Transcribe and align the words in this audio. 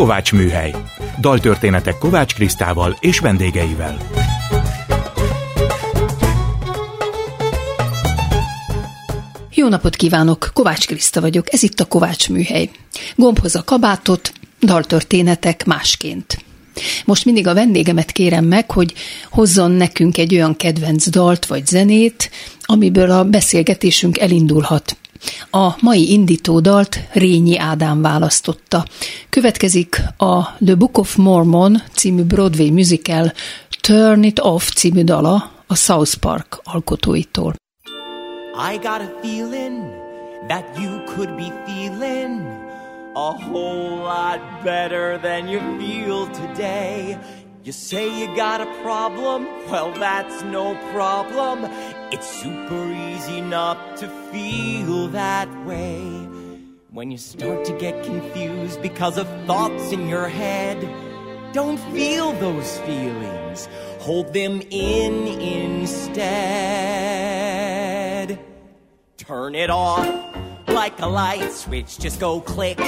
Kovács 0.00 0.32
Műhely. 0.32 0.74
Daltörténetek 1.20 1.98
Kovács 1.98 2.34
Krisztával 2.34 2.96
és 3.00 3.18
vendégeivel. 3.18 3.98
Jó 9.54 9.68
napot 9.68 9.96
kívánok, 9.96 10.50
Kovács 10.54 10.86
Kriszta 10.86 11.20
vagyok, 11.20 11.52
ez 11.52 11.62
itt 11.62 11.80
a 11.80 11.84
Kovács 11.84 12.28
Műhely. 12.28 12.70
Gombhoz 13.16 13.54
a 13.54 13.64
kabátot, 13.64 14.32
daltörténetek 14.60 15.64
másként. 15.64 16.44
Most 17.04 17.24
mindig 17.24 17.46
a 17.46 17.54
vendégemet 17.54 18.12
kérem 18.12 18.44
meg, 18.44 18.70
hogy 18.70 18.94
hozzon 19.30 19.70
nekünk 19.70 20.18
egy 20.18 20.34
olyan 20.34 20.56
kedvenc 20.56 21.08
dalt 21.08 21.46
vagy 21.46 21.66
zenét, 21.66 22.30
amiből 22.62 23.10
a 23.10 23.24
beszélgetésünk 23.24 24.18
elindulhat. 24.18 24.96
A 25.50 25.74
mai 25.80 26.12
indítódalt 26.12 27.00
Rényi 27.12 27.58
Ádám 27.58 28.02
választotta. 28.02 28.84
Következik 29.28 30.02
a 30.16 30.42
The 30.42 30.74
Book 30.74 30.98
of 30.98 31.16
Mormon 31.16 31.82
című 31.92 32.22
Broadway 32.22 32.70
musical 32.70 33.32
Turn 33.80 34.22
It 34.22 34.38
Off 34.38 34.70
című 34.70 35.02
dala 35.02 35.50
a 35.66 35.74
South 35.74 36.14
Park 36.14 36.60
alkotóitól. 36.64 37.54
I 38.72 38.76
got 38.76 39.00
a 39.00 39.10
feeling 39.22 39.82
that 40.48 40.64
you 40.78 41.04
could 41.04 41.36
be 41.36 41.52
feeling 41.66 42.40
a 43.14 43.32
whole 43.50 43.96
lot 43.96 44.40
better 44.62 45.18
than 45.20 45.48
you 45.48 45.60
feel 45.78 46.26
today. 46.26 47.18
You 47.64 47.72
say 47.72 48.04
you 48.04 48.26
got 48.34 48.60
a 48.60 48.68
problem? 48.82 49.46
Well, 49.70 49.92
that's 49.92 50.42
no 50.50 50.76
problem. 50.92 51.68
It's 52.12 52.28
super 52.28 52.92
easy 52.92 53.40
not 53.40 53.96
to 53.98 54.08
feel 54.32 55.06
that 55.08 55.48
way. 55.64 56.00
When 56.90 57.12
you 57.12 57.18
start 57.18 57.64
to 57.66 57.72
get 57.78 58.04
confused 58.04 58.82
because 58.82 59.16
of 59.16 59.28
thoughts 59.46 59.92
in 59.92 60.08
your 60.08 60.28
head, 60.28 60.80
don't 61.52 61.78
feel 61.92 62.32
those 62.32 62.78
feelings. 62.80 63.68
Hold 64.00 64.32
them 64.32 64.60
in 64.70 65.28
instead. 65.28 66.10
Turn 69.16 69.54
it 69.54 69.70
off 69.70 70.08
like 70.66 70.98
a 71.00 71.06
light 71.06 71.52
switch. 71.52 71.96
Just 71.96 72.18
go 72.18 72.40
click. 72.40 72.80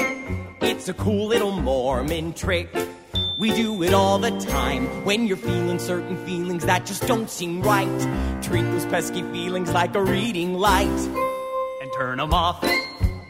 It's 0.61 0.89
a 0.89 0.95
cool 0.95 1.29
little 1.29 1.53
Mormon 1.53 2.33
trick. 2.33 2.75
We 3.39 3.53
do 3.53 3.83
it 3.83 3.95
all 3.95 4.19
the 4.19 4.31
time 4.41 5.05
when 5.05 5.27
you're 5.27 5.37
feeling 5.37 5.79
certain 5.79 6.17
feelings 6.27 6.65
that 6.67 6.87
just 6.87 7.07
don't 7.07 7.31
seem 7.31 7.63
right. 7.63 8.43
Treat 8.43 8.63
those 8.63 8.87
pesky 8.87 9.23
feelings 9.23 9.73
like 9.73 9.95
a 9.95 10.03
reading 10.03 10.55
light 10.55 10.87
and 10.87 11.91
turn 11.97 12.19
them 12.19 12.33
off 12.35 12.63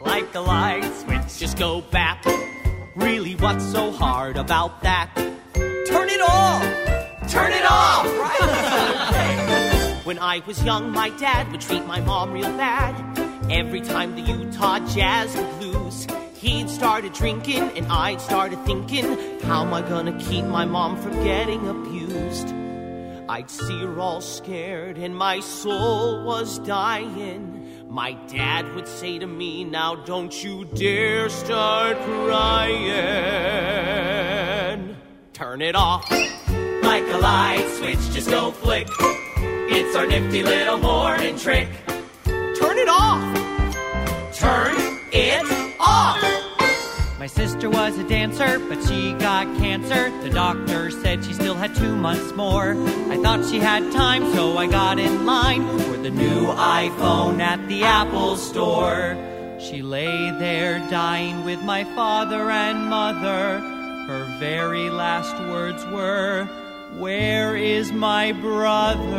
like 0.01 0.33
a 0.35 0.39
light 0.39 0.83
switch. 0.97 1.39
Just 1.39 1.57
go 1.57 1.81
back. 1.81 2.23
Really, 2.95 3.35
what's 3.35 3.65
so 3.71 3.91
hard 3.91 4.37
about 4.37 4.81
that? 4.83 5.09
Turn 5.55 6.09
it 6.09 6.21
off! 6.21 6.63
Turn 7.29 7.51
it 7.51 7.65
off! 7.65 8.05
When 10.05 10.19
I 10.19 10.39
was 10.45 10.61
young, 10.63 10.91
my 10.91 11.09
dad 11.11 11.49
would 11.51 11.61
treat 11.61 11.85
my 11.85 12.01
mom 12.01 12.33
real 12.33 12.51
bad. 12.57 12.93
Every 13.49 13.79
time 13.79 14.15
the 14.15 14.21
Utah 14.21 14.79
Jazz 14.79 15.33
would 15.35 15.63
lose, 15.63 16.05
He'd 16.43 16.69
started 16.69 17.13
drinking, 17.13 17.71
and 17.77 17.87
I'd 17.87 18.19
started 18.19 18.59
thinking, 18.65 19.17
how 19.43 19.61
am 19.61 19.73
I 19.73 19.81
gonna 19.81 20.11
keep 20.19 20.43
my 20.43 20.65
mom 20.65 21.01
from 21.01 21.13
getting 21.23 21.65
abused? 21.69 22.53
I'd 23.29 23.49
see 23.49 23.79
her 23.79 23.97
all 23.97 24.19
scared, 24.19 24.97
and 24.97 25.15
my 25.15 25.39
soul 25.39 26.25
was 26.25 26.59
dying. 26.59 27.87
My 27.89 28.11
dad 28.27 28.75
would 28.75 28.89
say 28.89 29.19
to 29.19 29.25
me, 29.25 29.63
Now 29.63 29.95
don't 29.95 30.43
you 30.43 30.65
dare 30.65 31.29
start 31.29 31.95
crying. 32.01 32.83
Turn 35.31 35.61
it 35.61 35.75
off 35.75 36.11
like 36.11 37.07
a 37.07 37.19
light 37.19 37.65
switch, 37.77 38.11
just 38.13 38.29
go 38.29 38.51
flick. 38.51 38.89
It's 38.99 39.95
our 39.95 40.05
nifty 40.05 40.43
little 40.43 40.77
morning 40.77 41.37
trick. 41.37 41.69
Turn 42.25 42.77
it 42.77 42.89
off. 42.89 43.21
Turn 44.35 44.75
it. 45.13 45.52
My 47.23 47.27
sister 47.27 47.69
was 47.69 47.97
a 47.97 48.03
dancer, 48.03 48.59
but 48.67 48.83
she 48.83 49.13
got 49.13 49.45
cancer. 49.57 50.11
The 50.23 50.29
doctor 50.29 50.91
said 50.91 51.23
she 51.23 51.31
still 51.31 51.55
had 51.55 51.73
two 51.73 51.95
months 51.95 52.33
more. 52.33 52.75
I 53.09 53.15
thought 53.15 53.49
she 53.49 53.59
had 53.59 53.93
time, 53.93 54.29
so 54.33 54.57
I 54.57 54.67
got 54.67 54.99
in 54.99 55.25
line 55.25 55.65
for 55.79 55.95
the 55.95 56.09
new 56.09 56.47
iPhone 56.47 57.39
at 57.39 57.65
the 57.69 57.85
Apple 57.85 58.35
store. 58.35 59.15
She 59.57 59.81
lay 59.81 60.31
there 60.31 60.79
dying 60.89 61.45
with 61.45 61.63
my 61.63 61.85
father 61.95 62.49
and 62.49 62.89
mother. 62.89 63.59
Her 64.05 64.25
very 64.37 64.89
last 64.89 65.33
words 65.49 65.85
were, 65.85 66.43
Where 66.97 67.55
is 67.55 67.93
my 67.93 68.33
brother? 68.33 69.13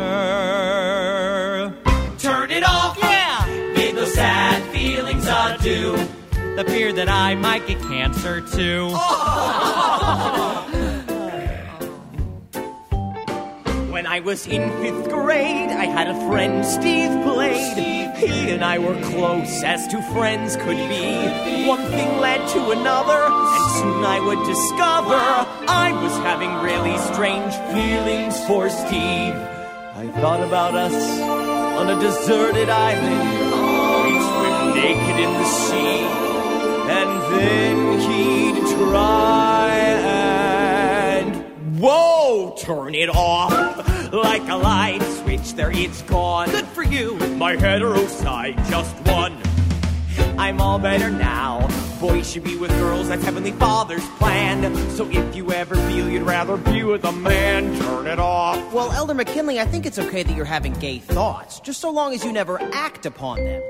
Turn 2.19 2.51
it 2.51 2.63
off. 2.63 2.99
Yeah! 3.01 3.47
Bid 3.73 3.95
those 3.95 4.13
sad 4.13 4.61
feelings 4.71 5.25
adieu. 5.27 6.14
The 6.55 6.63
fear 6.67 6.93
that 6.93 7.09
I 7.09 7.35
might 7.35 7.67
get 7.67 7.79
cancer 7.81 8.41
too. 8.41 8.95
When 13.95 14.05
I 14.07 14.19
was 14.19 14.45
in 14.45 14.69
fifth 14.81 15.09
grade, 15.09 15.69
I 15.69 15.85
had 15.85 16.07
a 16.07 16.27
friend, 16.27 16.65
Steve 16.65 17.11
Blade. 17.23 18.13
He 18.17 18.51
and 18.51 18.63
I 18.63 18.77
were 18.77 18.93
close 19.03 19.63
as 19.63 19.87
two 19.87 20.01
friends 20.13 20.57
could 20.57 20.77
be. 20.89 21.65
One 21.65 21.81
thing 21.89 22.19
led 22.19 22.47
to 22.49 22.71
another, 22.71 23.23
and 23.23 23.71
soon 23.79 24.03
I 24.03 24.19
would 24.19 24.45
discover 24.45 25.15
I 25.15 25.91
was 26.03 26.11
having 26.19 26.53
really 26.61 26.97
strange 27.13 27.55
feelings 27.73 28.37
for 28.45 28.69
Steve. 28.69 29.33
I 29.95 30.11
thought 30.21 30.43
about 30.43 30.75
us 30.75 30.93
on 31.79 31.89
a 31.89 31.99
deserted 31.99 32.69
island. 32.69 33.55
Naked 34.75 35.17
in 35.25 35.33
the 35.33 35.45
sea, 35.45 36.24
and 36.89 37.21
then 37.33 37.99
he'd 37.99 38.61
try 38.75 39.69
and. 39.71 41.35
Whoa! 41.79 42.55
Turn 42.57 42.95
it 42.95 43.09
off 43.09 44.13
like 44.13 44.47
a 44.47 44.55
light 44.55 45.03
switch. 45.03 45.53
There 45.53 45.71
it's 45.71 46.01
gone. 46.03 46.49
Good 46.49 46.67
for 46.67 46.83
you. 46.83 47.15
My 47.37 47.55
hetero 47.55 48.07
side 48.07 48.57
just 48.69 48.95
won. 49.07 49.37
I'm 50.37 50.61
all 50.61 50.79
better 50.79 51.09
now. 51.09 51.67
Boys 51.99 52.29
should 52.29 52.43
be 52.43 52.57
with 52.57 52.71
girls. 52.71 53.07
That's 53.07 53.23
Heavenly 53.23 53.51
Father's 53.53 54.05
plan. 54.17 54.75
So 54.91 55.09
if 55.09 55.35
you 55.35 55.51
ever 55.51 55.75
feel 55.75 56.09
you'd 56.09 56.23
rather 56.23 56.57
be 56.57 56.83
with 56.83 57.05
a 57.05 57.11
man, 57.11 57.77
turn 57.79 58.07
it 58.07 58.19
off. 58.19 58.73
Well, 58.73 58.91
Elder 58.91 59.13
McKinley, 59.13 59.59
I 59.59 59.65
think 59.65 59.85
it's 59.85 59.97
okay 59.97 60.23
that 60.23 60.35
you're 60.35 60.45
having 60.45 60.73
gay 60.73 60.99
thoughts, 60.99 61.59
just 61.61 61.79
so 61.79 61.89
long 61.89 62.13
as 62.13 62.23
you 62.23 62.31
never 62.31 62.61
act 62.73 63.05
upon 63.05 63.43
them. 63.43 63.63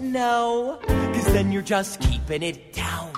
No, 0.00 0.78
cause 1.18 1.32
then 1.32 1.52
you're 1.52 1.62
just 1.62 2.00
keeping 2.00 2.42
it 2.42 2.72
down. 2.72 3.12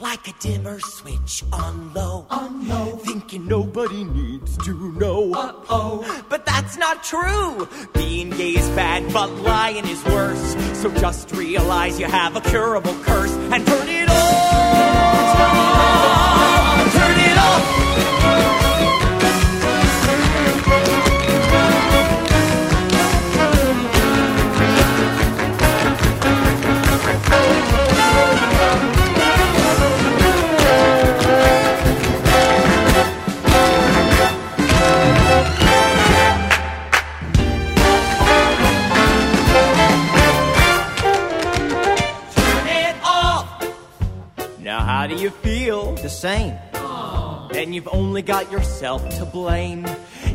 Like 0.00 0.28
a 0.28 0.32
dimmer 0.40 0.80
switch 0.80 1.42
on 1.52 1.92
low. 1.94 2.26
On 2.30 2.68
low. 2.68 2.96
Thinking 2.96 3.46
nobody 3.48 4.04
needs 4.04 4.56
to 4.58 4.92
know. 4.92 5.32
Uh 5.32 5.52
oh. 5.70 6.24
But 6.28 6.44
that's 6.46 6.76
not 6.76 7.02
true. 7.02 7.68
Being 7.94 8.30
gay 8.30 8.50
is 8.50 8.68
bad, 8.70 9.12
but 9.12 9.30
lying 9.30 9.86
is 9.86 10.04
worse. 10.04 10.56
So 10.80 10.92
just 10.96 11.32
realize 11.32 11.98
you 11.98 12.06
have 12.06 12.36
a 12.36 12.40
curable 12.40 12.94
curse 13.02 13.32
and 13.32 13.66
turn 13.66 13.88
it 13.88 14.08
off. 14.10 15.34
Turn 16.92 17.18
it 17.18 17.38
off. 17.38 17.62
Turn 18.22 18.63
feel? 45.42 45.94
The 45.96 46.08
same. 46.08 46.54
Then 47.52 47.72
you've 47.72 47.88
only 47.92 48.22
got 48.22 48.50
yourself 48.50 49.08
to 49.18 49.24
blame. 49.24 49.86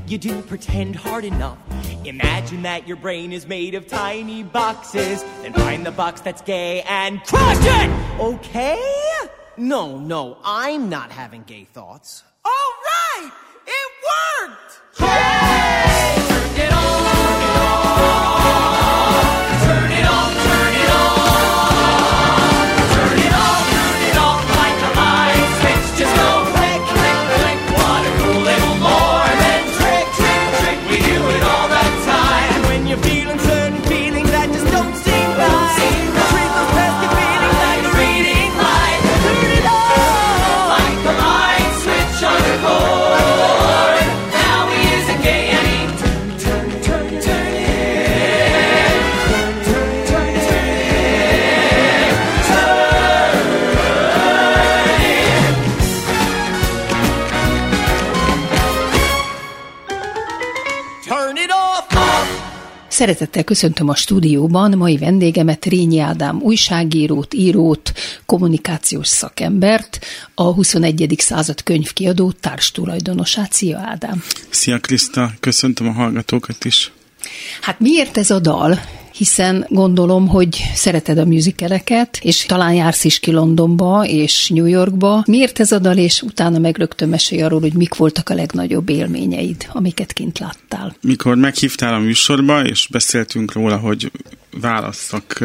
You 0.07 0.17
didn't 0.17 0.43
pretend 0.43 0.95
hard 0.95 1.25
enough. 1.25 1.57
Imagine 2.05 2.63
that 2.63 2.87
your 2.87 2.97
brain 2.97 3.33
is 3.33 3.45
made 3.45 3.75
of 3.75 3.87
tiny 3.87 4.41
boxes. 4.43 5.23
Then 5.41 5.53
find 5.53 5.85
the 5.85 5.91
box 5.91 6.21
that's 6.21 6.41
gay 6.41 6.81
and 6.83 7.21
crush 7.23 7.57
it! 7.59 8.19
Okay? 8.19 8.81
No, 9.57 9.97
no, 9.99 10.37
I'm 10.43 10.89
not 10.89 11.11
having 11.11 11.43
gay 11.43 11.65
thoughts. 11.65 12.23
All 12.45 12.51
right! 12.51 13.31
It 13.67 14.47
worked! 14.47 14.97
Turn 14.97 15.28
Szeretettel 62.99 63.43
köszöntöm 63.43 63.89
a 63.89 63.95
stúdióban 63.95 64.77
mai 64.77 64.97
vendégemet 64.97 65.65
Rényi 65.65 65.99
Ádám 65.99 66.41
újságírót, 66.41 67.33
írót, 67.33 67.93
kommunikációs 68.25 69.07
szakembert, 69.07 69.99
a 70.35 70.43
21. 70.43 71.15
század 71.17 71.63
könyvkiadó 71.63 72.31
társtulajdonosát. 72.31 73.53
Szia 73.53 73.77
Ádám! 73.77 74.23
Szia 74.49 74.79
Kriszta, 74.79 75.31
köszöntöm 75.39 75.87
a 75.87 75.91
hallgatókat 75.91 76.65
is. 76.65 76.91
Hát 77.61 77.79
miért 77.79 78.17
ez 78.17 78.29
a 78.29 78.39
dal? 78.39 78.79
Hiszen 79.19 79.65
gondolom, 79.69 80.27
hogy 80.27 80.63
szereted 80.73 81.17
a 81.17 81.25
műzikeleket, 81.25 82.19
és 82.21 82.45
talán 82.45 82.73
jársz 82.73 83.03
is 83.03 83.19
ki 83.19 83.31
Londonba 83.31 84.05
és 84.05 84.49
New 84.49 84.65
Yorkba. 84.65 85.23
Miért 85.27 85.59
ez 85.59 85.71
a 85.71 85.79
dal, 85.79 85.97
és 85.97 86.21
utána 86.21 86.57
meg 86.57 86.77
rögtön 86.77 87.09
mesélj 87.09 87.41
arról, 87.41 87.59
hogy 87.59 87.73
mik 87.73 87.95
voltak 87.95 88.29
a 88.29 88.33
legnagyobb 88.33 88.89
élményeid, 88.89 89.67
amiket 89.71 90.13
kint 90.13 90.39
láttál. 90.39 90.95
Mikor 91.01 91.35
meghívtál 91.35 91.93
a 91.93 91.99
műsorba, 91.99 92.63
és 92.63 92.87
beszéltünk 92.91 93.53
róla, 93.53 93.77
hogy 93.77 94.11
választak 94.51 95.43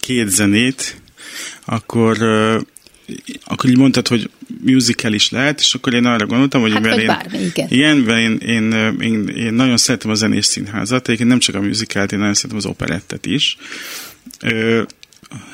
két 0.00 0.28
zenét, 0.28 1.00
akkor 1.64 2.16
akkor 3.44 3.70
így 3.70 3.76
mondtad, 3.76 4.08
hogy 4.08 4.30
musical 4.62 5.12
is 5.12 5.30
lehet, 5.30 5.60
és 5.60 5.74
akkor 5.74 5.94
én 5.94 6.04
arra 6.04 6.26
gondoltam, 6.26 6.60
hogy 6.60 6.72
hát, 6.72 6.82
mert 6.82 6.98
én, 6.98 7.06
bármi, 7.06 7.38
igen. 7.38 7.66
igen, 7.70 7.96
mert 7.96 8.18
én, 8.18 8.36
én, 8.36 8.72
én, 9.00 9.28
én, 9.28 9.54
nagyon 9.54 9.76
szeretem 9.76 10.10
a 10.10 10.14
zenés 10.14 10.46
színházat, 10.46 11.06
egyébként 11.06 11.28
nem 11.28 11.38
csak 11.38 11.54
a 11.54 11.60
musicalt, 11.60 12.12
én 12.12 12.18
nagyon 12.18 12.34
szeretem 12.34 12.56
az 12.56 12.66
operettet 12.66 13.26
is. 13.26 13.56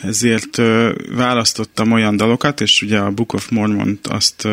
Ezért 0.02 0.60
választottam 1.08 1.92
olyan 1.92 2.16
dalokat, 2.16 2.60
és 2.60 2.82
ugye 2.82 2.98
a 2.98 3.10
Book 3.10 3.32
of 3.32 3.48
mormon 3.48 3.98
azt 4.02 4.48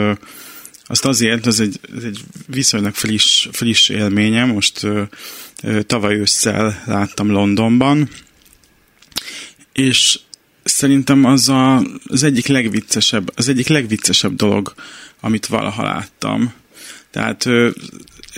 azt 0.92 1.06
azért, 1.06 1.46
az 1.46 1.60
egy, 1.60 1.80
ez 1.98 2.04
egy 2.04 2.20
viszonylag 2.48 2.94
friss, 2.94 3.48
friss 3.52 3.90
élményem, 3.90 4.50
most 4.50 4.88
tavaly 5.86 6.16
ősszel 6.16 6.84
láttam 6.86 7.32
Londonban, 7.32 8.10
és 9.74 10.20
szerintem 10.80 11.26
az 11.26 11.50
a, 11.50 11.84
az 12.06 12.24
egyik 12.24 12.48
legviccesebb, 12.48 13.32
az 13.36 13.48
egyik 13.48 13.68
legviccesebb 13.68 14.36
dolog, 14.36 14.74
amit 15.20 15.46
valaha 15.46 15.84
láttam. 15.84 16.54
Tehát 17.12 17.46
ö, 17.46 17.70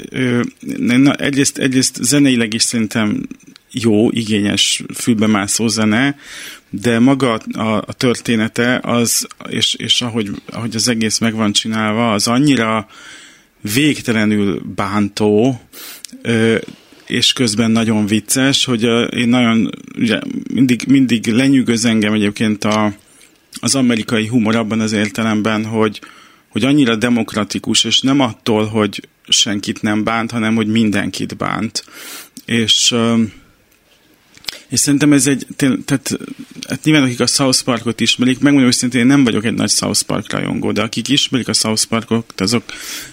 ö, 0.09 0.41
na, 0.77 1.13
egyrészt, 1.13 1.57
egyrészt 1.57 1.97
zeneileg 2.01 2.53
is 2.53 2.61
szerintem 2.61 3.27
jó, 3.71 4.11
igényes, 4.11 4.83
fülbemászó 4.93 5.67
zene, 5.67 6.17
de 6.69 6.99
maga 6.99 7.33
a, 7.51 7.75
a 7.75 7.93
története 7.93 8.79
az, 8.83 9.27
és, 9.49 9.73
és 9.73 10.01
ahogy, 10.01 10.29
ahogy 10.45 10.75
az 10.75 10.87
egész 10.87 11.17
meg 11.17 11.33
van 11.33 11.51
csinálva, 11.51 12.13
az 12.13 12.27
annyira 12.27 12.87
végtelenül 13.73 14.61
bántó, 14.75 15.61
ö, 16.21 16.57
és 17.11 17.33
közben 17.33 17.71
nagyon 17.71 18.05
vicces, 18.05 18.65
hogy 18.65 18.83
én 19.13 19.27
nagyon, 19.27 19.69
ugye 19.97 20.19
mindig, 20.53 20.83
mindig 20.87 21.27
lenyűgöz 21.27 21.85
engem 21.85 22.13
egyébként 22.13 22.63
a, 22.63 22.93
az 23.59 23.75
amerikai 23.75 24.27
humor 24.27 24.55
abban 24.55 24.79
az 24.79 24.91
értelemben, 24.91 25.65
hogy, 25.65 26.01
hogy 26.49 26.63
annyira 26.63 26.95
demokratikus, 26.95 27.83
és 27.83 28.01
nem 28.01 28.19
attól, 28.19 28.65
hogy 28.65 29.07
senkit 29.27 29.81
nem 29.81 30.03
bánt, 30.03 30.31
hanem 30.31 30.55
hogy 30.55 30.67
mindenkit 30.67 31.37
bánt. 31.37 31.83
És 32.45 32.95
és 34.69 34.79
szerintem 34.79 35.13
ez 35.13 35.27
egy, 35.27 35.47
tehát 35.55 36.17
hát 36.67 36.83
nyilván 36.83 37.03
akik 37.03 37.19
a 37.19 37.27
South 37.27 37.63
Parkot 37.63 37.99
ismerik, 37.99 38.39
megmondom 38.39 38.69
őszintén, 38.69 39.01
én 39.01 39.07
nem 39.07 39.23
vagyok 39.23 39.45
egy 39.45 39.53
nagy 39.53 39.69
South 39.69 40.01
Park 40.01 40.31
rajongó, 40.31 40.71
de 40.71 40.81
akik 40.81 41.07
ismerik 41.07 41.47
a 41.47 41.53
South 41.53 41.85
Parkot, 41.85 42.41
azok, 42.41 42.63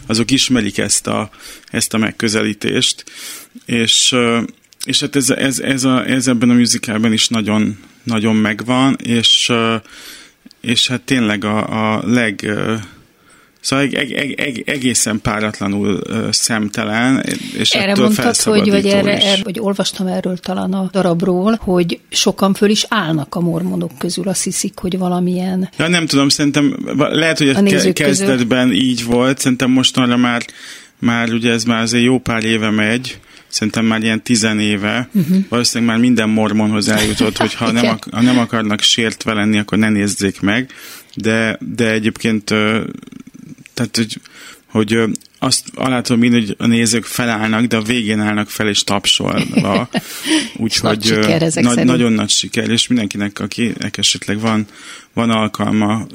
azok 0.07 0.31
ismerik 0.31 0.79
ezt 0.79 1.07
a, 1.07 1.31
ezt 1.71 1.95
a 1.95 1.99
megközelítést, 1.99 3.05
és, 3.67 4.17
és 4.85 5.01
hát 5.01 5.17
ez, 5.17 5.31
ez, 5.31 5.59
ez, 5.59 5.85
a, 5.85 6.07
ez 6.07 6.29
ebben 6.29 6.51
a 6.51 6.55
musicalben 6.55 7.13
is 7.13 7.29
nagyon, 7.29 7.79
nagyon 8.03 8.37
megvan, 8.37 8.97
és, 9.03 9.53
és 10.61 10.89
hát 10.89 11.03
tényleg 11.03 11.45
a, 11.45 11.95
a 11.95 12.03
leg 12.07 12.51
Szóval 13.61 13.85
eg, 13.85 14.13
eg, 14.13 14.41
eg, 14.41 14.63
egészen 14.67 15.21
páratlanul 15.21 16.01
szemtelen, 16.31 17.25
és 17.59 17.71
erre 17.71 17.95
mondtad, 17.95 18.37
hogy, 18.37 18.71
vagy 18.71 18.87
erre, 18.87 19.23
erre, 19.23 19.43
vagy 19.43 19.59
olvastam 19.61 20.07
erről 20.07 20.37
talán 20.37 20.73
a 20.73 20.89
darabról, 20.93 21.59
hogy 21.61 22.01
sokan 22.09 22.55
föl 22.55 22.71
is 22.71 22.87
állnak 22.89 23.35
a 23.35 23.41
mormonok 23.41 23.99
közül, 23.99 24.29
azt 24.29 24.45
hiszik, 24.45 24.79
hogy 24.79 24.99
valamilyen... 24.99 25.71
Ja, 25.77 25.89
nem 25.89 26.07
tudom, 26.07 26.29
szerintem 26.29 26.77
lehet, 26.97 27.39
hogy 27.39 27.49
a 27.49 27.63
kezdetben 27.93 28.69
közül. 28.69 28.83
így 28.83 29.05
volt, 29.05 29.39
szerintem 29.39 29.71
mostanra 29.71 30.17
már, 30.17 30.45
már 30.99 31.33
ugye 31.33 31.53
ez 31.53 31.65
már 31.65 31.83
azért 31.83 32.05
jó 32.05 32.19
pár 32.19 32.45
éve 32.45 32.71
megy, 32.71 33.19
szerintem 33.49 33.85
már 33.85 34.03
ilyen 34.03 34.23
tizen 34.23 34.61
éve, 34.61 35.09
uh-huh. 35.15 35.37
valószínűleg 35.49 35.95
már 35.95 36.03
minden 36.03 36.29
mormonhoz 36.29 36.89
eljutott, 36.89 37.37
hogy 37.37 37.55
ha 37.55 37.73
nem, 37.81 37.87
ak- 37.87 38.15
ha 38.15 38.23
nem 38.23 38.39
akarnak 38.39 38.81
sértve 38.81 39.33
lenni, 39.33 39.59
akkor 39.59 39.79
ne 39.79 39.89
nézzék 39.89 40.41
meg, 40.41 40.71
de, 41.15 41.59
de 41.75 41.91
egyébként 41.91 42.55
tehát, 43.79 43.97
hogy, 43.97 44.21
hogy 44.71 44.99
azt 45.39 45.65
alá 45.75 46.01
tudom 46.01 46.25
írni, 46.25 46.39
hogy 46.39 46.55
a 46.59 46.67
nézők 46.67 47.05
felállnak, 47.05 47.65
de 47.65 47.77
a 47.77 47.83
végén 47.83 48.21
állnak 48.21 48.51
fel 48.51 48.69
és 48.69 48.85
tapsolva. 48.85 49.89
Úgyhogy 50.57 51.19
nagy, 51.55 51.85
nagyon 51.85 52.13
nagy 52.13 52.29
siker, 52.29 52.71
és 52.71 52.87
mindenkinek, 52.87 53.41
akinek 53.41 53.97
esetleg 53.99 54.41
van, 54.41 54.67
van 55.13 55.31
alkalma 55.31 56.07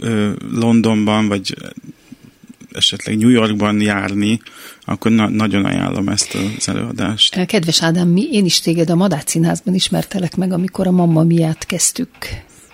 Londonban, 0.52 1.28
vagy 1.28 1.56
esetleg 2.72 3.18
New 3.18 3.30
Yorkban 3.30 3.82
járni, 3.82 4.40
akkor 4.86 5.12
na- 5.12 5.30
nagyon 5.30 5.66
ajánlom 5.66 6.08
ezt 6.08 6.38
az 6.58 6.68
előadást. 6.68 7.46
Kedves 7.46 7.84
Ádám, 7.84 8.08
mi, 8.08 8.28
én 8.32 8.46
is 8.46 8.60
téged 8.60 8.90
a 8.90 8.96
Madács 8.96 9.28
Színházban 9.28 9.74
ismertelek 9.74 10.36
meg, 10.36 10.52
amikor 10.52 10.88
a 10.88 10.92
Mamma 10.92 11.24
miatt 11.24 11.66
kezdtük 11.66 12.10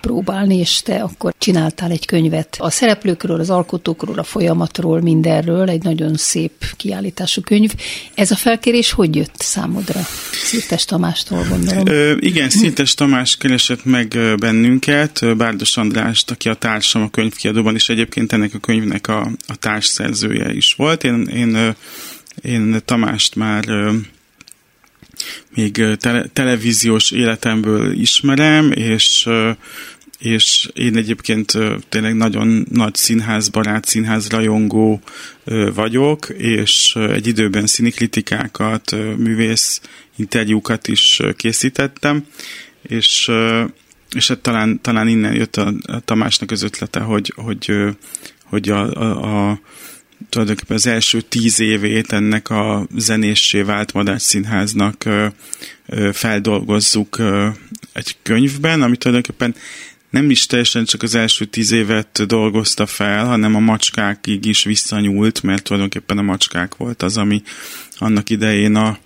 próbálni, 0.00 0.56
és 0.56 0.82
te 0.82 1.02
akkor 1.02 1.34
csináltál 1.38 1.90
egy 1.90 2.06
könyvet 2.06 2.56
a 2.58 2.70
szereplőkről, 2.70 3.40
az 3.40 3.50
alkotókról, 3.50 4.18
a 4.18 4.22
folyamatról, 4.22 5.00
mindenről, 5.00 5.68
egy 5.68 5.82
nagyon 5.82 6.14
szép 6.14 6.52
kiállítású 6.76 7.42
könyv. 7.42 7.72
Ez 8.14 8.30
a 8.30 8.36
felkérés 8.36 8.90
hogy 8.90 9.16
jött 9.16 9.34
számodra? 9.38 10.00
Szirtes 10.32 10.84
Tamástól 10.84 11.46
gondolom. 11.48 11.86
Ö, 11.86 12.16
igen, 12.18 12.50
Szirtes 12.50 12.94
Tamás 12.94 13.36
keresett 13.36 13.84
meg 13.84 14.18
bennünket, 14.38 15.36
Bárdos 15.36 15.76
Andrást, 15.76 16.30
aki 16.30 16.48
a 16.48 16.54
társam 16.54 17.02
a 17.02 17.10
könyvkiadóban, 17.10 17.74
és 17.74 17.88
egyébként 17.88 18.32
ennek 18.32 18.54
a 18.54 18.58
könyvnek 18.58 19.08
a, 19.08 19.30
a 19.46 19.56
társszerzője 19.56 20.52
is 20.52 20.74
volt. 20.74 21.04
Én, 21.04 21.22
én, 21.22 21.74
én 22.42 22.80
Tamást 22.84 23.34
már 23.34 23.64
még 25.54 25.84
tele, 25.98 26.26
televíziós 26.32 27.10
életemből 27.10 27.92
ismerem, 27.92 28.72
és 28.72 29.28
és 30.20 30.68
én 30.72 30.96
egyébként 30.96 31.52
tényleg 31.88 32.14
nagyon 32.16 32.66
nagy 32.70 32.94
színházbarát, 32.94 33.84
színházrajongó 33.84 35.00
vagyok, 35.74 36.28
és 36.28 36.96
egy 36.96 37.26
időben 37.26 37.66
színikritikákat, 37.66 38.90
művész 39.16 39.80
interjúkat 40.16 40.88
is 40.88 41.20
készítettem, 41.36 42.26
és, 42.82 43.30
és 44.14 44.28
hát 44.28 44.38
talán, 44.38 44.80
talán 44.80 45.08
innen 45.08 45.34
jött 45.34 45.56
a, 45.56 45.72
a 45.82 46.00
Tamásnak 46.00 46.50
az 46.50 46.62
ötlete, 46.62 47.00
hogy, 47.00 47.32
hogy, 47.36 47.72
hogy 48.44 48.68
a, 48.68 48.92
a, 48.92 49.50
a 49.50 49.60
tulajdonképpen 50.28 50.76
az 50.76 50.86
első 50.86 51.20
tíz 51.20 51.60
évét 51.60 52.12
ennek 52.12 52.50
a 52.50 52.86
zenéssé 52.96 53.62
vált 53.62 53.92
Madács 53.92 54.20
Színháznak 54.20 55.08
feldolgozzuk 56.12 57.18
egy 57.92 58.16
könyvben, 58.22 58.82
ami 58.82 58.96
tulajdonképpen 58.96 59.54
nem 60.10 60.30
is 60.30 60.46
teljesen 60.46 60.84
csak 60.84 61.02
az 61.02 61.14
első 61.14 61.44
tíz 61.44 61.70
évet 61.70 62.26
dolgozta 62.26 62.86
fel, 62.86 63.24
hanem 63.24 63.54
a 63.54 63.58
macskákig 63.60 64.44
is 64.44 64.64
visszanyúlt, 64.64 65.42
mert 65.42 65.62
tulajdonképpen 65.62 66.18
a 66.18 66.22
macskák 66.22 66.76
volt 66.76 67.02
az, 67.02 67.16
ami 67.16 67.42
annak 67.98 68.30
idején 68.30 68.74
a, 68.74 68.98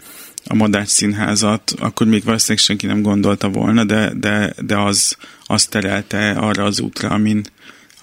a 0.44 0.54
Madács 0.54 0.88
Színházat, 0.88 1.74
akkor 1.78 2.06
még 2.06 2.24
valószínűleg 2.24 2.64
senki 2.64 2.86
nem 2.86 3.02
gondolta 3.02 3.48
volna, 3.48 3.84
de, 3.84 4.12
de, 4.14 4.54
de 4.60 4.78
az, 4.78 5.16
az 5.46 5.64
terelte 5.64 6.30
arra 6.30 6.64
az 6.64 6.80
útra, 6.80 7.08
amin, 7.08 7.44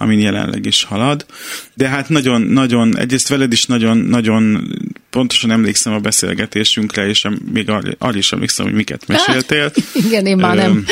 amin 0.01 0.19
jelenleg 0.19 0.65
is 0.65 0.83
halad. 0.83 1.25
De 1.73 1.87
hát 1.87 2.09
nagyon, 2.09 2.41
nagyon, 2.41 2.97
egyrészt 2.97 3.27
veled 3.27 3.51
is 3.51 3.65
nagyon, 3.65 3.97
nagyon 3.97 4.67
pontosan 5.09 5.51
emlékszem 5.51 5.93
a 5.93 5.99
beszélgetésünkre, 5.99 7.07
és 7.07 7.27
még 7.51 7.69
arra 7.97 8.17
is 8.17 8.31
emlékszem, 8.31 8.65
hogy 8.65 8.75
miket 8.75 9.07
meséltél. 9.07 9.71
Igen, 10.05 10.25
én 10.25 10.37
már 10.37 10.55
nem. 10.55 10.85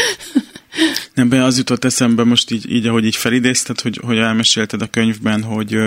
Nem, 1.13 1.31
az 1.31 1.57
jutott 1.57 1.85
eszembe 1.85 2.23
most 2.23 2.51
így, 2.51 2.71
így 2.71 2.87
ahogy 2.87 3.05
így 3.05 3.15
felidézted, 3.15 3.81
hogy, 3.81 3.99
hogy 4.03 4.17
elmesélted 4.17 4.81
a 4.81 4.87
könyvben, 4.87 5.43
hogy 5.43 5.77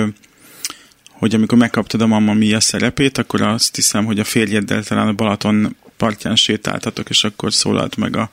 hogy 1.22 1.34
amikor 1.34 1.58
megkaptad 1.58 2.00
a 2.00 2.06
Mamma 2.06 2.32
Mia 2.32 2.60
szerepét, 2.60 3.18
akkor 3.18 3.42
azt 3.42 3.74
hiszem, 3.74 4.04
hogy 4.04 4.18
a 4.18 4.24
férjeddel 4.24 4.82
talán 4.84 5.08
a 5.08 5.12
Balaton 5.12 5.76
partján 5.96 6.36
sétáltatok, 6.36 7.10
és 7.10 7.24
akkor 7.24 7.52
szólalt 7.52 7.96
meg 7.96 8.16
a 8.16 8.30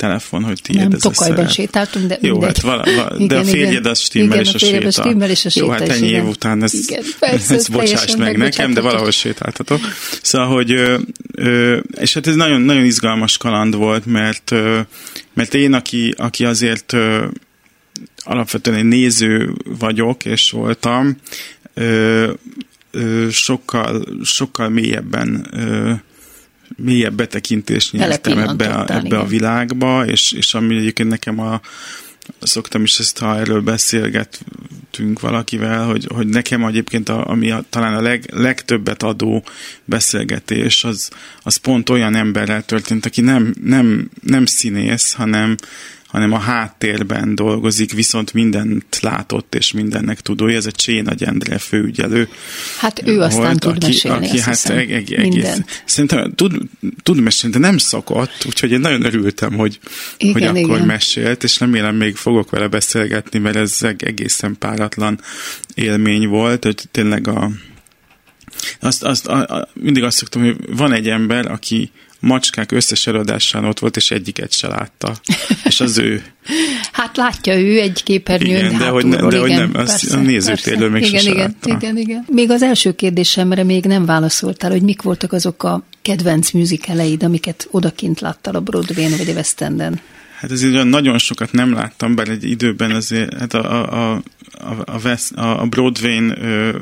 telefon, 0.00 0.42
hogy 0.44 0.60
tiéd 0.62 0.78
Nem, 0.82 0.92
ez 0.92 1.04
a 1.04 1.08
Tokajban 1.10 1.36
szeret. 1.36 1.52
sétáltunk, 1.52 2.06
de 2.06 2.18
Jó, 2.20 2.30
mindegy. 2.32 2.48
hát 2.48 2.60
vala, 2.60 2.84
vala, 2.96 3.16
de 3.16 3.22
Igen, 3.24 3.38
a 3.38 3.44
férjed 3.44 3.86
az 3.86 4.00
stimmel 4.00 4.40
Igen, 4.40 4.40
és 4.40 4.48
a 4.48 4.52
a 4.52 4.54
az 4.54 4.62
séta. 4.68 4.90
stimmel 4.90 5.30
és 5.30 5.44
a 5.44 5.48
Jó, 5.54 5.64
séta 5.64 5.72
hát 5.72 5.88
ennyi 5.88 6.08
év 6.08 6.24
után 6.26 6.62
ez, 6.62 6.74
Igen, 6.74 7.02
persze, 7.18 7.54
ezt 7.54 7.70
bocsáss 7.70 8.16
meg 8.16 8.36
nekem, 8.36 8.72
de 8.74 8.80
valahol 8.80 9.10
sétáltatok. 9.10 9.80
Szóval, 10.22 10.46
hogy 10.48 10.72
ö, 10.72 10.98
ö, 11.34 11.78
és 12.00 12.14
hát 12.14 12.26
ez 12.26 12.34
nagyon, 12.34 12.60
nagyon 12.60 12.84
izgalmas 12.84 13.36
kaland 13.36 13.74
volt, 13.74 14.06
mert, 14.06 14.50
ö, 14.50 14.80
mert 15.34 15.54
én, 15.54 15.72
aki, 15.72 16.14
aki 16.16 16.44
azért 16.44 16.92
ö, 16.92 17.26
alapvetően 18.16 18.76
egy 18.76 18.84
néző 18.84 19.54
vagyok, 19.78 20.24
és 20.24 20.50
voltam, 20.50 21.16
ö, 21.74 22.32
ö, 22.90 23.26
sokkal, 23.30 24.04
sokkal 24.22 24.68
mélyebben 24.68 25.46
ö, 25.52 25.92
mélyebb 26.76 27.14
betekintést 27.14 27.92
nyertem 27.92 28.38
ebbe 28.38 28.68
a, 28.68 28.94
ebbe 28.94 29.18
a 29.18 29.26
világba, 29.26 30.06
és, 30.06 30.32
és 30.32 30.54
ami 30.54 30.76
egyébként 30.76 31.08
nekem 31.08 31.40
a, 31.40 31.60
szoktam 32.40 32.82
is 32.82 32.98
ezt, 32.98 33.18
ha 33.18 33.38
erről 33.38 33.60
beszélgetünk 33.60 35.20
valakivel, 35.20 35.84
hogy, 35.84 36.06
hogy 36.14 36.26
nekem 36.26 36.64
egyébként 36.64 37.08
a, 37.08 37.26
ami 37.26 37.50
a, 37.50 37.64
talán 37.70 37.94
a 37.94 38.00
leg, 38.00 38.30
legtöbbet 38.32 39.02
adó 39.02 39.44
beszélgetés, 39.84 40.84
az, 40.84 41.10
az 41.42 41.56
pont 41.56 41.88
olyan 41.88 42.14
emberrel 42.14 42.64
történt, 42.64 43.06
aki 43.06 43.20
nem, 43.20 43.54
nem, 43.62 44.10
nem 44.22 44.46
színész, 44.46 45.12
hanem, 45.12 45.56
hanem 46.10 46.32
a 46.32 46.38
háttérben 46.38 47.34
dolgozik, 47.34 47.92
viszont 47.92 48.32
mindent 48.32 48.98
látott 49.00 49.54
és 49.54 49.72
mindennek 49.72 50.20
tudója. 50.20 50.56
Ez 50.56 50.66
a 50.66 50.70
Csé 50.70 51.00
Nagy 51.00 51.24
Endre 51.24 51.58
főügyelő. 51.58 52.28
Hát 52.78 53.02
ő 53.06 53.20
aztán 53.20 53.42
volt, 53.42 53.60
tud 53.60 53.70
aki, 53.70 53.86
mesélni, 53.86 54.28
aki 54.28 54.40
hát 54.40 54.48
hiszem. 54.48 54.76
eg, 54.76 54.92
eg, 54.92 55.12
egész. 55.12 55.60
Szerintem 55.84 56.32
tud, 56.34 56.56
tud 57.02 57.20
mesélni, 57.20 57.56
de 57.56 57.60
nem 57.60 57.78
szokott, 57.78 58.44
úgyhogy 58.46 58.70
én 58.70 58.80
nagyon 58.80 59.04
örültem, 59.04 59.52
hogy, 59.54 59.78
Igen, 60.16 60.32
hogy 60.32 60.62
akkor 60.62 60.76
igen. 60.76 60.86
mesélt, 60.86 61.44
és 61.44 61.60
remélem 61.60 61.96
még 61.96 62.16
fogok 62.16 62.50
vele 62.50 62.68
beszélgetni, 62.68 63.38
mert 63.38 63.56
ez 63.56 63.76
eg- 63.82 64.02
egészen 64.02 64.56
páratlan 64.58 65.20
élmény 65.74 66.28
volt, 66.28 66.64
hogy 66.64 66.82
tényleg 66.90 67.28
a 67.28 67.50
azt, 68.80 69.02
azt, 69.02 69.26
a, 69.26 69.56
a, 69.56 69.68
mindig 69.74 70.02
azt 70.02 70.16
szoktam, 70.16 70.42
hogy 70.42 70.56
van 70.76 70.92
egy 70.92 71.08
ember, 71.08 71.50
aki 71.50 71.90
macskák 72.20 72.72
összes 72.72 73.06
előadásán 73.06 73.64
ott 73.64 73.78
volt, 73.78 73.96
és 73.96 74.10
egyiket 74.10 74.52
se 74.52 74.68
látta. 74.68 75.14
És 75.64 75.80
az 75.80 75.98
ő. 75.98 76.22
Hát 76.92 77.16
látja 77.16 77.58
ő 77.58 77.80
egy 77.80 78.02
képernyőn, 78.02 78.56
Igen, 78.64 78.78
de 78.78 78.88
hogy 78.88 79.04
hátulról, 79.04 79.30
ne- 79.30 79.36
de 79.36 79.40
hogy 79.40 79.50
nem, 79.50 79.70
azt 79.74 80.00
persze, 80.00 80.16
a 80.16 80.20
nézőtérről 80.20 80.90
még 80.90 81.02
igen, 81.02 81.20
sose 81.20 81.30
igen, 81.30 81.56
látta. 81.60 81.76
igen, 81.76 81.96
igen. 81.96 82.24
Még 82.28 82.50
az 82.50 82.62
első 82.62 82.92
kérdésemre 82.92 83.62
még 83.62 83.84
nem 83.84 84.04
válaszoltál, 84.04 84.70
hogy 84.70 84.82
mik 84.82 85.02
voltak 85.02 85.32
azok 85.32 85.62
a 85.62 85.82
kedvenc 86.02 86.50
musicaleid, 86.50 87.22
amiket 87.22 87.68
odakint 87.70 88.20
láttál 88.20 88.54
a 88.54 88.60
Broadway-n 88.60 89.16
vagy 89.16 89.28
a 89.28 89.32
West 89.32 89.60
Enden. 89.60 90.00
Hát 90.36 90.50
azért 90.50 90.72
olyan 90.72 90.86
nagyon 90.86 91.18
sokat 91.18 91.52
nem 91.52 91.72
láttam, 91.72 92.14
bár 92.14 92.28
egy 92.28 92.44
időben 92.44 92.90
azért, 92.90 93.38
hát 93.38 93.54
a, 93.54 93.92
a, 93.92 94.22
a, 94.52 94.82
a, 94.84 95.00
West, 95.04 95.32
a 95.32 95.66
Broadway-n 95.68 96.30
ö, 96.42 96.76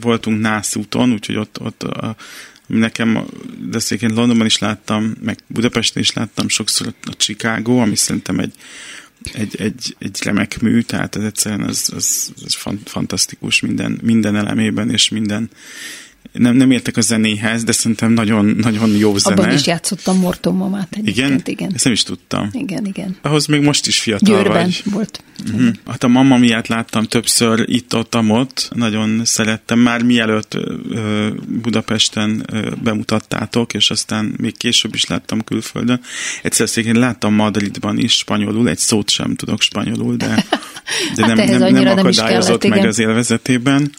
voltunk 0.00 0.40
Nászúton, 0.40 1.12
úgyhogy 1.12 1.36
ott, 1.36 1.60
ott 1.60 1.82
a, 1.82 2.16
nekem, 2.66 3.26
de 3.70 3.78
egyébként 3.84 4.14
Londonban 4.14 4.46
is 4.46 4.58
láttam, 4.58 5.14
meg 5.22 5.38
Budapesten 5.46 6.02
is 6.02 6.12
láttam 6.12 6.48
sokszor 6.48 6.94
a 7.02 7.16
Chicago, 7.16 7.76
ami 7.76 7.96
szerintem 7.96 8.38
egy, 8.38 8.52
egy, 9.32 9.56
egy, 9.60 9.96
egy 9.98 10.18
remek 10.24 10.60
mű, 10.60 10.80
tehát 10.80 11.16
ez 11.16 11.22
egyszerűen 11.22 11.68
az, 11.68 11.90
az, 11.94 12.32
az 12.44 12.54
fan- 12.54 12.88
fantasztikus 12.88 13.60
minden, 13.60 13.98
minden 14.02 14.36
elemében, 14.36 14.90
és 14.90 15.08
minden 15.08 15.50
nem, 16.32 16.56
nem 16.56 16.70
értek 16.70 16.96
a 16.96 17.00
zenéhez, 17.00 17.64
de 17.64 17.72
szerintem 17.72 18.12
nagyon, 18.12 18.44
nagyon 18.44 18.90
jó 18.90 19.16
zene. 19.16 19.42
Abban 19.42 19.54
is 19.54 19.66
játszottam 19.66 20.18
Morton 20.18 20.54
mamát 20.54 20.88
igen? 20.96 21.06
egyébként. 21.06 21.48
Igen, 21.48 21.70
Ezt 21.74 21.84
nem 21.84 21.92
is 21.92 22.02
tudtam. 22.02 22.48
igen, 22.52 22.84
igen. 22.84 23.16
Ahhoz 23.22 23.46
még 23.46 23.60
most 23.60 23.86
is 23.86 23.98
fiatal 24.00 24.36
Győrben 24.36 24.62
vagy. 24.62 24.82
volt. 24.84 25.24
Uh-huh. 25.52 25.68
Hát 25.86 26.04
a 26.04 26.08
Mamma 26.08 26.36
miatt 26.36 26.66
láttam 26.66 27.04
többször 27.04 27.64
itt, 27.66 27.94
ott. 27.94 28.68
Nagyon 28.74 29.20
szerettem. 29.24 29.78
Már 29.78 30.02
mielőtt 30.02 30.54
ö, 30.90 31.28
Budapesten 31.48 32.44
ö, 32.52 32.70
bemutattátok, 32.82 33.74
és 33.74 33.90
aztán 33.90 34.34
még 34.36 34.56
később 34.56 34.94
is 34.94 35.04
láttam 35.04 35.44
külföldön. 35.44 36.00
Egyszer 36.42 36.68
szépen 36.68 36.96
láttam 36.96 37.34
Madridban 37.34 37.98
is 37.98 38.12
spanyolul, 38.12 38.68
egy 38.68 38.78
szót 38.78 39.10
sem 39.10 39.34
tudok 39.34 39.60
spanyolul, 39.60 40.16
de, 40.16 40.26
de 41.16 41.26
Hát 41.26 41.34
nem, 41.34 41.36
nem, 41.36 41.58
nem 41.58 41.62
annyira 41.62 41.94
nem 41.94 42.08
is 42.08 42.16
akadályozott 42.18 42.60
kellett, 42.60 42.68
meg 42.68 42.78
igen. 42.78 42.88
az 42.88 42.98
élvezetében. 42.98 43.90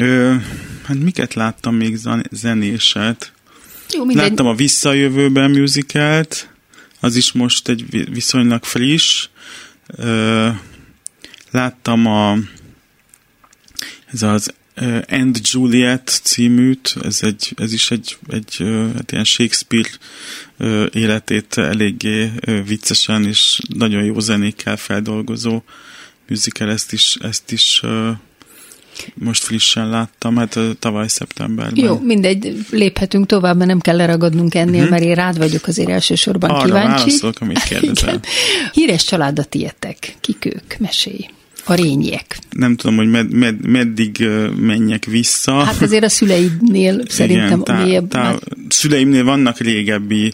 Ö, 0.00 0.34
hát 0.82 0.98
miket 0.98 1.34
láttam 1.34 1.74
még 1.74 1.98
zenéset? 2.30 3.32
Jó, 3.92 4.04
mindegy. 4.04 4.28
Láttam 4.28 4.46
a 4.46 4.54
Visszajövőben 4.54 5.50
musicalt, 5.50 6.48
az 7.00 7.16
is 7.16 7.32
most 7.32 7.68
egy 7.68 7.90
vi- 7.90 8.08
viszonylag 8.08 8.64
friss. 8.64 9.28
Ö, 9.86 10.48
láttam 11.50 12.06
a 12.06 12.38
ez 14.12 14.22
az 14.22 14.52
End 15.06 15.40
Juliet 15.42 16.20
címűt, 16.22 16.96
ez, 17.02 17.18
egy, 17.22 17.52
ez 17.56 17.72
is 17.72 17.90
egy, 17.90 18.18
egy 18.28 18.56
ö, 18.58 18.88
hát 18.94 19.12
ilyen 19.12 19.24
Shakespeare 19.24 19.90
életét 20.92 21.58
eléggé 21.58 22.30
viccesen 22.66 23.26
és 23.26 23.60
nagyon 23.68 24.04
jó 24.04 24.18
zenékkel 24.18 24.76
feldolgozó 24.76 25.62
musical, 26.28 26.70
ezt 26.70 26.92
is, 26.92 27.16
ezt 27.20 27.52
is 27.52 27.82
most 29.14 29.42
frissen 29.42 29.88
láttam, 29.88 30.36
hát 30.36 30.58
tavaly 30.78 31.08
szeptemberben. 31.08 31.84
Jó, 31.84 31.98
mindegy, 31.98 32.66
léphetünk 32.70 33.26
tovább, 33.26 33.56
mert 33.56 33.68
nem 33.68 33.80
kell 33.80 33.96
leragadnunk 33.96 34.54
ennél, 34.54 34.88
mert 34.88 35.02
én 35.02 35.14
rád 35.14 35.38
vagyok 35.38 35.66
azért 35.66 35.88
elsősorban. 35.88 36.50
Arra 36.50 36.64
kíváncsi. 36.64 36.88
válaszolok, 36.88 37.40
amit 37.40 37.62
kérdezel. 37.62 38.08
Igen. 38.08 38.22
Híres 38.72 39.04
család 39.04 39.38
a 39.38 39.44
tietek. 39.44 40.16
Kik 40.20 40.44
ők? 40.44 40.78
Mesélj. 40.78 41.28
A 41.70 41.74
rényiek. 41.74 42.38
nem 42.50 42.76
tudom, 42.76 42.96
hogy 42.96 43.10
med, 43.10 43.32
med, 43.32 43.66
meddig 43.66 44.28
menjek 44.56 45.04
vissza. 45.04 45.52
Hát 45.64 45.82
azért 45.82 46.04
a 46.04 46.08
szüleidnél 46.08 47.02
szerintem 47.08 47.62
tá, 47.62 47.82
mélyebb. 47.84 48.08
tá, 48.08 48.22
már- 48.22 48.42
szüleimnél 48.68 49.24
vannak 49.24 49.58
régebbi 49.58 50.32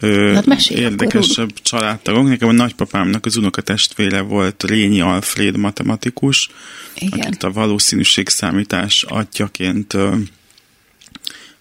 ö, 0.00 0.32
Hát 0.34 0.46
mesélj 0.46 0.80
érdekesebb 0.80 1.50
családtagok. 1.62 2.28
Nekem 2.28 2.48
a 2.48 2.52
nagypapámnak 2.52 3.26
az 3.26 3.36
unokatestvére 3.36 4.20
volt 4.20 4.62
Rényi 4.62 5.00
Alfred 5.00 5.56
matematikus, 5.56 6.48
Igen. 6.94 7.20
akit 7.20 7.42
a 7.42 7.52
valószínűségszámítás 7.52 9.02
atyaként 9.08 9.94
ö, 9.94 10.14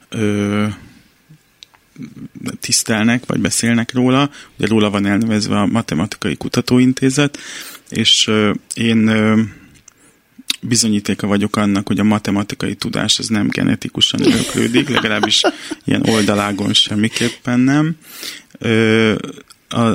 ö, 0.09 0.65
tisztelnek, 2.59 3.23
vagy 3.25 3.39
beszélnek 3.39 3.93
róla. 3.93 4.29
Ugye 4.57 4.67
róla 4.67 4.89
van 4.89 5.05
elnevezve 5.05 5.59
a 5.59 5.65
Matematikai 5.65 6.35
Kutatóintézet, 6.35 7.37
és 7.93 8.31
én 8.73 9.09
bizonyítéka 10.61 11.27
vagyok 11.27 11.55
annak, 11.55 11.87
hogy 11.87 11.99
a 11.99 12.03
matematikai 12.03 12.75
tudás 12.75 13.19
az 13.19 13.27
nem 13.27 13.47
genetikusan 13.47 14.25
öröklődik, 14.25 14.89
legalábbis 14.89 15.41
ilyen 15.83 16.09
oldalágon 16.09 16.73
semmiképpen 16.73 17.59
nem. 17.59 17.97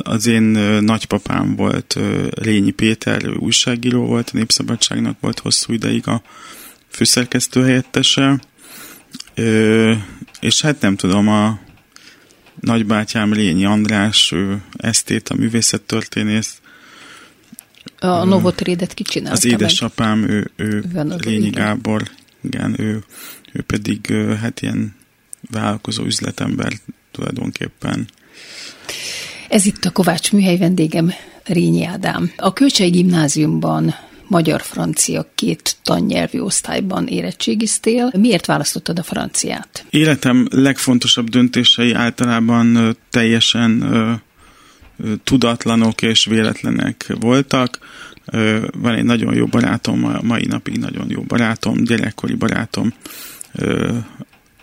Az 0.02 0.26
én 0.26 0.42
nagypapám 0.80 1.56
volt 1.56 1.96
ö, 1.96 2.26
Rényi 2.30 2.70
Péter, 2.70 3.24
ő 3.24 3.30
újságíró 3.30 4.06
volt, 4.06 4.30
a 4.32 4.36
Népszabadságnak 4.36 5.16
volt 5.20 5.38
hosszú 5.38 5.72
ideig 5.72 6.08
a 6.08 6.22
főszerkesztő 6.88 7.62
helyettese, 7.62 8.40
és 10.40 10.60
hát 10.60 10.80
nem 10.80 10.96
tudom, 10.96 11.28
a 11.28 11.58
nagybátyám 12.60 13.32
Rényi 13.32 13.64
András, 13.64 14.32
ő 14.32 14.62
esztét, 14.76 15.28
a 15.28 15.34
művészettörténész, 15.34 16.60
A 17.98 18.24
Novotrédet 18.24 18.94
kicsinálta 18.94 19.36
az 19.36 19.44
meg. 19.44 19.52
édesapám, 19.52 20.28
ő, 20.28 20.50
ő 20.56 20.84
Rényi 21.16 21.46
igen. 21.46 21.64
Gábor, 21.64 22.02
igen, 22.42 22.74
ő, 22.78 23.04
ő 23.52 23.62
pedig 23.62 24.06
hát 24.40 24.62
ilyen 24.62 24.96
vállalkozó 25.50 26.04
üzletember 26.04 26.72
tulajdonképpen. 27.10 28.08
Ez 29.48 29.66
itt 29.66 29.84
a 29.84 29.90
Kovács 29.90 30.32
műhely 30.32 30.56
vendégem, 30.56 31.12
Rényi 31.44 31.84
Ádám. 31.84 32.32
A 32.36 32.52
Kölcsei 32.52 32.90
Gimnáziumban 32.90 33.94
magyar-francia 34.26 35.30
két 35.34 35.76
tannyelvi 35.82 36.40
osztályban 36.40 37.06
érettségiztél. 37.06 38.12
Miért 38.16 38.46
választottad 38.46 38.98
a 38.98 39.02
franciát? 39.02 39.86
Életem 39.90 40.48
legfontosabb 40.50 41.28
döntései 41.28 41.92
általában 41.92 42.96
teljesen 43.10 43.82
tudatlanok 45.24 46.02
és 46.02 46.24
véletlenek 46.24 47.12
voltak. 47.20 47.78
Van 48.72 48.94
egy 48.94 49.04
nagyon 49.04 49.34
jó 49.34 49.46
barátom, 49.46 50.04
a 50.04 50.22
mai 50.22 50.46
napig 50.46 50.78
nagyon 50.78 51.06
jó 51.10 51.22
barátom, 51.22 51.84
gyerekkori 51.84 52.34
barátom, 52.34 52.92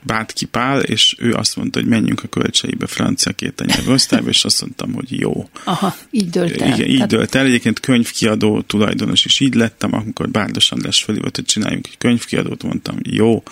Bátki 0.05 0.45
Pál, 0.45 0.81
és 0.81 1.15
ő 1.19 1.33
azt 1.33 1.55
mondta, 1.55 1.79
hogy 1.79 1.87
menjünk 1.87 2.23
a 2.23 2.27
kölcseibe 2.27 2.87
francia 2.87 3.31
két 3.31 3.63
nyelvosztályba, 3.65 4.29
és 4.29 4.43
azt 4.43 4.61
mondtam, 4.61 4.93
hogy 4.93 5.19
jó. 5.19 5.49
Aha, 5.63 5.95
így 6.11 6.29
dölt 6.29 6.61
el. 6.61 6.67
Igen, 6.67 6.87
így 6.87 6.93
Tehát... 6.93 7.09
dölt 7.09 7.35
el. 7.35 7.45
Egyébként 7.45 7.79
könyvkiadó 7.79 8.61
tulajdonos 8.61 9.25
is 9.25 9.39
így 9.39 9.53
lettem, 9.53 9.93
amikor 9.93 10.29
Bárdos 10.29 10.71
András 10.71 11.03
felhívott, 11.03 11.35
hogy 11.35 11.45
csináljunk 11.45 11.87
egy 11.87 11.97
könyvkiadót, 11.97 12.63
mondtam, 12.63 12.97
jó. 13.03 13.43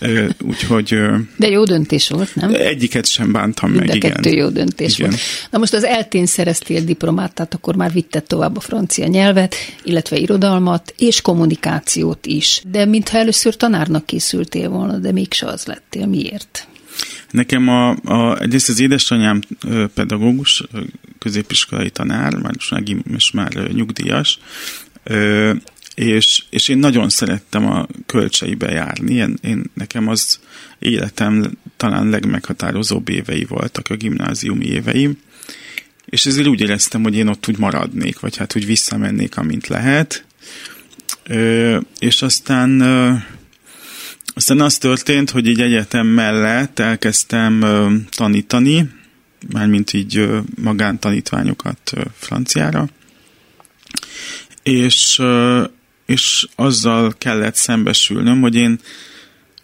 Úgyhogy... 0.50 0.98
De 1.36 1.48
jó 1.48 1.64
döntés 1.64 2.08
volt, 2.08 2.34
nem? 2.34 2.54
Egyiket 2.54 3.06
sem 3.06 3.32
bántam 3.32 3.70
meg, 3.70 3.86
De 3.86 3.94
igen. 3.94 4.12
kettő 4.12 4.30
jó 4.30 4.48
döntés 4.48 4.98
igen. 4.98 5.10
volt. 5.10 5.22
Na 5.50 5.58
most 5.58 5.72
az 5.72 5.84
eltén 5.84 6.26
szereztél 6.26 6.84
diplomát, 6.84 7.34
tehát 7.34 7.54
akkor 7.54 7.76
már 7.76 7.92
vitted 7.92 8.24
tovább 8.24 8.56
a 8.56 8.60
francia 8.60 9.06
nyelvet, 9.06 9.54
illetve 9.82 10.16
irodalmat, 10.16 10.94
és 10.98 11.20
kommunikációt 11.20 12.26
is. 12.26 12.62
De 12.70 12.84
mintha 12.84 13.18
először 13.18 13.56
tanárnak 13.56 14.06
készültél 14.06 14.68
volna, 14.68 14.98
de 14.98 15.12
mégse 15.12 15.46
az 15.46 15.66
lettél. 15.80 16.06
Miért? 16.06 16.68
Nekem 17.30 17.68
a, 17.68 17.90
a, 17.90 18.40
egyrészt 18.40 18.68
az 18.68 18.80
édesanyám 18.80 19.40
pedagógus, 19.94 20.62
középiskolai 21.18 21.90
tanár, 21.90 22.34
már 22.34 22.54
most 22.54 22.70
már, 22.70 22.82
most 23.04 23.32
már 23.32 23.52
nyugdíjas, 23.52 24.38
és, 25.94 26.42
és 26.50 26.68
én 26.68 26.78
nagyon 26.78 27.08
szerettem 27.08 27.66
a 27.66 27.86
kölcseibe 28.06 28.70
járni. 28.70 29.14
Én, 29.14 29.38
én, 29.42 29.64
nekem 29.74 30.08
az 30.08 30.40
életem 30.78 31.58
talán 31.76 32.08
legmeghatározóbb 32.08 33.08
évei 33.08 33.44
voltak 33.44 33.88
a 33.88 33.96
gimnáziumi 33.96 34.66
éveim, 34.66 35.18
és 36.04 36.26
ezért 36.26 36.46
úgy 36.46 36.60
éreztem, 36.60 37.02
hogy 37.02 37.14
én 37.14 37.28
ott 37.28 37.48
úgy 37.48 37.58
maradnék, 37.58 38.20
vagy 38.20 38.36
hát 38.36 38.56
úgy 38.56 38.66
visszamennék, 38.66 39.36
amint 39.36 39.66
lehet. 39.66 40.24
És 41.98 42.22
aztán 42.22 42.82
aztán 44.34 44.60
az 44.60 44.78
történt, 44.78 45.30
hogy 45.30 45.46
így 45.46 45.60
egyetem 45.60 46.06
mellett 46.06 46.78
elkezdtem 46.78 47.64
tanítani, 48.10 48.90
mármint 49.52 49.92
így 49.92 50.28
magántanítványokat 50.62 51.92
franciára, 52.14 52.88
és, 54.62 55.22
és 56.06 56.46
azzal 56.54 57.14
kellett 57.18 57.54
szembesülnöm, 57.54 58.40
hogy 58.40 58.54
én, 58.54 58.80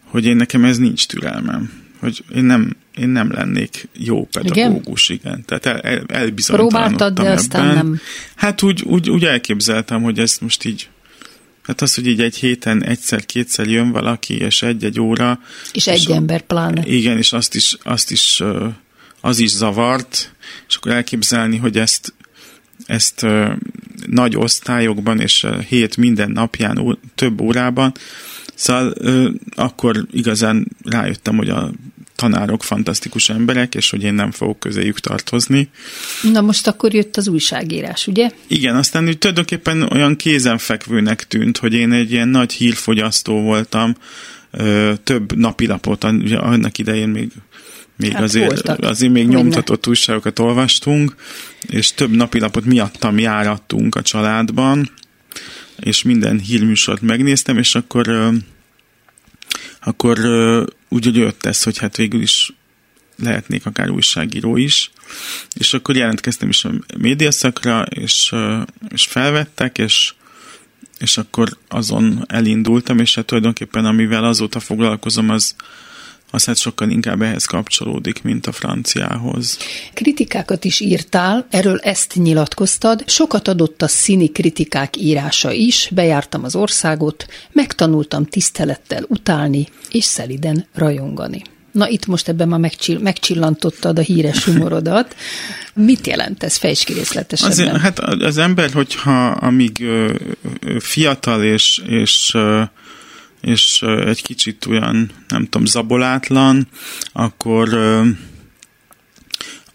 hogy 0.04 0.24
én 0.24 0.36
nekem 0.36 0.64
ez 0.64 0.78
nincs 0.78 1.06
türelmem, 1.06 1.84
hogy 1.98 2.24
én 2.34 2.44
nem, 2.44 2.76
én 2.96 3.08
nem 3.08 3.32
lennék 3.32 3.88
jó 3.92 4.24
pedagógus, 4.24 5.08
igen. 5.08 5.32
igen. 5.32 5.44
Tehát 5.44 5.66
el, 5.66 5.80
el, 5.80 6.04
elbizonytalanodtam 6.08 6.96
Próbáltad, 6.96 7.24
de 7.24 7.30
aztán 7.30 7.74
nem. 7.74 8.00
Hát 8.34 8.62
úgy, 8.62 8.82
úgy, 8.82 9.10
úgy 9.10 9.24
elképzeltem, 9.24 10.02
hogy 10.02 10.18
ezt 10.18 10.40
most 10.40 10.64
így 10.64 10.88
Hát 11.66 11.80
az, 11.80 11.94
hogy 11.94 12.06
így 12.06 12.20
egy 12.20 12.36
héten 12.36 12.84
egyszer-kétszer 12.84 13.66
jön 13.66 13.90
valaki, 13.90 14.34
és 14.34 14.62
egy-egy 14.62 15.00
óra. 15.00 15.40
És 15.72 15.86
egy 15.86 16.00
és 16.00 16.06
ember 16.06 16.40
pláne. 16.40 16.86
Igen, 16.86 17.16
és 17.16 17.32
azt 17.32 17.54
is, 17.54 17.76
azt 17.82 18.10
is, 18.10 18.42
az 19.20 19.38
is 19.38 19.50
zavart, 19.50 20.34
és 20.68 20.76
akkor 20.76 20.92
elképzelni, 20.92 21.56
hogy 21.56 21.78
ezt, 21.78 22.14
ezt 22.86 23.26
nagy 24.06 24.36
osztályokban, 24.36 25.20
és 25.20 25.46
hét 25.68 25.96
minden 25.96 26.30
napján, 26.30 26.98
több 27.14 27.40
órában, 27.40 27.92
Szóval 28.56 28.94
akkor 29.54 30.06
igazán 30.12 30.66
rájöttem, 30.84 31.36
hogy 31.36 31.48
a 31.48 31.72
tanárok 32.16 32.62
fantasztikus 32.62 33.28
emberek, 33.28 33.74
és 33.74 33.90
hogy 33.90 34.02
én 34.02 34.14
nem 34.14 34.30
fogok 34.30 34.58
közéjük 34.58 35.00
tartozni. 35.00 35.68
Na 36.22 36.40
most 36.40 36.66
akkor 36.66 36.94
jött 36.94 37.16
az 37.16 37.28
újságírás, 37.28 38.06
ugye? 38.06 38.30
Igen, 38.46 38.76
aztán 38.76 39.06
úgy 39.06 39.18
tulajdonképpen 39.18 39.82
olyan 39.82 40.16
kézenfekvőnek 40.16 41.26
tűnt, 41.26 41.58
hogy 41.58 41.74
én 41.74 41.92
egy 41.92 42.12
ilyen 42.12 42.28
nagy 42.28 42.52
hírfogyasztó 42.52 43.40
voltam, 43.40 43.94
több 45.02 45.36
napilapot, 45.36 46.04
annak 46.04 46.78
idején 46.78 47.08
még 47.08 47.30
még 47.98 48.12
hát 48.12 48.22
azért, 48.22 48.46
voltak. 48.46 48.84
azért 48.84 49.12
még 49.12 49.22
Minden. 49.26 49.42
nyomtatott 49.42 49.86
újságokat 49.86 50.38
olvastunk, 50.38 51.14
és 51.68 51.92
több 51.92 52.10
napilapot 52.10 52.64
miattam 52.64 53.18
járattunk 53.18 53.94
a 53.94 54.02
családban, 54.02 54.90
és 55.80 56.02
minden 56.02 56.38
hírműsort 56.38 57.00
megnéztem, 57.00 57.58
és 57.58 57.74
akkor 57.74 58.32
akkor 59.80 60.18
úgy, 60.88 61.04
hogy 61.04 61.16
jött 61.16 61.46
ez, 61.46 61.62
hogy 61.62 61.78
hát 61.78 61.96
végül 61.96 62.22
is 62.22 62.52
lehetnék 63.16 63.66
akár 63.66 63.90
újságíró 63.90 64.56
is, 64.56 64.90
és 65.54 65.74
akkor 65.74 65.96
jelentkeztem 65.96 66.48
is 66.48 66.64
a 66.64 66.72
médiaszakra, 66.98 67.82
és, 67.82 68.34
és 68.88 69.04
felvettek, 69.04 69.78
és, 69.78 70.14
és 70.98 71.18
akkor 71.18 71.56
azon 71.68 72.24
elindultam, 72.26 72.98
és 72.98 73.14
hát 73.14 73.26
tulajdonképpen 73.26 73.84
amivel 73.84 74.24
azóta 74.24 74.60
foglalkozom, 74.60 75.30
az, 75.30 75.54
az 76.30 76.44
hát 76.44 76.56
sokkal 76.56 76.90
inkább 76.90 77.22
ehhez 77.22 77.44
kapcsolódik, 77.44 78.22
mint 78.22 78.46
a 78.46 78.52
franciához. 78.52 79.58
Kritikákat 79.94 80.64
is 80.64 80.80
írtál, 80.80 81.46
erről 81.50 81.78
ezt 81.78 82.14
nyilatkoztad, 82.14 83.02
sokat 83.06 83.48
adott 83.48 83.82
a 83.82 83.88
színi 83.88 84.28
kritikák 84.28 84.96
írása 84.96 85.52
is, 85.52 85.90
bejártam 85.94 86.44
az 86.44 86.54
országot, 86.54 87.26
megtanultam 87.52 88.24
tisztelettel 88.24 89.04
utálni 89.08 89.68
és 89.90 90.04
szeliden 90.04 90.66
rajongani. 90.74 91.42
Na 91.72 91.88
itt 91.88 92.06
most 92.06 92.28
ebben 92.28 92.48
már 92.48 92.60
megcsill- 92.60 93.02
megcsillantottad 93.02 93.98
a 93.98 94.02
híres 94.02 94.44
humorodat. 94.44 95.16
Mit 95.74 96.06
jelent 96.06 96.42
ez? 96.42 96.56
Fejtsd 96.56 96.84
ki. 96.84 96.94
Az, 97.30 97.82
hát 97.82 97.98
az 97.98 98.38
ember, 98.38 98.70
hogyha 98.70 99.26
amíg 99.26 99.84
fiatal 100.78 101.44
és, 101.44 101.82
és 101.86 102.36
és 103.46 103.82
egy 103.82 104.22
kicsit 104.22 104.66
olyan, 104.66 105.10
nem 105.28 105.44
tudom, 105.44 105.66
zabolátlan, 105.66 106.68
akkor 107.12 107.68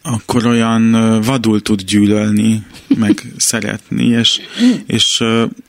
akkor 0.03 0.45
olyan 0.45 0.91
vadul 1.21 1.61
tud 1.61 1.81
gyűlölni, 1.81 2.65
meg 2.87 3.23
szeretni, 3.37 4.05
és, 4.05 4.39
és, 4.85 5.23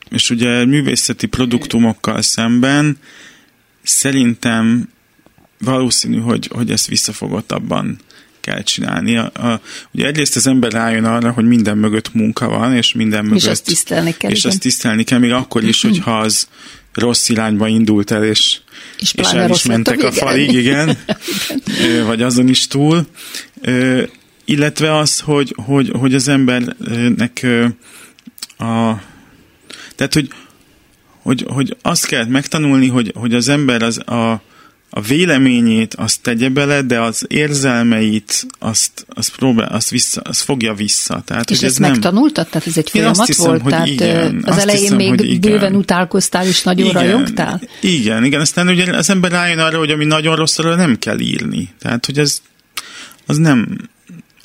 és 0.09 0.29
ugye 0.29 0.65
művészeti 0.65 1.27
produktumokkal 1.27 2.21
szemben 2.21 2.97
szerintem 3.83 4.89
valószínű, 5.59 6.19
hogy, 6.19 6.49
hogy 6.53 6.71
ezt 6.71 6.87
visszafogottabban 6.87 7.99
kell 8.41 8.61
csinálni. 8.63 9.17
A, 9.17 9.31
a, 9.33 9.61
ugye 9.91 10.05
egyrészt 10.05 10.35
az 10.35 10.47
ember 10.47 10.71
rájön 10.71 11.05
arra, 11.05 11.31
hogy 11.31 11.45
minden 11.45 11.77
mögött 11.77 12.13
munka 12.13 12.47
van, 12.47 12.75
és 12.75 12.93
minden 12.93 13.23
mögött... 13.23 13.39
És 13.39 13.47
azt 13.47 13.65
tisztelni 13.65 14.15
kell. 14.17 14.31
És 14.31 14.39
igen. 14.39 14.51
azt 14.51 14.61
tisztelni 14.61 15.03
kell, 15.03 15.19
még 15.19 15.31
akkor 15.31 15.63
is, 15.63 15.81
hogyha 15.87 16.17
az 16.17 16.47
rossz 16.93 17.29
irányba 17.29 17.67
indult 17.67 18.11
el, 18.11 18.23
és, 18.23 18.59
és, 18.99 19.13
és 19.13 19.27
el 19.27 19.49
is 19.49 19.65
mentek 19.65 20.03
a, 20.03 20.11
falig, 20.11 20.51
igen, 20.51 20.89
igen. 21.79 22.05
vagy 22.05 22.21
azon 22.21 22.47
is 22.47 22.67
túl. 22.67 23.05
Illetve 24.45 24.97
az, 24.97 25.19
hogy, 25.19 25.55
hogy, 25.65 25.91
hogy 25.99 26.13
az 26.13 26.27
embernek 26.27 27.47
a... 28.57 28.93
Tehát, 29.95 30.13
hogy, 30.13 30.27
hogy, 31.21 31.45
hogy 31.47 31.77
azt 31.81 32.05
kellett 32.05 32.29
megtanulni, 32.29 32.87
hogy, 32.87 33.11
hogy 33.15 33.33
az 33.33 33.47
ember 33.47 33.81
az 33.81 33.97
a, 33.97 34.41
a 34.95 35.01
véleményét 35.01 35.93
azt 35.93 36.21
tegye 36.21 36.49
bele, 36.49 36.81
de 36.81 37.01
az 37.01 37.25
érzelmeit 37.27 38.45
azt, 38.59 39.05
azt, 39.09 39.35
próbál, 39.35 39.67
azt, 39.67 39.89
vissza, 39.89 40.21
azt 40.21 40.41
fogja 40.41 40.73
vissza. 40.73 41.21
Tehát, 41.25 41.49
és 41.49 41.57
hogy 41.57 41.67
ezt 41.67 41.79
ez 41.79 41.89
megtanultad? 41.89 42.47
Tehát 42.47 42.67
ez 42.67 42.77
egy 42.77 42.89
folyamat 42.89 43.25
hiszem, 43.25 43.45
volt? 43.45 43.63
Tehát 43.63 43.87
igen, 43.87 44.43
az 44.45 44.57
elején 44.57 44.81
hiszem, 44.81 44.97
még 44.97 45.39
bőven 45.39 45.75
utálkoztál 45.75 46.47
és 46.47 46.63
nagyon 46.63 46.89
igen, 46.89 47.01
rajongtál? 47.01 47.61
Igen, 47.81 48.23
igen. 48.23 48.39
Aztán 48.39 48.67
ugye 48.67 48.95
az 48.95 49.09
ember 49.09 49.31
rájön 49.31 49.59
arra, 49.59 49.77
hogy 49.77 49.91
ami 49.91 50.05
nagyon 50.05 50.35
rossz, 50.35 50.57
nem 50.57 50.99
kell 50.99 51.19
írni. 51.19 51.69
Tehát, 51.79 52.05
hogy 52.05 52.19
ez 52.19 52.41
az 53.25 53.37
nem, 53.37 53.77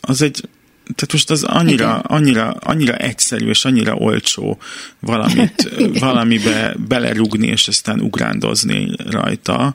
az 0.00 0.22
egy, 0.22 0.48
tehát 0.94 1.12
most 1.12 1.30
az 1.30 1.42
annyira, 1.42 1.98
annyira, 1.98 2.50
annyira 2.50 2.96
egyszerű 2.96 3.48
és 3.48 3.64
annyira 3.64 3.94
olcsó 3.94 4.58
valamit, 5.00 5.70
valamibe 6.00 6.74
belerugni 6.88 7.46
és 7.46 7.68
aztán 7.68 8.00
ugrándozni 8.00 8.90
rajta. 9.10 9.74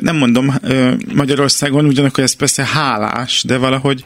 Nem 0.00 0.16
mondom, 0.16 0.54
Magyarországon 1.14 1.84
ugyanakkor 1.84 2.22
ez 2.22 2.32
persze 2.32 2.64
hálás, 2.64 3.42
de 3.44 3.56
valahogy 3.56 4.04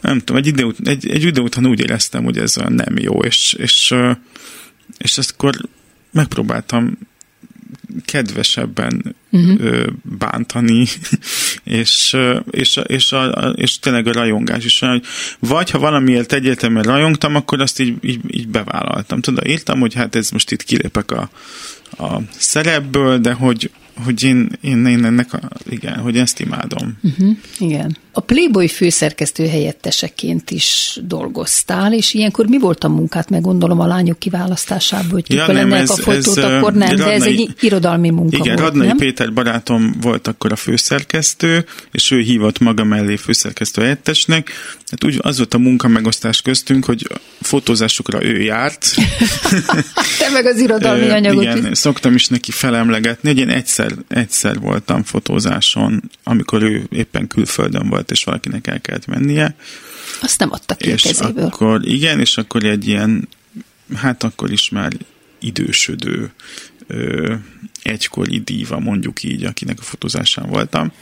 nem 0.00 0.18
tudom, 0.18 0.36
egy 0.36 0.46
idő, 0.46 0.74
egy, 0.84 1.08
egy 1.08 1.22
idő 1.22 1.40
után 1.40 1.66
úgy 1.66 1.80
éreztem, 1.80 2.24
hogy 2.24 2.38
ez 2.38 2.54
nem 2.54 2.98
jó, 2.98 3.18
és, 3.18 3.52
és, 3.52 3.94
és 4.98 5.18
akkor 5.18 5.54
megpróbáltam 6.12 6.98
kedvesebben 8.04 9.16
uh-huh. 9.30 9.86
bántani, 10.18 10.86
és, 11.64 12.16
és, 12.50 12.80
és, 12.86 13.12
a, 13.12 13.24
és 13.56 13.78
tényleg 13.78 14.06
a 14.06 14.12
rajongás 14.12 14.64
is 14.64 14.82
olyan, 14.82 14.94
hogy 14.94 15.48
vagy 15.48 15.70
ha 15.70 15.78
valamiért 15.78 16.32
egyértelműen 16.32 16.84
rajongtam, 16.84 17.34
akkor 17.34 17.60
azt 17.60 17.80
így, 17.80 17.94
így, 18.00 18.20
így 18.30 18.48
bevállaltam. 18.48 19.20
Tudod, 19.20 19.46
írtam, 19.46 19.80
hogy 19.80 19.94
hát 19.94 20.14
ez 20.14 20.30
most 20.30 20.50
itt 20.50 20.62
kilépek 20.62 21.10
a, 21.10 21.30
a 21.98 22.20
szerepből, 22.36 23.18
de 23.18 23.32
hogy, 23.32 23.70
hogy 24.04 24.22
én, 24.22 24.50
én, 24.60 24.86
én 24.86 25.04
ennek, 25.04 25.32
a, 25.32 25.40
igen, 25.68 25.98
hogy 25.98 26.16
ezt 26.16 26.40
imádom. 26.40 26.98
Uh-huh, 27.02 27.36
igen. 27.58 27.96
A 28.12 28.20
Playboy 28.20 28.68
főszerkesztő 28.68 29.46
helyetteseként 29.46 30.50
is 30.50 30.98
dolgoztál, 31.02 31.92
és 31.92 32.14
ilyenkor 32.14 32.46
mi 32.46 32.58
volt 32.58 32.84
a 32.84 32.88
munkát, 32.88 33.30
meg 33.30 33.40
gondolom 33.40 33.80
a 33.80 33.86
lányok 33.86 34.18
kiválasztásából, 34.18 35.10
hogy 35.10 35.32
ja, 35.32 35.52
nem, 35.52 35.72
ez, 35.72 35.90
a 35.90 35.94
fotót, 35.94 36.36
ez, 36.36 36.44
akkor 36.44 36.72
nem, 36.72 36.88
Radnai, 36.88 37.06
de 37.06 37.12
ez 37.12 37.22
egy 37.22 37.54
irodalmi 37.60 38.10
munka 38.10 38.36
igen, 38.36 38.56
volt, 38.56 38.68
Radnai 38.68 38.86
nem? 38.86 38.96
Péter 38.96 39.32
barátom 39.32 39.94
volt 40.00 40.26
akkor 40.26 40.52
a 40.52 40.56
főszerkesztő, 40.56 41.64
és 41.92 42.10
ő 42.10 42.20
hívott 42.20 42.58
maga 42.58 42.84
mellé 42.84 43.16
főszerkesztő 43.16 43.80
helyettesnek. 43.80 44.50
Hát 44.90 45.04
úgy 45.04 45.18
az 45.22 45.36
volt 45.36 45.54
a 45.54 45.58
munka 45.58 45.88
megosztás 45.88 46.42
köztünk, 46.42 46.84
hogy 46.84 47.06
fotózásukra 47.40 48.24
ő 48.24 48.40
járt. 48.40 48.94
Te 50.18 50.30
meg 50.32 50.46
az 50.46 50.60
irodalmi 50.60 51.08
anyagot. 51.08 51.42
Igen, 51.42 51.66
is. 51.70 51.78
szoktam 51.78 52.14
is 52.14 52.28
neki 52.28 52.50
felemlegetni, 52.50 53.28
hogy 53.28 53.38
én 53.38 53.48
egyszer, 53.48 53.81
egyszer 54.08 54.58
voltam 54.58 55.02
fotózáson, 55.02 56.10
amikor 56.22 56.62
ő 56.62 56.86
éppen 56.90 57.26
külföldön 57.26 57.88
volt, 57.88 58.10
és 58.10 58.24
valakinek 58.24 58.66
el 58.66 58.80
kellett 58.80 59.06
mennie. 59.06 59.54
Azt 60.20 60.38
nem 60.38 60.52
adtak 60.52 60.78
ki 60.78 60.88
és 60.88 61.02
kezéből. 61.02 61.44
akkor, 61.44 61.88
igen, 61.88 62.20
és 62.20 62.36
akkor 62.36 62.64
egy 62.64 62.86
ilyen, 62.86 63.28
hát 63.94 64.22
akkor 64.22 64.50
is 64.50 64.68
már 64.68 64.92
idősödő 65.40 66.32
ö, 66.86 67.34
egykori 67.82 68.40
díva, 68.40 68.78
mondjuk 68.78 69.22
így, 69.22 69.44
akinek 69.44 69.78
a 69.78 69.82
fotózásán 69.82 70.48
voltam. 70.48 70.92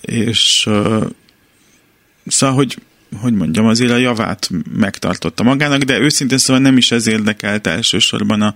És 0.00 0.64
ö, 0.66 1.06
szóval, 2.26 2.56
hogy 2.56 2.76
hogy 3.20 3.32
mondjam, 3.32 3.66
azért 3.66 3.90
a 3.90 3.96
javát 3.96 4.50
megtartotta 4.76 5.42
magának, 5.42 5.82
de 5.82 5.98
őszintén 5.98 6.38
szóval 6.38 6.62
nem 6.62 6.76
is 6.76 6.90
ez 6.90 7.06
érdekelt 7.06 7.66
elsősorban 7.66 8.42
a, 8.42 8.54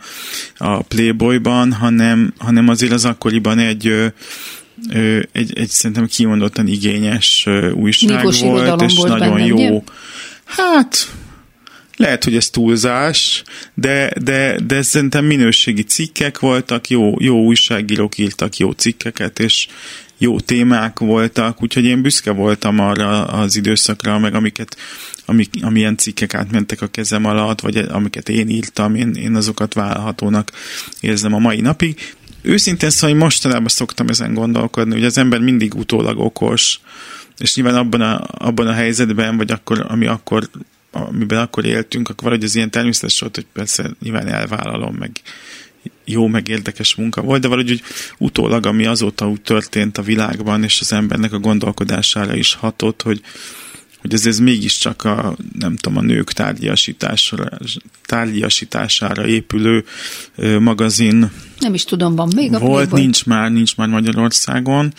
a 0.57 0.83
Playboyban, 0.83 1.73
hanem, 1.73 2.33
hanem 2.39 2.69
azért 2.69 2.93
az 2.93 3.05
akkoriban 3.05 3.59
egy 3.59 4.13
egy, 5.33 5.59
egy 5.59 5.69
szerintem 5.69 6.07
kimondottan 6.07 6.67
igényes 6.67 7.49
újság 7.75 8.17
Mikos 8.17 8.41
volt, 8.41 8.83
és 8.83 8.95
volt 8.97 9.09
nagyon 9.09 9.35
benne, 9.35 9.47
jó. 9.47 9.57
Ugye? 9.57 9.81
Hát, 10.45 11.13
lehet, 11.97 12.25
hogy 12.25 12.37
ez 12.37 12.51
túlzás, 12.51 13.43
de, 13.75 14.13
de, 14.21 14.59
de 14.67 14.83
szerintem 14.83 15.25
minőségi 15.25 15.83
cikkek 15.83 16.39
voltak, 16.39 16.89
jó, 16.89 17.15
jó 17.19 17.45
újságírók 17.45 18.19
írtak 18.19 18.57
jó 18.57 18.71
cikkeket, 18.71 19.39
és, 19.39 19.69
jó 20.19 20.41
témák 20.41 20.99
voltak, 20.99 21.63
úgyhogy 21.63 21.85
én 21.85 22.03
büszke 22.03 22.31
voltam 22.31 22.79
arra 22.79 23.25
az 23.25 23.57
időszakra, 23.57 24.19
meg 24.19 24.35
amiket, 24.35 24.77
amik, 25.25 25.51
amilyen 25.61 25.97
cikkek 25.97 26.35
átmentek 26.35 26.83
a 26.83 26.87
kezem 26.87 27.25
alatt, 27.25 27.61
vagy 27.61 27.77
amiket 27.77 28.29
én 28.29 28.49
írtam, 28.49 28.95
én, 28.95 29.15
én 29.15 29.35
azokat 29.35 29.75
vállalhatónak 29.75 30.53
érzem 31.01 31.35
a 31.35 31.39
mai 31.39 31.61
napig. 31.61 32.15
Őszintén 32.43 32.91
szóval, 32.91 33.11
hogy 33.11 33.19
mostanában 33.19 33.69
szoktam 33.69 34.09
ezen 34.09 34.35
gondolkodni, 34.35 34.95
hogy 34.95 35.05
az 35.05 35.19
ember 35.19 35.41
mindig 35.41 35.75
utólag 35.75 36.19
okos, 36.19 36.81
és 37.39 37.55
nyilván 37.55 37.75
abban 37.75 38.01
a, 38.01 38.27
abban 38.31 38.67
a 38.67 38.73
helyzetben, 38.73 39.37
vagy 39.37 39.51
akkor, 39.51 39.85
ami 39.89 40.07
akkor 40.07 40.49
amiben 40.91 41.39
akkor 41.39 41.65
éltünk, 41.65 42.09
akkor 42.09 42.23
valahogy 42.23 42.45
az 42.45 42.55
ilyen 42.55 42.71
természetes 42.71 43.21
volt, 43.21 43.35
hogy 43.35 43.47
persze 43.53 43.91
nyilván 44.03 44.29
elvállalom, 44.29 44.95
meg 44.95 45.11
jó, 46.07 46.27
meg 46.27 46.49
érdekes 46.49 46.95
munka 46.95 47.23
volt, 47.23 47.41
de 47.41 47.49
valahogy 47.49 47.71
úgy 47.71 47.83
utólag, 48.19 48.67
ami 48.67 48.87
azóta 48.87 49.29
úgy 49.29 49.41
történt 49.41 49.99
a 49.99 50.03
világban, 50.03 50.63
és 50.63 50.81
az 50.81 50.93
embernek 50.93 51.33
a 51.33 51.39
gondolkodására 51.39 52.37
is 52.37 52.55
hatott, 52.55 53.03
hogy, 53.03 53.21
hogy 54.01 54.15
ez, 54.15 54.27
ez 54.27 54.39
mégiscsak 54.39 55.05
a, 55.05 55.37
nem 55.59 55.77
tudom, 55.77 55.99
a 55.99 56.03
nők 56.03 56.33
tárgyasítására, 56.33 57.49
tárgyasítására 58.07 59.27
épülő 59.27 59.85
ö, 60.37 60.59
magazin. 60.59 61.31
Nem 61.59 61.75
is 61.75 61.85
tudom, 61.85 62.15
van 62.15 62.33
még 62.35 62.55
a 62.55 62.59
Volt, 62.59 62.73
Playboy? 62.73 63.01
nincs 63.01 63.25
már, 63.25 63.53
nincs 63.53 63.77
már 63.77 63.89
Magyarországon, 63.89 64.93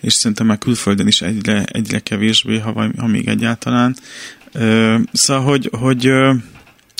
és 0.00 0.12
szerintem 0.12 0.46
már 0.46 0.58
külföldön 0.58 1.06
is 1.06 1.22
egyre, 1.22 1.64
egyre 1.64 1.98
kevésbé, 1.98 2.58
ha, 2.58 2.90
ha 2.96 3.06
még 3.06 3.28
egyáltalán. 3.28 3.96
Ö, 4.52 4.96
szóval, 5.12 5.42
hogy, 5.42 5.70
hogy 5.72 6.10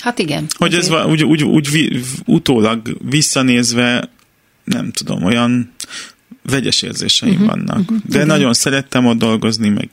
Hát 0.00 0.18
igen. 0.18 0.46
Hogy 0.56 0.74
ez 0.74 0.90
úgy, 0.90 1.24
úgy, 1.24 1.42
úgy 1.42 2.00
utólag 2.26 2.96
visszanézve, 3.10 4.10
nem 4.64 4.90
tudom, 4.90 5.24
olyan 5.24 5.72
vegyes 6.42 6.82
érzéseim 6.82 7.32
uh-huh, 7.32 7.48
vannak. 7.48 7.78
Uh-huh, 7.78 7.98
De 8.04 8.14
igen. 8.14 8.26
nagyon 8.26 8.52
szerettem 8.52 9.06
ott 9.06 9.18
dolgozni, 9.18 9.68
meg 9.68 9.88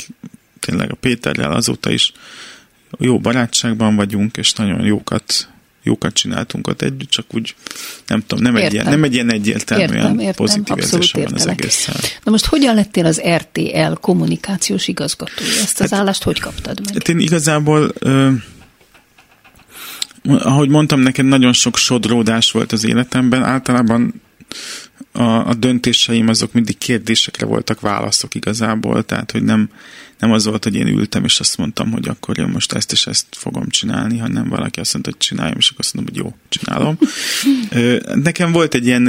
tényleg 0.59 0.91
a 0.91 0.95
Péterrel 0.95 1.51
azóta 1.51 1.91
is 1.91 2.11
jó 2.99 3.19
barátságban 3.19 3.95
vagyunk, 3.95 4.37
és 4.37 4.53
nagyon 4.53 4.85
jókat 4.85 5.49
jókat 5.83 6.13
csináltunk 6.13 6.67
ott 6.67 6.81
együtt, 6.81 7.09
csak 7.09 7.25
úgy 7.33 7.55
nem 8.07 8.23
tudom, 8.27 8.43
nem, 8.43 8.55
egy 8.55 8.73
ilyen, 8.73 8.85
nem 8.85 9.03
egy 9.03 9.13
ilyen 9.13 9.31
egyértelműen 9.31 9.97
értem, 9.97 10.19
értem, 10.19 10.45
pozitív 10.45 10.77
érzésem 10.77 11.21
van 11.23 11.33
az 11.33 11.47
egészen. 11.47 11.95
Na 12.23 12.31
most 12.31 12.45
hogyan 12.45 12.75
lettél 12.75 13.05
az 13.05 13.21
RTL 13.35 13.93
kommunikációs 14.01 14.87
igazgatója? 14.87 15.49
Ezt 15.49 15.79
az 15.79 15.89
hát, 15.89 15.99
állást 15.99 16.23
hogy 16.23 16.39
kaptad 16.39 16.79
meg? 16.79 16.93
Hát 16.93 17.09
én 17.09 17.19
igazából 17.19 17.93
ahogy 20.27 20.69
mondtam, 20.69 20.99
neked 20.99 21.25
nagyon 21.25 21.53
sok 21.53 21.77
sodródás 21.77 22.51
volt 22.51 22.71
az 22.71 22.85
életemben. 22.85 23.43
Általában 23.43 24.21
a, 25.11 25.47
a 25.47 25.53
döntéseim 25.53 26.27
azok 26.27 26.53
mindig 26.53 26.77
kérdésekre 26.77 27.45
voltak 27.45 27.79
válaszok 27.79 28.35
igazából, 28.35 29.03
tehát 29.03 29.31
hogy 29.31 29.43
nem, 29.43 29.69
nem 30.19 30.31
az 30.31 30.45
volt, 30.45 30.63
hogy 30.63 30.75
én 30.75 30.87
ültem, 30.87 31.23
és 31.23 31.39
azt 31.39 31.57
mondtam, 31.57 31.91
hogy 31.91 32.07
akkor 32.07 32.39
én 32.39 32.47
most 32.47 32.73
ezt 32.73 32.91
és 32.91 33.07
ezt 33.07 33.25
fogom 33.31 33.69
csinálni, 33.69 34.17
hanem 34.17 34.49
valaki 34.49 34.79
azt 34.79 34.93
mondta, 34.93 35.11
hogy 35.11 35.19
csináljam, 35.19 35.57
és 35.57 35.69
akkor 35.69 35.85
azt 35.85 35.93
mondom, 35.93 36.13
hogy 36.13 36.23
jó, 36.23 36.35
csinálom. 36.49 36.97
Nekem 38.23 38.51
volt 38.51 38.73
egy 38.73 38.85
ilyen, 38.85 39.05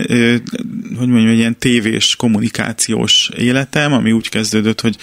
hogy 0.96 1.08
mondjam, 1.08 1.28
egy 1.28 1.38
ilyen 1.38 1.58
tévés 1.58 2.16
kommunikációs 2.16 3.30
életem, 3.36 3.92
ami 3.92 4.12
úgy 4.12 4.28
kezdődött, 4.28 4.80
hogy, 4.80 4.96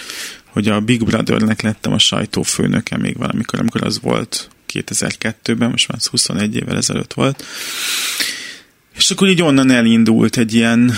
hogy 0.46 0.68
a 0.68 0.80
Big 0.80 1.04
Brothernek 1.04 1.62
lettem 1.62 1.94
a 1.94 2.00
sajtófőnöke 2.00 2.98
még 2.98 3.18
valamikor, 3.18 3.60
amikor 3.60 3.84
az 3.84 4.00
volt 4.02 4.50
2002-ben, 4.86 5.70
most 5.70 5.88
már 5.88 6.00
21 6.12 6.56
évvel 6.56 6.78
ezelőtt 6.78 7.14
volt. 7.14 7.44
És 8.96 9.12
akkor 9.12 9.28
így 9.28 9.42
onnan 9.42 9.72
elindult 9.72 10.38
egy 10.38 10.54
ilyen 10.54 10.92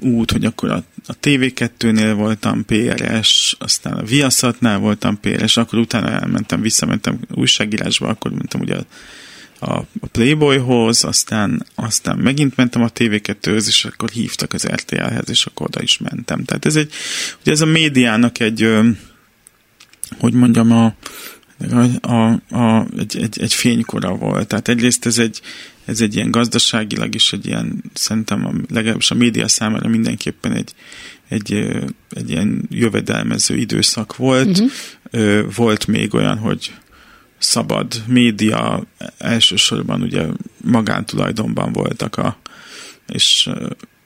út, 0.00 0.30
hogy 0.30 0.44
akkor 0.44 0.70
a, 0.70 0.84
a 1.06 1.18
TV2-nél 1.22 2.12
voltam 2.16 2.64
PRS, 2.64 3.56
aztán 3.58 3.92
a 3.92 4.02
Viaszatnál 4.02 4.78
voltam 4.78 5.20
PRS, 5.20 5.56
akkor 5.56 5.78
utána 5.78 6.10
elmentem, 6.10 6.60
visszamentem 6.60 7.20
újságírásba, 7.34 8.08
akkor 8.08 8.30
mentem 8.30 8.60
ugye 8.60 8.76
a, 8.76 8.84
a 10.00 10.06
Playboyhoz, 10.12 11.04
aztán, 11.04 11.66
aztán 11.74 12.18
megint 12.18 12.56
mentem 12.56 12.82
a 12.82 12.92
TV2-höz, 12.92 13.64
és 13.66 13.84
akkor 13.84 14.10
hívtak 14.10 14.52
az 14.52 14.66
RTL-hez, 14.66 15.30
és 15.30 15.46
akkor 15.46 15.66
oda 15.66 15.82
is 15.82 15.98
mentem. 15.98 16.44
Tehát 16.44 16.66
ez 16.66 16.76
egy, 16.76 16.92
ugye 17.40 17.52
ez 17.52 17.60
a 17.60 17.66
médiának 17.66 18.40
egy, 18.40 18.68
hogy 20.18 20.32
mondjam, 20.32 20.72
a, 20.72 20.94
a, 22.00 22.22
a, 22.56 22.86
egy, 22.98 23.16
egy, 23.16 23.40
egy 23.40 23.54
fénykora 23.54 24.14
volt. 24.14 24.46
Tehát 24.46 24.68
egyrészt 24.68 25.06
ez 25.06 25.18
egy, 25.18 25.40
ez 25.84 26.00
egy 26.00 26.14
ilyen 26.14 26.30
gazdaságilag 26.30 27.14
is 27.14 27.32
egy 27.32 27.46
ilyen, 27.46 27.82
szerintem 27.94 28.46
a, 28.46 28.52
legalábbis 28.74 29.10
a 29.10 29.14
média 29.14 29.48
számára 29.48 29.88
mindenképpen 29.88 30.52
egy, 30.52 30.74
egy, 31.28 31.52
egy 32.10 32.30
ilyen 32.30 32.66
jövedelmező 32.70 33.56
időszak 33.56 34.16
volt. 34.16 34.58
Uh-huh. 34.58 35.54
Volt 35.54 35.86
még 35.86 36.14
olyan, 36.14 36.38
hogy 36.38 36.74
szabad 37.38 38.02
média 38.06 38.86
elsősorban 39.18 40.02
ugye 40.02 40.26
magántulajdonban 40.62 41.72
voltak 41.72 42.16
a 42.16 42.38
és 43.08 43.50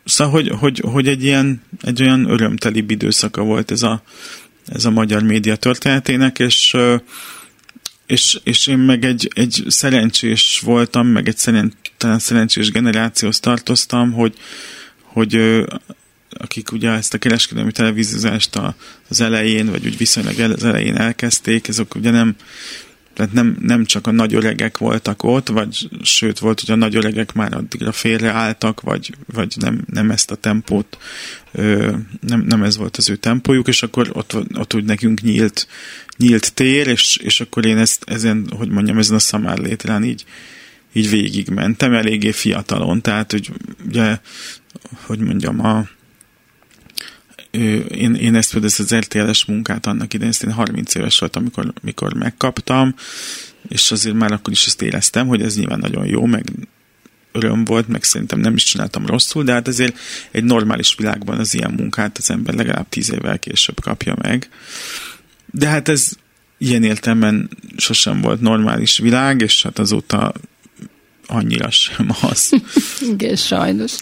szóval, 0.04 0.32
hogy, 0.32 0.48
hogy, 0.58 0.82
hogy 0.86 1.08
egy 1.08 1.24
ilyen 1.24 1.62
egy 1.82 2.02
olyan 2.02 2.30
örömtelibb 2.30 2.90
időszaka 2.90 3.42
volt 3.42 3.70
ez 3.70 3.82
a, 3.82 4.02
ez 4.66 4.84
a 4.84 4.90
magyar 4.90 5.22
média 5.22 5.56
történetének, 5.56 6.38
és 6.38 6.76
és, 8.10 8.40
és 8.44 8.66
én 8.66 8.78
meg 8.78 9.04
egy, 9.04 9.30
egy 9.34 9.64
szerencsés 9.68 10.60
voltam, 10.64 11.06
meg 11.06 11.28
egy 11.28 11.36
szerint, 11.36 11.74
talán 11.96 12.18
szerencsés 12.18 12.70
generációhoz 12.70 13.40
tartoztam, 13.40 14.12
hogy, 14.12 14.34
hogy 15.02 15.62
akik 16.30 16.72
ugye 16.72 16.90
ezt 16.90 17.14
a 17.14 17.18
kereskedelmi 17.18 17.72
televíziózást 17.72 18.60
az 19.08 19.20
elején, 19.20 19.70
vagy 19.70 19.86
úgy 19.86 19.96
viszonylag 19.96 20.38
az 20.38 20.64
elején 20.64 20.96
elkezdték, 20.96 21.68
azok 21.68 21.94
ugye 21.94 22.10
nem, 22.10 22.36
tehát 23.20 23.34
nem, 23.34 23.56
nem 23.60 23.84
csak 23.84 24.06
a 24.06 24.10
nagy 24.10 24.34
öregek 24.34 24.78
voltak 24.78 25.22
ott, 25.22 25.48
vagy 25.48 25.88
sőt 26.02 26.38
volt, 26.38 26.60
hogy 26.60 26.70
a 26.70 26.76
nagy 26.76 26.96
öregek 26.96 27.32
már 27.32 27.54
addigra 27.54 27.92
félreálltak, 27.92 28.80
vagy, 28.80 29.14
vagy 29.32 29.54
nem, 29.56 29.80
nem 29.92 30.10
ezt 30.10 30.30
a 30.30 30.34
tempót, 30.34 30.98
ö, 31.52 31.92
nem, 32.20 32.40
nem 32.40 32.62
ez 32.62 32.76
volt 32.76 32.96
az 32.96 33.10
ő 33.10 33.16
tempójuk, 33.16 33.68
és 33.68 33.82
akkor 33.82 34.10
ott, 34.12 34.36
ott 34.54 34.74
úgy 34.74 34.84
nekünk 34.84 35.20
nyílt, 35.20 35.66
nyílt 36.16 36.54
tér, 36.54 36.86
és, 36.86 37.16
és 37.16 37.40
akkor 37.40 37.64
én 37.64 37.78
ezt, 37.78 38.04
ezen, 38.06 38.46
hogy 38.56 38.68
mondjam, 38.68 38.98
ezen 38.98 39.16
a 39.16 39.18
szamár 39.18 39.58
létrán 39.58 40.04
így, 40.04 40.24
így 40.92 41.10
végigmentem, 41.10 41.94
eléggé 41.94 42.30
fiatalon, 42.30 43.00
tehát, 43.00 43.30
hogy 43.30 43.50
ugye, 43.86 44.18
hogy 45.06 45.18
mondjam, 45.18 45.66
a, 45.66 45.88
én, 47.50 48.14
én 48.14 48.34
ezt 48.34 48.50
például 48.50 48.72
ezt 48.72 48.80
az 48.80 48.94
RTL-es 48.94 49.44
munkát 49.44 49.86
annak 49.86 50.14
idején, 50.14 50.32
ezt 50.32 50.42
én 50.42 50.52
30 50.52 50.94
éves 50.94 51.18
voltam, 51.18 51.42
amikor, 51.42 51.72
amikor 51.82 52.14
megkaptam, 52.14 52.94
és 53.68 53.90
azért 53.90 54.16
már 54.16 54.32
akkor 54.32 54.52
is 54.52 54.66
ezt 54.66 54.82
éreztem, 54.82 55.26
hogy 55.26 55.42
ez 55.42 55.56
nyilván 55.56 55.78
nagyon 55.78 56.06
jó, 56.06 56.24
meg 56.26 56.44
öröm 57.32 57.64
volt, 57.64 57.88
meg 57.88 58.02
szerintem 58.02 58.40
nem 58.40 58.54
is 58.54 58.64
csináltam 58.64 59.06
rosszul, 59.06 59.44
de 59.44 59.52
hát 59.52 59.68
azért 59.68 59.98
egy 60.30 60.44
normális 60.44 60.94
világban 60.94 61.38
az 61.38 61.54
ilyen 61.54 61.74
munkát 61.76 62.18
az 62.18 62.30
ember 62.30 62.54
legalább 62.54 62.88
tíz 62.88 63.12
évvel 63.12 63.38
később 63.38 63.80
kapja 63.80 64.16
meg. 64.22 64.48
De 65.46 65.68
hát 65.68 65.88
ez 65.88 66.12
ilyen 66.58 66.82
értelemben 66.82 67.50
sosem 67.76 68.20
volt 68.20 68.40
normális 68.40 68.98
világ, 68.98 69.40
és 69.40 69.62
hát 69.62 69.78
azóta 69.78 70.32
annyira 71.26 71.70
sem 71.70 72.10
az. 72.20 72.52
Igen, 73.12 73.36
sajnos. 73.36 73.92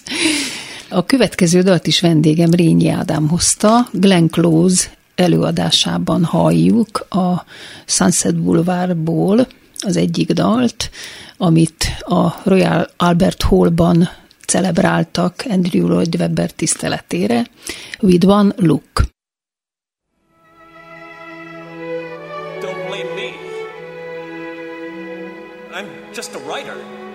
A 0.91 1.05
következő 1.05 1.63
dalt 1.63 1.87
is 1.87 2.01
vendégem 2.01 2.51
Rényi 2.51 2.89
Ádám 2.89 3.29
hozta, 3.29 3.89
Glenn 3.93 4.27
Close 4.27 4.91
előadásában 5.15 6.25
halljuk 6.25 7.07
a 7.09 7.45
Sunset 7.87 8.37
Boulevardból 8.37 9.47
az 9.79 9.97
egyik 9.97 10.33
dalt, 10.33 10.91
amit 11.37 11.85
a 12.01 12.41
Royal 12.45 12.91
Albert 12.97 13.43
Hallban 13.43 14.09
celebráltak 14.47 15.45
Andrew 15.49 15.87
Lloyd 15.87 16.15
Webber 16.19 16.53
tiszteletére, 16.53 17.47
With 18.01 18.27
One 18.27 18.55
Look. 18.57 19.07
Don't 22.61 22.87
blame 22.87 23.15
me. 23.15 23.31
I'm 25.73 26.15
just 26.15 26.35
a 26.35 26.39
writer. 26.39 27.08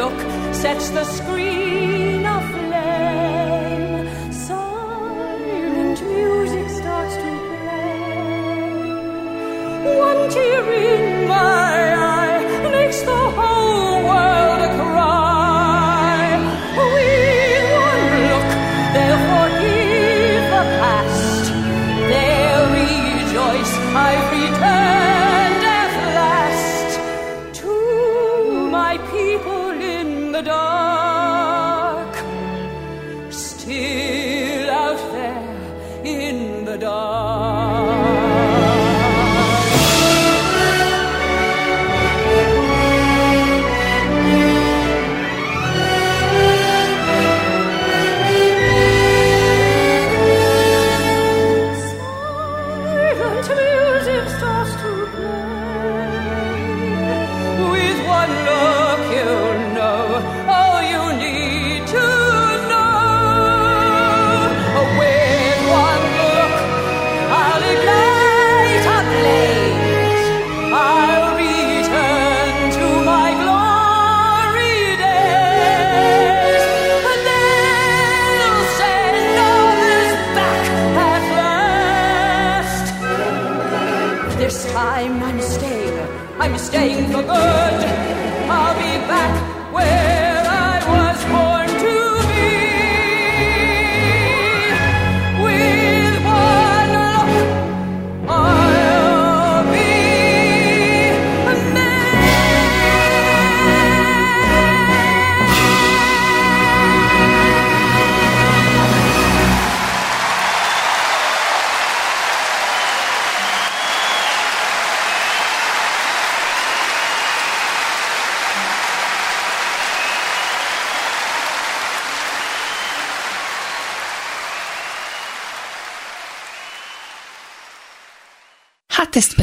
Look 0.00 0.18
sets 0.54 0.90
the 0.90 1.04
screen 1.04 2.24
aflame. 2.24 4.08
Silent 4.32 5.98
music 6.14 6.68
starts 6.78 7.14
to 7.16 7.30
play. 7.48 8.86
One 10.08 10.20
tear 10.30 10.64
in 10.72 11.28
my 11.28 11.94
eye 11.94 12.01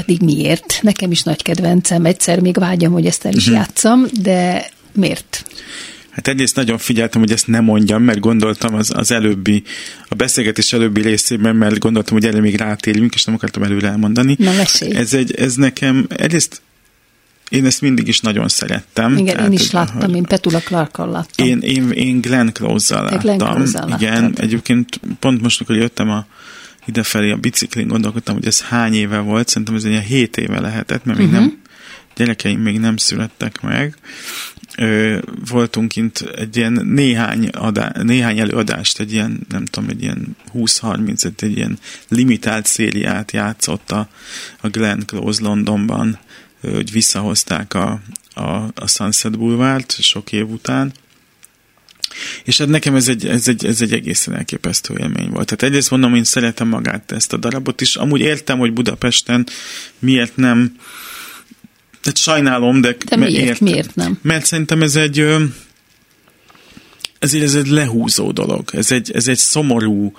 Pedig 0.10 0.36
miért? 0.36 0.80
Nekem 0.82 1.12
is 1.12 1.24
nagy 1.24 1.42
kedvencem, 1.42 2.06
egyszer 2.06 2.40
még 2.40 2.58
vágyam, 2.58 2.92
hogy 2.92 3.06
ezt 3.06 3.26
el 3.26 3.34
is 3.34 3.48
játszam, 3.48 4.06
de 4.22 4.70
miért? 4.94 5.46
Hát 6.10 6.28
egyrészt 6.28 6.56
nagyon 6.56 6.78
figyeltem, 6.78 7.22
hogy 7.22 7.32
ezt 7.32 7.48
nem 7.48 7.64
mondjam, 7.64 8.04
mert 8.04 8.20
gondoltam 8.20 8.76
az, 8.76 8.92
az 8.96 9.12
előbbi, 9.12 9.64
a 10.08 10.16
beszélgetés 10.16 10.74
előbbi 10.74 11.02
részében, 11.02 11.56
mert 11.56 11.80
gondoltam, 11.80 12.14
hogy 12.14 12.26
erre 12.26 12.40
még 12.40 12.56
rátérjünk, 12.56 13.14
és 13.14 13.26
nem 13.26 13.36
akartam 13.36 13.64
előre 13.64 13.88
elmondani. 13.90 14.36
Na, 14.40 14.54
mesélj. 14.54 14.96
Ez, 14.96 15.14
egy, 15.14 15.36
ez 15.36 15.56
nekem, 15.56 16.06
egyrészt 16.10 16.62
én 17.50 17.66
ezt 17.66 17.82
mindig 17.82 18.08
is 18.08 18.20
nagyon 18.20 18.48
szerettem. 18.48 19.18
Igen, 19.18 19.36
Tehát, 19.36 19.52
én 19.52 19.60
is 19.60 19.72
láttam, 19.72 20.14
én 20.16 20.24
Petula 20.24 20.60
Clarkkal 20.60 21.10
láttam. 21.10 21.48
Én, 21.48 21.60
én, 21.60 21.90
én 21.90 22.22
Glenn 22.22 22.48
Close-zal 22.48 23.04
láttam. 23.04 23.20
Glenn 23.20 23.38
Close-zal 23.38 23.90
Igen, 24.00 24.22
láttad. 24.22 24.44
egyébként 24.44 25.00
pont 25.20 25.42
most, 25.42 25.62
amikor 25.62 25.84
jöttem 25.84 26.10
a 26.10 26.26
idefelé 26.90 27.32
a 27.32 27.38
biciklin, 27.38 27.88
gondolkodtam, 27.88 28.36
hogy 28.36 28.46
ez 28.48 28.62
hány 28.62 28.94
éve 28.94 29.20
volt, 29.20 29.48
szerintem 29.48 29.76
ez 29.76 29.84
egy 29.84 29.92
ilyen 29.92 30.04
7 30.04 30.38
éve 30.38 30.60
lehetett, 30.60 31.06
mert 31.06 31.18
még 31.18 31.28
Mhm. 31.28 31.36
nem, 31.36 31.62
gyerekeim 32.16 32.60
még 32.62 32.80
nem 32.80 32.98
születtek 32.98 33.62
meg. 33.62 33.96
ö, 34.78 35.18
voltunk 35.50 35.88
kint 35.90 36.20
egy 36.36 36.58
ilyen 36.58 36.72
néhány, 36.86 37.48
adá, 37.48 37.92
néhány 38.04 38.40
előadást, 38.40 39.00
egy 39.00 39.12
ilyen, 39.14 39.40
nem 39.50 39.66
tudom, 39.66 39.90
egy 39.90 40.02
ilyen 40.02 40.36
20-30, 40.54 41.42
egy 41.44 41.58
ilyen 41.58 41.80
limitált 42.08 42.66
szériát 42.66 43.32
játszott 43.32 43.92
a, 43.92 44.10
a 44.62 44.68
Glenn 44.70 45.00
Close 45.06 45.44
Londonban, 45.44 46.20
hogy 46.62 46.92
visszahozták 46.92 47.74
a, 47.74 48.02
a, 48.34 48.42
a 48.76 48.88
Sunset 48.88 49.38
Boulevard 49.38 49.92
sok 49.92 50.32
év 50.32 50.50
után. 50.50 50.92
És 52.44 52.58
hát 52.58 52.68
nekem 52.68 52.96
ez 52.96 53.08
egy, 53.08 53.28
ez, 53.28 53.48
egy, 53.48 53.66
ez 53.66 53.82
egy 53.82 53.94
egészen 53.94 54.36
elképesztő 54.36 54.96
élmény 55.00 55.30
volt. 55.30 55.46
Tehát 55.46 55.64
egyrészt 55.64 55.92
mondom, 55.92 56.16
én 56.16 56.24
szeretem 56.24 56.68
magát 56.68 57.12
ezt 57.12 57.34
a 57.34 57.38
darabot 57.38 57.82
is. 57.82 57.96
Amúgy 57.96 58.22
értem, 58.22 58.58
hogy 58.58 58.74
Budapesten 58.74 59.48
miért 60.00 60.36
nem 60.36 60.76
tehát 62.02 62.18
sajnálom, 62.18 62.82
de, 62.82 62.96
de 63.06 63.16
miért, 63.16 63.34
értem. 63.34 63.58
miért 63.62 63.96
nem? 63.96 64.20
Mert 64.22 64.46
szerintem 64.46 64.82
ez 64.82 64.96
egy 64.96 65.26
ez, 67.20 67.34
ez 67.34 67.56
egy 67.56 67.68
lehúzó 67.68 68.32
dolog. 68.32 68.70
Ez 68.74 68.92
egy, 68.92 69.12
ez 69.12 69.28
egy 69.28 69.38
szomorú, 69.38 70.12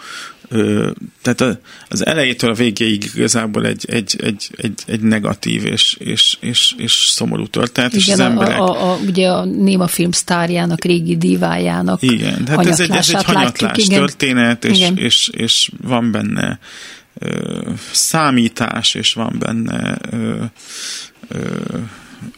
tehát 1.23 1.59
az 1.89 2.07
elejétől 2.07 2.51
a 2.51 2.55
végéig 2.55 3.11
igazából 3.15 3.67
egy, 3.67 3.85
egy, 3.89 4.17
egy, 4.23 4.51
egy, 4.57 4.73
egy 4.87 5.01
negatív 5.01 5.65
és, 5.65 5.97
és, 5.99 6.37
és, 6.41 6.75
és 6.77 6.93
szomorú 6.93 7.47
történet. 7.47 7.93
Igen, 7.93 8.05
és 8.07 8.13
az 8.13 8.19
a, 8.19 8.25
emberek... 8.25 8.59
a, 8.59 8.93
a, 8.93 8.99
ugye 9.07 9.29
a 9.29 9.45
néma 9.45 9.87
film 9.87 10.11
sztárjának, 10.11 10.85
régi 10.85 11.17
divájának 11.17 12.03
Igen, 12.03 12.47
hát 12.47 12.67
ez 12.67 12.81
egy, 12.81 12.91
ez 12.91 13.09
egy 13.09 13.25
hanyatlás 13.25 13.61
látjuk, 13.61 13.89
történet, 13.89 14.65
és, 14.65 14.79
és, 14.79 14.91
és, 14.95 15.29
és 15.33 15.71
van 15.83 16.11
benne 16.11 16.59
ö, 17.19 17.59
számítás, 17.91 18.95
és 18.95 19.13
van 19.13 19.37
benne 19.39 19.99
ö, 20.11 20.45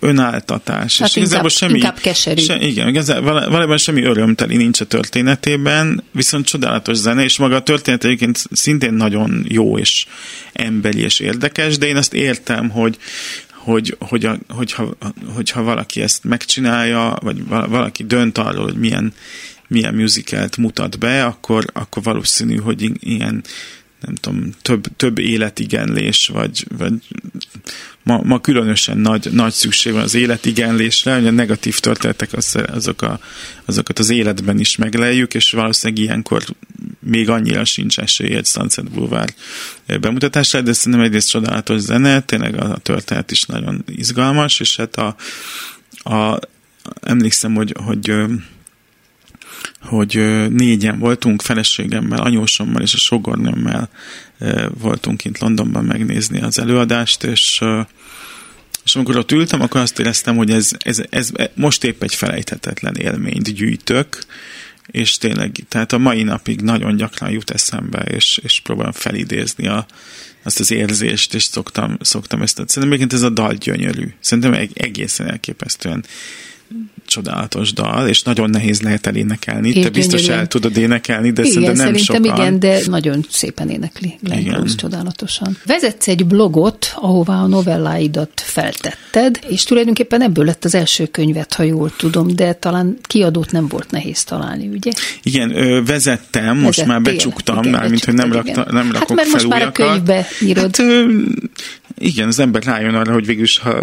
önáltatás. 0.01 0.99
Hát 0.99 1.09
és 1.09 1.17
inkább, 1.17 1.31
igazából 1.31 1.49
semmi, 1.49 1.73
inkább 1.73 1.99
keserű. 1.99 2.43
Se, 2.43 2.59
igen, 2.59 3.05
valójában 3.25 3.77
semmi 3.77 4.03
örömteli 4.03 4.57
nincs 4.57 4.81
a 4.81 4.85
történetében, 4.85 6.05
viszont 6.11 6.47
csodálatos 6.47 6.97
zene, 6.97 7.23
és 7.23 7.39
maga 7.39 7.57
a 7.57 7.63
történet 7.63 8.05
egyébként 8.05 8.45
szintén 8.51 8.95
nagyon 8.95 9.45
jó 9.49 9.79
és 9.79 10.07
emberi 10.53 11.01
és 11.01 11.21
érdekes, 11.21 11.79
de 11.79 11.87
én 11.87 11.97
azt 11.97 12.15
értem, 12.15 12.71
hogy 12.71 12.97
hogy, 13.63 13.97
hogy 13.99 14.25
a, 14.25 14.39
hogyha, 14.49 14.97
hogyha 15.35 15.63
valaki 15.63 16.03
ezt 16.03 16.25
megcsinálja, 16.25 17.17
vagy 17.21 17.47
valaki 17.49 18.05
dönt 18.05 18.39
arról, 18.39 18.65
hogy 18.65 18.77
milyen, 18.77 19.13
milyen 19.69 19.95
musicalt 19.95 20.57
mutat 20.57 20.99
be, 20.99 21.25
akkor, 21.25 21.65
akkor 21.73 22.03
valószínű, 22.03 22.57
hogy 22.57 22.91
ilyen 23.01 23.43
nem 24.07 24.15
tudom, 24.15 24.53
több, 24.63 24.87
több 24.97 25.19
életigenlés, 25.19 26.27
vagy, 26.27 26.67
vagy 26.79 26.93
ma, 28.03 28.21
ma 28.23 28.41
különösen 28.41 28.99
nagy, 28.99 29.29
nagy 29.33 29.53
szükség 29.53 29.93
van 29.93 30.03
az 30.03 30.15
életigenlésre, 30.15 31.15
hogy 31.15 31.27
a 31.27 31.31
negatív 31.31 31.79
történetek 31.79 32.33
az, 32.33 32.59
azok 32.67 33.03
a, 33.03 33.21
azokat 33.65 33.99
az 33.99 34.11
életben 34.11 34.59
is 34.59 34.77
megleljük, 34.77 35.35
és 35.35 35.51
valószínűleg 35.51 36.05
ilyenkor 36.05 36.45
még 36.99 37.29
annyira 37.29 37.65
sincs 37.65 37.99
esélye 37.99 38.37
egy 38.37 38.47
Sunset 38.47 38.91
Boulevard 38.91 39.35
bemutatásra, 40.01 40.61
de 40.61 40.73
szerintem 40.73 41.03
egyrészt 41.03 41.31
csodálatos 41.31 41.81
zene, 41.81 42.21
tényleg 42.21 42.61
a 42.61 42.77
történet 42.77 43.31
is 43.31 43.45
nagyon 43.45 43.85
izgalmas, 43.87 44.61
és 44.61 44.77
hát 44.77 44.97
a, 44.97 45.17
a 46.11 46.39
emlékszem, 47.01 47.55
hogy, 47.55 47.75
hogy 47.85 48.15
hogy 49.81 50.15
négyen 50.51 50.99
voltunk, 50.99 51.43
feleségemmel, 51.43 52.21
anyósommal 52.23 52.83
és 52.83 52.95
a 52.95 52.99
sogornőmmel 52.99 53.91
voltunk 54.79 55.17
kint 55.17 55.39
Londonban 55.39 55.85
megnézni 55.85 56.41
az 56.41 56.59
előadást, 56.59 57.25
és 57.25 57.61
és 58.85 58.95
amikor 58.95 59.17
ott 59.17 59.33
ültem, 59.33 59.61
akkor 59.61 59.81
azt 59.81 59.99
éreztem, 59.99 60.37
hogy 60.37 60.51
ez, 60.51 60.71
ez, 60.79 61.03
ez 61.11 61.31
most 61.55 61.85
épp 61.85 62.03
egy 62.03 62.15
felejthetetlen 62.15 62.95
élményt 62.95 63.55
gyűjtök, 63.55 64.19
és 64.87 65.19
tényleg, 65.19 65.53
tehát 65.69 65.93
a 65.93 65.99
mai 65.99 66.23
napig 66.23 66.61
nagyon 66.61 66.97
gyakran 66.97 67.31
jut 67.31 67.51
eszembe, 67.51 68.01
és, 68.01 68.41
és 68.43 68.61
próbálom 68.61 68.93
felidézni 68.93 69.67
a, 69.67 69.87
azt 70.43 70.61
az 70.61 70.71
érzést, 70.71 71.35
és 71.35 71.43
szoktam, 71.43 71.97
szoktam 72.01 72.43
ezt. 72.43 72.63
Szerintem 72.67 73.09
ez 73.11 73.23
a 73.23 73.31
dal 73.31 73.55
gyönyörű. 73.55 74.15
Szerintem 74.21 74.69
egészen 74.75 75.31
elképesztően 75.31 76.05
csodálatos 77.07 77.73
dal, 77.73 78.09
és 78.09 78.23
nagyon 78.23 78.51
nehéz 78.51 78.81
lehet 78.81 79.07
elénekelni. 79.07 79.71
Én 79.71 79.83
Te 79.83 79.91
biztos 79.91 80.21
gyönyörűen. 80.21 80.41
el 80.41 80.49
tudod 80.49 80.77
énekelni, 80.77 81.31
de 81.33 81.43
igen, 81.43 81.53
szerintem 81.53 81.77
nem 81.77 81.95
szerintem 81.95 82.25
sokan. 82.25 82.39
igen, 82.39 82.59
de 82.59 82.81
nagyon 82.87 83.27
szépen 83.31 83.69
énekli 83.69 84.19
Glenn 84.21 84.45
Close, 84.45 84.75
csodálatosan. 84.75 85.59
Vezetsz 85.67 86.09
egy 86.09 86.27
blogot, 86.27 86.93
ahová 86.97 87.43
a 87.43 87.47
novelláidat 87.47 88.41
feltetted, 88.45 89.39
és 89.49 89.63
tulajdonképpen 89.63 90.23
ebből 90.23 90.45
lett 90.45 90.65
az 90.65 90.75
első 90.75 91.07
könyvet, 91.07 91.55
ha 91.55 91.63
jól 91.63 91.93
tudom, 91.97 92.37
de 92.37 92.53
talán 92.53 92.99
kiadót 93.03 93.53
nem 93.53 93.69
volt 93.69 93.91
nehéz 93.91 94.25
találni, 94.25 94.69
ugye? 94.69 94.93
Igen, 95.23 95.57
ö, 95.57 95.83
vezettem, 95.85 96.59
most 96.59 96.65
Vezettél, 96.65 96.87
már 96.87 97.03
becsuktam, 97.03 97.59
igen, 97.59 97.71
már 97.71 97.89
mint 97.89 98.05
hogy 98.05 98.15
nem, 98.15 98.33
rakta, 98.33 98.67
nem 98.71 98.93
rakok 98.93 99.09
hát, 99.09 99.17
mert 99.17 99.31
most 99.31 99.49
már 99.49 99.63
a 99.63 99.73
könyvbe 99.73 100.27
írod. 100.41 100.77
Hát, 100.77 100.79
ö, 100.79 101.07
igen, 101.99 102.29
az 102.29 102.39
ember 102.39 102.63
rájön 102.63 102.95
arra, 102.95 103.13
hogy 103.13 103.27
végülis, 103.27 103.59
ha 103.59 103.83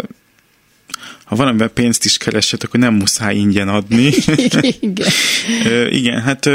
ha 1.30 1.36
valamivel 1.36 1.68
pénzt 1.68 2.04
is 2.04 2.16
keresett, 2.16 2.62
akkor 2.62 2.80
nem 2.80 2.94
muszáj 2.94 3.36
ingyen 3.36 3.68
adni. 3.68 4.14
igen. 4.80 5.08
igen, 6.00 6.20
hát 6.20 6.50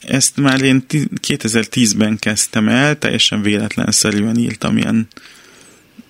ezt 0.00 0.36
már 0.36 0.60
én 0.60 0.84
2010-ben 1.26 2.18
kezdtem 2.18 2.68
el, 2.68 2.98
teljesen 2.98 3.42
véletlenszerűen 3.42 4.36
írtam 4.36 4.76
ilyen 4.76 5.08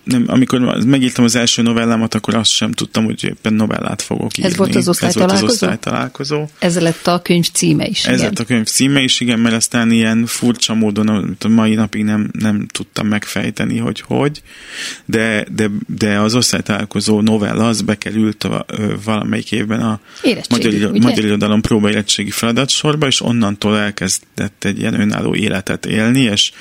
nem, 0.03 0.23
amikor 0.27 0.59
megírtam 0.85 1.23
az 1.23 1.35
első 1.35 1.61
novellámat, 1.61 2.13
akkor 2.13 2.35
azt 2.35 2.51
sem 2.51 2.71
tudtam, 2.71 3.05
hogy 3.05 3.23
éppen 3.23 3.53
novellát 3.53 4.01
fogok 4.01 4.37
írni. 4.37 4.51
Ez 4.51 4.57
volt 4.57 4.75
az 4.75 4.87
osztálytalálkozó? 4.87 5.35
Ez 5.35 5.41
volt 5.41 5.51
az 5.51 5.61
osztálytalálkozó. 5.61 6.45
Ez 6.59 6.79
lett 6.79 7.07
a 7.07 7.21
könyv 7.21 7.45
címe 7.53 7.85
is, 7.85 8.05
Ez 8.05 8.13
igen. 8.13 8.25
lett 8.25 8.39
a 8.39 8.45
könyv 8.45 8.65
címe 8.65 9.01
is, 9.01 9.19
igen, 9.19 9.39
mert 9.39 9.55
aztán 9.55 9.91
ilyen 9.91 10.25
furcsa 10.25 10.73
módon 10.73 11.35
a 11.39 11.47
mai 11.47 11.75
napig 11.75 12.03
nem, 12.03 12.29
nem 12.39 12.67
tudtam 12.67 13.07
megfejteni, 13.07 13.77
hogy 13.77 14.01
hogy, 14.01 14.41
de, 15.05 15.45
de, 15.55 15.69
de 15.87 16.19
az 16.19 16.35
osztálytalálkozó 16.35 17.21
novella 17.21 17.67
az 17.67 17.81
bekerült 17.81 18.43
a, 18.43 18.65
valamelyik 19.03 19.51
évben 19.51 19.81
a 19.81 19.99
magyar, 20.49 20.91
magyar 20.91 21.25
irodalom 21.25 21.61
próbaérettségi 21.61 22.31
feladatsorba, 22.31 23.07
és 23.07 23.21
onnantól 23.21 23.77
elkezdett 23.77 24.63
egy 24.63 24.79
ilyen 24.79 24.99
önálló 24.99 25.35
életet 25.35 25.85
élni, 25.85 26.21
és 26.21 26.51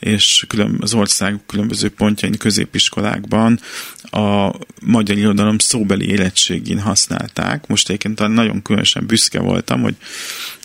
és 0.00 0.44
külön, 0.48 0.76
az 0.80 0.94
ország 0.94 1.40
különböző 1.46 1.88
pontjain 1.88 2.36
középiskolákban 2.36 3.60
a 4.02 4.50
magyar 4.82 5.16
irodalom 5.16 5.58
szóbeli 5.58 6.08
érettségén 6.08 6.80
használták. 6.80 7.66
Most 7.66 7.88
egyébként 7.88 8.28
nagyon 8.28 8.62
különösen 8.62 9.06
büszke 9.06 9.40
voltam, 9.40 9.80
hogy, 9.80 9.96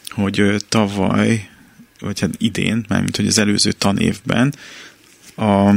hogy 0.09 0.55
tavaly, 0.69 1.49
vagy 1.99 2.19
hát 2.19 2.29
idén, 2.37 2.85
mármint 2.87 3.15
hogy 3.15 3.27
az 3.27 3.37
előző 3.37 3.71
tanévben 3.71 4.53
a 5.35 5.73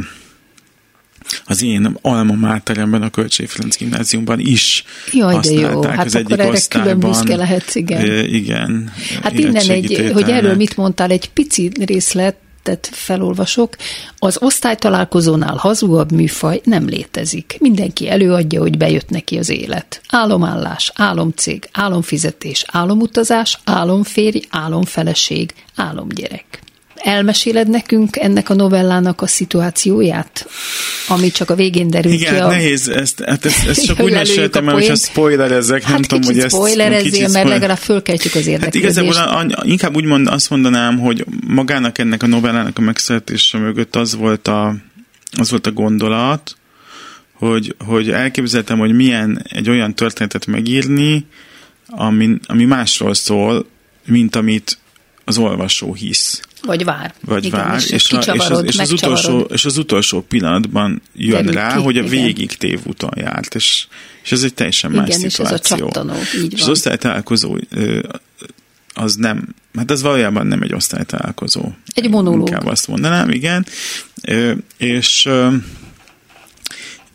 az 1.44 1.62
én 1.62 1.96
alma 2.00 2.34
máteremben, 2.34 3.02
a 3.02 3.10
Kölcsé 3.10 3.46
Ferenc 3.46 3.76
gimnáziumban 3.76 4.38
is 4.38 4.84
Jaj, 5.12 5.38
de 5.40 5.50
jó. 5.50 5.82
Hát 5.82 6.04
az 6.04 6.14
egyik 6.14 6.38
erre 6.38 6.48
osztályban. 6.48 7.00
külön 7.00 7.10
büszke 7.10 7.36
lehetsz, 7.36 7.74
igen. 7.74 8.10
E, 8.10 8.24
igen. 8.24 8.92
Hát 9.22 9.38
innen 9.38 9.70
egy, 9.70 10.10
hogy 10.12 10.30
erről 10.30 10.54
mit 10.54 10.76
mondtál, 10.76 11.10
egy 11.10 11.30
pici 11.30 11.70
részlet 11.84 12.36
tettet 12.64 12.96
felolvasok, 12.96 13.77
az 14.18 14.38
osztálytalálkozónál 14.40 15.57
hazugabb 15.57 16.12
műfaj 16.12 16.61
nem 16.64 16.87
létezik. 16.87 17.57
Mindenki 17.61 18.09
előadja, 18.09 18.61
hogy 18.61 18.79
bejött 18.79 19.09
neki 19.09 19.38
az 19.38 19.48
élet. 19.48 20.00
Álomállás, 20.09 20.92
álomcég, 20.94 21.68
álomfizetés, 21.72 22.64
álomutazás, 22.68 23.59
álomférj, 23.64 24.40
álomfeleség, 24.50 25.55
álomgyerek. 25.77 26.62
Elmeséled 27.04 27.68
nekünk 27.68 28.16
ennek 28.16 28.50
a 28.50 28.54
novellának 28.54 29.20
a 29.20 29.26
szituációját, 29.26 30.48
ami 31.08 31.30
csak 31.30 31.50
a 31.50 31.54
végén 31.54 31.90
derül 31.90 32.12
Igen, 32.12 32.34
ki 32.34 32.40
a... 32.40 32.46
nehéz, 32.46 32.88
ezt, 32.88 33.22
hát 33.24 33.44
ezt, 33.44 33.68
ezt 33.68 33.84
csak 33.86 34.00
úgy 34.00 34.12
meséltem 34.12 34.68
el, 34.68 34.74
hogyha 34.74 34.94
spoilerezek, 34.94 35.82
hát 35.82 35.92
nem 35.92 36.02
tudom, 36.02 36.24
hogy 36.24 36.38
ezt... 36.38 36.54
spoilerezzél, 36.54 37.28
mert 37.28 37.48
legalább 37.48 37.78
fölkeltjük 37.78 38.34
az 38.34 38.46
érdeklődést. 38.46 38.94
Hát 38.94 39.04
igazából 39.04 39.54
inkább 39.62 39.96
úgy 39.96 40.04
mond, 40.04 40.26
azt 40.26 40.50
mondanám, 40.50 40.98
hogy 40.98 41.24
magának 41.46 41.98
ennek 41.98 42.22
a 42.22 42.26
novellának 42.26 42.78
a 42.78 42.80
megszületése 42.80 43.58
mögött 43.58 43.96
az 43.96 44.14
volt 44.14 44.48
a, 44.48 44.76
az 45.38 45.50
volt 45.50 45.66
a 45.66 45.72
gondolat, 45.72 46.56
hogy, 47.33 47.74
hogy 47.79 48.10
elképzeltem, 48.10 48.79
hogy 48.79 48.94
milyen 48.94 49.46
egy 49.48 49.70
olyan 49.70 49.94
történetet 49.94 50.46
megírni, 50.46 51.26
ami, 51.88 52.38
ami 52.46 52.64
másról 52.64 53.14
szól, 53.14 53.66
mint 54.06 54.37
amit 54.37 54.79
az 55.24 55.38
olvasó 55.38 55.94
hisz. 55.94 56.40
Vagy 56.67 56.85
vár. 56.85 57.15
Vagy 57.21 57.44
Igen, 57.44 57.60
vár, 57.60 57.77
és, 57.77 57.90
és, 57.90 58.12
a, 58.12 58.19
és, 58.35 58.48
az, 58.48 58.65
és, 58.65 58.79
az 58.79 58.92
utolsó, 58.92 59.40
és 59.40 59.65
az 59.65 59.77
utolsó 59.77 60.21
pillanatban 60.21 61.02
jön 61.15 61.44
Derül 61.44 61.52
rá, 61.60 61.77
ki, 61.77 61.83
hogy 61.83 61.98
a 61.98 62.02
végig 62.02 62.56
tévúton 62.56 63.12
járt, 63.17 63.54
és, 63.54 63.87
és 64.23 64.33
ez 64.33 64.42
egy 64.42 64.54
teljesen 64.54 64.90
Igen, 64.90 65.04
más 65.04 65.17
és 65.23 65.33
szituáció. 65.33 65.90
Ez 65.94 65.96
a 65.96 66.15
így 66.37 66.52
és 66.52 66.60
van. 66.60 66.69
az 66.69 66.69
osztálytalálkozó 66.69 67.58
az 68.94 69.15
nem, 69.15 69.54
hát 69.75 69.90
ez 69.90 70.02
valójában 70.02 70.46
nem 70.46 70.62
egy 70.62 70.75
osztálytalálkozó. 70.75 71.73
Egy 71.94 72.10
monológ. 72.10 72.48
Inkább 72.48 72.67
azt 72.67 72.88
mondanám, 72.88 73.31
igen. 73.31 73.67
És, 74.77 75.29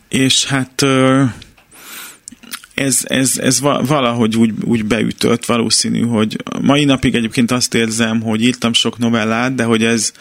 és 0.08 0.44
hát 0.44 0.84
ez, 2.80 3.00
ez, 3.04 3.38
ez 3.38 3.60
valahogy 3.60 4.36
úgy, 4.36 4.52
úgy 4.64 4.84
beütött, 4.84 5.44
valószínű, 5.44 6.00
hogy 6.00 6.36
mai 6.60 6.84
napig 6.84 7.14
egyébként 7.14 7.50
azt 7.50 7.74
érzem, 7.74 8.20
hogy 8.20 8.42
írtam 8.42 8.72
sok 8.72 8.98
novellát, 8.98 9.54
de 9.54 9.64
hogy 9.64 9.84
ez, 9.84 10.12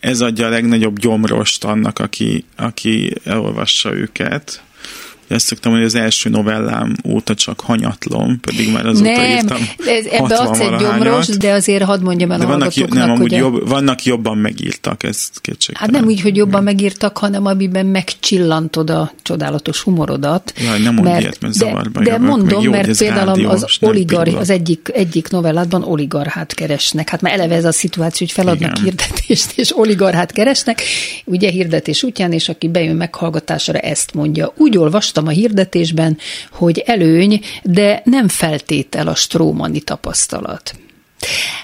ez 0.00 0.20
adja 0.20 0.46
a 0.46 0.48
legnagyobb 0.48 0.98
gyomrost 0.98 1.64
annak, 1.64 1.98
aki, 1.98 2.44
aki 2.56 3.14
elolvassa 3.24 3.94
őket 3.94 4.62
azt 5.34 5.46
szoktam, 5.46 5.72
hogy 5.72 5.82
az 5.82 5.94
első 5.94 6.30
novellám 6.30 6.96
óta 7.04 7.34
csak 7.34 7.60
hanyatlom, 7.60 8.40
pedig 8.40 8.72
már 8.72 8.86
azóta 8.86 9.10
nem, 9.10 9.30
írtam 9.30 9.58
ez, 9.86 10.04
ebbe 10.04 10.36
adsz 10.36 10.60
egy 10.60 10.76
gyomros, 10.76 11.26
de 11.26 11.52
azért 11.52 11.82
hadd 11.82 12.02
mondjam 12.02 12.30
el 12.30 12.38
de 12.38 12.44
a 12.44 12.46
vannak, 12.46 12.74
nem, 12.88 13.10
amúgy 13.10 13.32
jobb, 13.32 13.68
vannak 13.68 14.04
jobban 14.04 14.38
megírtak, 14.38 15.02
ez 15.02 15.30
kétségtelen. 15.40 15.92
Hát 15.92 16.00
nem 16.00 16.10
úgy, 16.10 16.20
hogy 16.20 16.36
jobban 16.36 16.62
megírtak, 16.62 17.18
hanem 17.18 17.46
amiben 17.46 17.86
megcsillantod 17.86 18.90
a 18.90 19.12
csodálatos 19.22 19.80
humorodat. 19.80 20.52
Jaj, 20.64 20.78
nem 20.78 20.94
mondj 20.94 21.20
ilyet, 21.20 21.40
mert 21.40 21.54
zavarba 21.54 22.00
De, 22.00 22.10
de 22.10 22.18
mondom, 22.18 22.62
jó, 22.62 22.70
mert 22.70 22.98
például 22.98 23.26
rádió, 23.26 23.48
az 23.48 23.66
oligar, 23.80 24.28
az 24.28 24.50
egyik, 24.50 24.90
egyik 24.92 25.30
novelládban 25.30 25.82
oligarchát 25.82 26.54
keresnek. 26.54 27.08
Hát 27.08 27.20
már 27.20 27.32
eleve 27.32 27.54
ez 27.54 27.64
a 27.64 27.72
szituáció, 27.72 28.26
hogy 28.26 28.34
feladnak 28.34 28.78
Igen. 28.78 28.84
hirdetést, 28.84 29.52
és 29.58 29.76
oligarchát 29.78 30.32
keresnek, 30.32 30.82
ugye 31.24 31.50
hirdetés 31.50 32.02
útján, 32.02 32.32
és 32.32 32.48
aki 32.48 32.68
bejön 32.68 32.96
meghallgatásra, 32.96 33.78
ezt 33.78 34.14
mondja. 34.14 34.52
Úgy 34.56 34.78
olvastam, 34.78 35.17
olvastam 35.18 35.26
a 35.26 35.30
hirdetésben, 35.30 36.18
hogy 36.52 36.78
előny, 36.78 37.40
de 37.62 38.02
nem 38.04 38.28
feltétel 38.28 39.08
a 39.08 39.14
strómani 39.14 39.80
tapasztalat. 39.80 40.74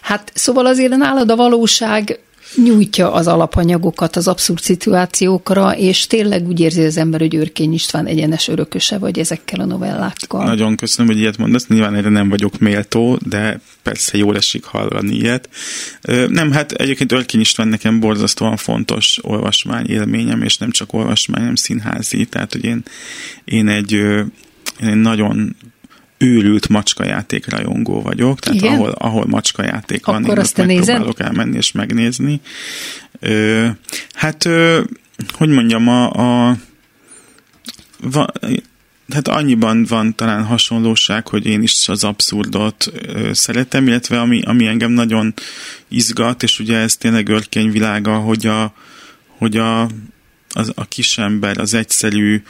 Hát 0.02 0.32
szóval 0.34 0.66
azért 0.66 0.96
nálad 0.96 1.30
a 1.30 1.36
valóság 1.36 2.18
nyújtja 2.56 3.12
az 3.12 3.26
alapanyagokat 3.26 4.16
az 4.16 4.28
abszurd 4.28 4.60
szituációkra, 4.60 5.76
és 5.76 6.06
tényleg 6.06 6.46
úgy 6.46 6.60
érzi 6.60 6.84
az 6.84 6.96
ember, 6.96 7.20
hogy 7.20 7.34
Őrkény 7.34 7.72
István 7.72 8.06
egyenes 8.06 8.48
örököse 8.48 8.98
vagy 8.98 9.18
ezekkel 9.18 9.60
a 9.60 9.64
novellákkal. 9.64 10.44
Nagyon 10.44 10.76
köszönöm, 10.76 11.12
hogy 11.12 11.20
ilyet 11.20 11.38
mondasz. 11.38 11.66
Nyilván 11.66 11.94
erre 11.94 12.08
nem 12.08 12.28
vagyok 12.28 12.58
méltó, 12.58 13.18
de 13.26 13.60
persze 13.82 14.18
jól 14.18 14.36
esik 14.36 14.64
hallani 14.64 15.14
ilyet. 15.14 15.48
Nem, 16.28 16.52
hát 16.52 16.72
egyébként 16.72 17.12
Őrkény 17.12 17.40
István 17.40 17.68
nekem 17.68 18.00
borzasztóan 18.00 18.56
fontos 18.56 19.18
olvasmány 19.22 19.86
élményem, 19.86 20.42
és 20.42 20.56
nem 20.56 20.70
csak 20.70 20.92
olvasmány, 20.92 21.40
hanem 21.40 21.54
színházi. 21.54 22.24
Tehát, 22.24 22.52
hogy 22.52 22.64
én, 22.64 22.82
én 23.44 23.68
egy, 23.68 23.92
én 23.92 24.32
egy 24.88 24.94
nagyon 24.94 25.56
őrült 26.18 26.68
macskajáték 26.68 27.50
rajongó 27.50 28.02
vagyok, 28.02 28.40
tehát 28.40 28.58
Igen? 28.58 28.72
ahol, 28.72 28.90
ahol 28.90 29.26
macskajáték 29.26 30.06
van, 30.06 30.22
Akkor 30.22 30.36
én 30.36 30.42
azt 30.42 30.56
megpróbálok 30.56 31.20
elmenni 31.20 31.56
és 31.56 31.72
megnézni. 31.72 32.40
Ö, 33.20 33.66
hát, 34.12 34.44
ö, 34.44 34.80
hogy 35.32 35.48
mondjam, 35.48 35.88
a, 35.88 36.10
a 36.10 36.56
va, 38.00 38.26
hát 39.12 39.28
annyiban 39.28 39.84
van 39.84 40.14
talán 40.14 40.44
hasonlóság, 40.44 41.28
hogy 41.28 41.46
én 41.46 41.62
is 41.62 41.88
az 41.88 42.04
abszurdot 42.04 42.92
ö, 43.06 43.32
szeretem, 43.32 43.86
illetve 43.86 44.20
ami, 44.20 44.42
ami 44.42 44.66
engem 44.66 44.90
nagyon 44.90 45.34
izgat, 45.88 46.42
és 46.42 46.58
ugye 46.58 46.76
ez 46.76 46.96
tényleg 46.96 47.28
világa, 47.70 48.16
hogy 48.16 48.46
a, 48.46 48.74
hogy 49.38 49.56
a 49.56 49.88
az, 50.54 50.72
a 50.74 50.84
kisember, 50.84 51.58
az 51.58 51.74
egyszerű 51.74 52.42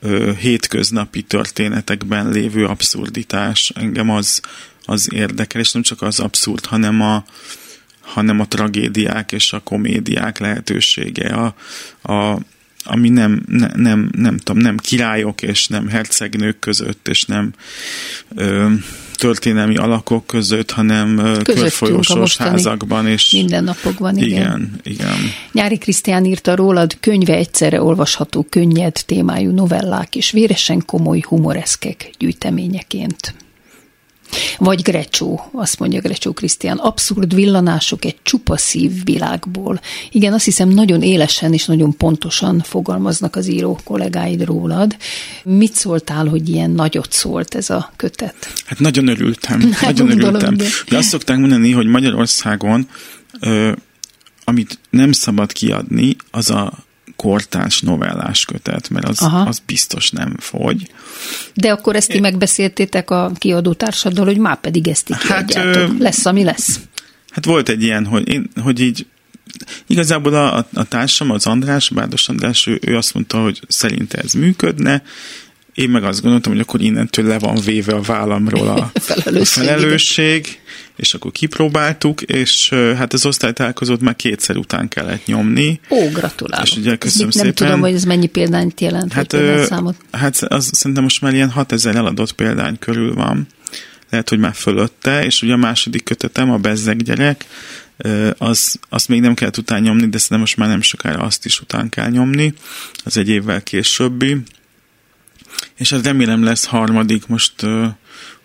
ö, 0.00 0.32
hétköznapi 0.38 1.22
történetekben 1.22 2.30
lévő 2.30 2.66
abszurditás. 2.66 3.72
Engem 3.74 4.10
az, 4.10 4.40
az 4.84 5.08
érdekel, 5.12 5.60
és 5.60 5.72
nem 5.72 5.82
csak 5.82 6.02
az 6.02 6.20
abszurd, 6.20 6.66
hanem 6.66 7.00
a, 7.00 7.24
hanem 8.00 8.40
a 8.40 8.46
tragédiák 8.46 9.32
és 9.32 9.52
a 9.52 9.60
komédiák 9.60 10.38
lehetősége, 10.38 11.28
a, 11.28 11.54
a, 12.12 12.40
ami 12.84 13.08
nem, 13.08 13.42
ne, 13.46 13.66
nem, 13.74 14.10
nem 14.16 14.36
tudom, 14.36 14.62
nem 14.62 14.76
királyok 14.76 15.42
és 15.42 15.66
nem 15.66 15.88
hercegnők 15.88 16.58
között, 16.58 17.08
és 17.08 17.24
nem 17.24 17.52
ö, 18.34 18.72
történelmi 19.20 19.76
alakok 19.76 20.26
között, 20.26 20.70
hanem 20.70 21.38
körfolyósós 21.42 22.36
házakban. 22.36 23.06
És 23.06 23.32
mindennapokban, 23.32 24.16
igen. 24.16 24.28
Igen, 24.30 24.80
igen. 24.82 25.16
Nyári 25.52 25.78
Krisztián 25.78 26.24
írta 26.24 26.54
rólad 26.54 26.96
könyve 27.00 27.34
egyszerre 27.34 27.82
olvasható 27.82 28.46
könnyed 28.50 29.02
témájú 29.06 29.50
novellák 29.50 30.16
és 30.16 30.30
véresen 30.30 30.82
komoly 30.86 31.20
humoreszkek 31.26 32.10
gyűjteményeként. 32.18 33.34
Vagy 34.58 34.82
Grecsó, 34.82 35.50
azt 35.52 35.78
mondja 35.78 36.00
Grecsó 36.00 36.32
Krisztián, 36.32 36.76
abszurd 36.76 37.34
villanások 37.34 38.04
egy 38.04 38.16
csupa 38.22 38.56
szív 38.56 39.04
világból. 39.04 39.80
Igen, 40.10 40.32
azt 40.32 40.44
hiszem 40.44 40.68
nagyon 40.68 41.02
élesen 41.02 41.52
és 41.52 41.64
nagyon 41.66 41.96
pontosan 41.96 42.60
fogalmaznak 42.60 43.36
az 43.36 43.48
író 43.48 43.78
kollégáid 43.84 44.44
rólad. 44.44 44.96
Mit 45.44 45.74
szóltál, 45.74 46.26
hogy 46.26 46.48
ilyen 46.48 46.70
nagyot 46.70 47.12
szólt 47.12 47.54
ez 47.54 47.70
a 47.70 47.92
kötet? 47.96 48.52
Hát 48.66 48.78
nagyon 48.78 49.08
örültem, 49.08 49.60
hát 49.72 49.80
nagyon 49.80 50.06
gondolom, 50.06 50.34
örültem. 50.34 50.56
De... 50.56 50.64
de 50.88 50.96
azt 50.96 51.08
szokták 51.08 51.38
mondani, 51.38 51.70
hogy 51.70 51.86
Magyarországon 51.86 52.88
ö, 53.40 53.72
amit 54.44 54.78
nem 54.90 55.12
szabad 55.12 55.52
kiadni, 55.52 56.16
az 56.30 56.50
a 56.50 56.72
kortárs 57.20 57.80
novellás 57.80 58.44
kötet, 58.44 58.88
mert 58.88 59.08
az, 59.08 59.18
az 59.46 59.62
biztos 59.66 60.10
nem 60.10 60.36
fogy. 60.38 60.90
De 61.54 61.70
akkor 61.70 61.96
ezt 61.96 62.08
ti 62.08 62.20
megbeszéltétek 62.20 63.10
a 63.10 63.32
kiadó 63.38 63.72
társaddal, 63.72 64.24
hogy 64.24 64.38
már 64.38 64.60
pedig 64.60 64.88
ezt 64.88 65.10
így 65.10 65.16
hát, 65.28 65.54
ö, 65.54 65.86
lesz, 65.98 66.26
ami 66.26 66.44
lesz. 66.44 66.80
Hát 67.30 67.44
volt 67.44 67.68
egy 67.68 67.82
ilyen, 67.82 68.06
hogy, 68.06 68.28
én, 68.28 68.50
hogy 68.62 68.80
így 68.80 69.06
Igazából 69.86 70.34
a, 70.34 70.56
a, 70.56 70.66
a 70.74 70.84
társam, 70.84 71.30
az 71.30 71.46
András, 71.46 71.88
Bárdos 71.88 72.28
András, 72.28 72.66
ő, 72.66 72.78
ő 72.86 72.96
azt 72.96 73.14
mondta, 73.14 73.42
hogy 73.42 73.60
szerinte 73.68 74.18
ez 74.18 74.32
működne, 74.32 75.02
én 75.74 75.90
meg 75.90 76.04
azt 76.04 76.20
gondoltam, 76.22 76.52
hogy 76.52 76.60
akkor 76.60 76.80
innentől 76.80 77.26
le 77.26 77.38
van 77.38 77.60
véve 77.64 77.94
a 77.94 78.00
vállamról 78.00 78.68
a, 78.68 78.90
felelősség, 79.00 79.62
a 79.62 79.66
felelősség, 79.66 80.60
és 80.96 81.14
akkor 81.14 81.32
kipróbáltuk, 81.32 82.22
és 82.22 82.68
hát 82.68 83.12
az 83.12 83.26
osztálytalálkozót 83.26 84.00
már 84.00 84.16
kétszer 84.16 84.56
után 84.56 84.88
kellett 84.88 85.26
nyomni. 85.26 85.80
Ó, 85.88 86.08
gratulálok. 86.08 86.66
És 86.66 86.76
ugye 86.76 86.96
köszönöm 86.96 87.28
nem 87.34 87.44
szépen. 87.44 87.66
Tudom, 87.66 87.80
hogy 87.80 87.94
ez 87.94 88.04
mennyi 88.04 88.26
példányt 88.26 88.80
jelent, 88.80 89.12
hát, 89.12 89.36
számot. 89.66 89.96
Hát 90.10 90.36
az 90.42 90.70
szerintem 90.72 91.02
most 91.02 91.20
már 91.20 91.34
ilyen 91.34 91.50
6000 91.50 91.96
eladott 91.96 92.32
példány 92.32 92.78
körül 92.78 93.14
van. 93.14 93.46
Lehet, 94.10 94.28
hogy 94.28 94.38
már 94.38 94.54
fölötte, 94.54 95.24
és 95.24 95.42
ugye 95.42 95.52
a 95.52 95.56
második 95.56 96.04
kötetem, 96.04 96.50
a 96.50 96.56
Bezzeg 96.56 97.02
gyerek, 97.02 97.46
az, 98.38 98.78
azt 98.88 99.08
még 99.08 99.20
nem 99.20 99.34
kellett 99.34 99.58
után 99.58 99.82
nyomni, 99.82 100.08
de 100.08 100.18
szerintem 100.18 100.38
most 100.38 100.56
már 100.56 100.68
nem 100.68 100.80
sokára 100.80 101.22
azt 101.22 101.44
is 101.44 101.60
után 101.60 101.88
kell 101.88 102.08
nyomni. 102.08 102.54
Az 103.04 103.16
egy 103.16 103.28
évvel 103.28 103.62
későbbi 103.62 104.36
és 105.76 105.92
az 105.92 106.02
remélem 106.02 106.44
lesz 106.44 106.64
harmadik, 106.64 107.26
most 107.26 107.62
uh, 107.62 107.86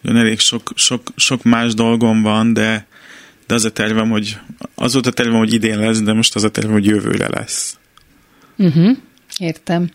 ugyan 0.04 0.18
elég 0.18 0.40
sok, 0.40 0.72
sok, 0.76 1.02
sok 1.16 1.44
más 1.44 1.74
dolgom 1.74 2.22
van, 2.22 2.54
de, 2.54 2.88
de 3.48 3.54
az 3.54 3.66
a 3.66 3.72
tervem, 3.72 4.10
hogy 4.10 4.38
az 4.76 4.94
volt 4.94 5.06
a 5.06 5.12
tervem, 5.12 5.38
hogy 5.38 5.54
idén 5.54 5.80
lesz, 5.80 6.02
de 6.02 6.14
most 6.14 6.36
az 6.36 6.44
a 6.44 6.50
tervem, 6.50 6.74
hogy 6.74 6.86
jövőre 6.86 7.28
lesz. 7.30 7.78
Uh-huh, 8.58 8.98
értem. 9.38 9.90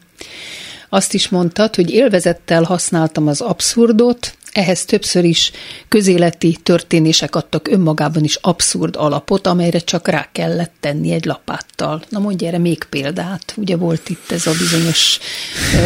Azt 0.88 1.14
is 1.14 1.28
mondtad, 1.28 1.74
hogy 1.74 1.90
élvezettel 1.90 2.62
használtam 2.62 3.26
az 3.26 3.40
abszurdot, 3.40 4.36
ehhez 4.52 4.84
többször 4.84 5.24
is 5.24 5.52
közéleti 5.88 6.58
történések 6.62 7.34
adtak 7.34 7.68
önmagában 7.68 8.24
is 8.24 8.36
abszurd 8.36 8.96
alapot, 8.96 9.46
amelyre 9.46 9.78
csak 9.78 10.08
rá 10.08 10.28
kellett 10.32 10.72
tenni 10.80 11.12
egy 11.12 11.24
lapáttal. 11.24 12.02
Na 12.08 12.18
mondj 12.18 12.46
erre 12.46 12.58
még 12.58 12.84
példát. 12.84 13.54
Ugye 13.56 13.76
volt 13.76 14.08
itt 14.08 14.30
ez 14.30 14.46
a 14.46 14.52
bizonyos 14.58 15.18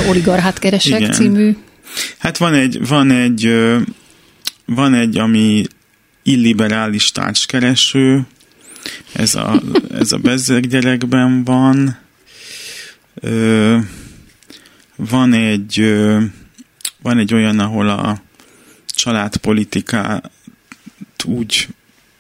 oligarchát 0.09 0.59
keresek 0.59 1.01
Igen. 1.01 1.12
című. 1.12 1.57
Hát 2.19 2.37
van 2.37 2.55
egy, 2.55 2.87
van 2.89 3.11
egy, 3.11 3.55
van 4.65 4.95
egy, 4.95 5.19
ami 5.19 5.65
illiberális 6.23 7.12
társkereső, 7.12 8.27
ez 9.12 9.35
a, 9.35 9.62
ez 10.01 10.12
a 10.12 10.19
bezzeg 10.19 10.67
gyerekben 10.67 11.45
van. 11.45 11.99
Van 14.97 15.33
egy, 15.33 15.95
van 17.03 17.19
egy 17.19 17.35
olyan, 17.35 17.59
ahol 17.59 17.89
a 17.89 18.23
családpolitikát 18.95 20.30
úgy, 21.24 21.68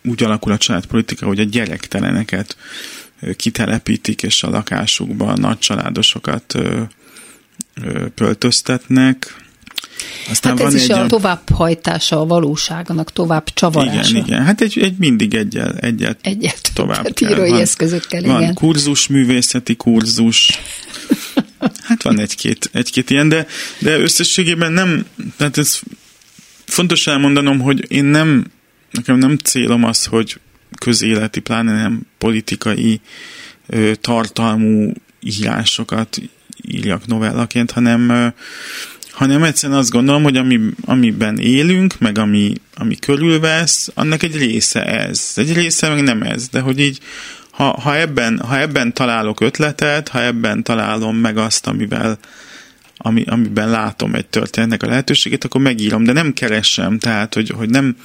úgy 0.04 0.22
alakul 0.22 0.52
a 0.52 0.58
családpolitika, 0.58 1.26
hogy 1.26 1.40
a 1.40 1.44
gyerekteleneket 1.44 2.56
kitelepítik, 3.36 4.22
és 4.22 4.42
a 4.42 4.50
lakásukban 4.50 5.28
a 5.28 5.36
nagy 5.36 5.58
családosokat 5.58 6.54
pöltöztetnek. 8.14 9.42
Aztán 10.30 10.56
hát 10.56 10.66
ez 10.66 10.72
van 10.72 10.82
is 10.82 10.88
egy 10.88 10.98
a 10.98 11.06
továbbhajtása 11.06 12.20
a 12.20 12.26
valóságnak, 12.26 13.12
tovább 13.12 13.44
csavarása. 13.54 14.10
Igen, 14.10 14.24
igen. 14.24 14.44
Hát 14.44 14.60
egy, 14.60 14.78
egy 14.78 14.98
mindig 14.98 15.34
egyel, 15.34 15.74
egyet, 15.76 16.18
egyet 16.22 16.70
tovább 16.74 17.12
kell. 17.14 17.34
Van, 17.34 17.60
eszközökkel, 17.60 18.22
van 18.22 18.42
igen. 18.42 18.54
kurzus, 18.54 19.06
művészeti 19.06 19.76
kurzus, 19.76 20.60
hát 21.88 22.02
van 22.02 22.18
egy-két, 22.18 22.70
egy-két 22.72 23.10
ilyen, 23.10 23.28
de, 23.28 23.46
de 23.78 23.98
összességében 23.98 24.72
nem, 24.72 25.06
tehát 25.36 25.58
ez 25.58 25.80
fontos 26.66 27.06
elmondanom, 27.06 27.60
hogy 27.60 27.92
én 27.92 28.04
nem, 28.04 28.44
nekem 28.90 29.18
nem 29.18 29.36
célom 29.36 29.84
az, 29.84 30.04
hogy 30.04 30.40
közéleti, 30.78 31.40
pláne 31.40 31.72
nem 31.72 32.00
politikai 32.18 33.00
ö, 33.66 33.92
tartalmú 34.00 34.92
írásokat 35.20 36.20
írjak 36.62 37.06
novellaként, 37.06 37.70
hanem, 37.70 38.08
ö, 38.08 38.26
hanem 39.10 39.42
egyszerűen 39.42 39.78
azt 39.78 39.90
gondolom, 39.90 40.22
hogy 40.22 40.36
ami, 40.36 40.60
amiben 40.84 41.38
élünk, 41.38 41.98
meg 41.98 42.18
ami, 42.18 42.52
ami 42.76 42.96
körülvesz, 42.96 43.90
annak 43.94 44.22
egy 44.22 44.36
része 44.36 44.84
ez. 44.84 45.32
Egy 45.36 45.52
része 45.52 45.88
meg 45.88 46.02
nem 46.02 46.22
ez, 46.22 46.48
de 46.48 46.60
hogy 46.60 46.80
így 46.80 47.00
ha, 47.50 47.80
ha, 47.80 47.96
ebben, 47.96 48.38
ha 48.38 48.58
ebben 48.58 48.92
találok 48.92 49.40
ötletet, 49.40 50.08
ha 50.08 50.22
ebben 50.22 50.62
találom 50.62 51.16
meg 51.16 51.36
azt, 51.36 51.66
amivel 51.66 52.18
ami, 52.96 53.24
amiben 53.26 53.70
látom 53.70 54.14
egy 54.14 54.26
történetnek 54.26 54.82
a 54.82 54.86
lehetőségét, 54.86 55.44
akkor 55.44 55.60
megírom, 55.60 56.04
de 56.04 56.12
nem 56.12 56.32
keresem, 56.32 56.98
tehát, 56.98 57.34
hogy, 57.34 57.50
hogy 57.50 57.70
nem, 57.70 57.96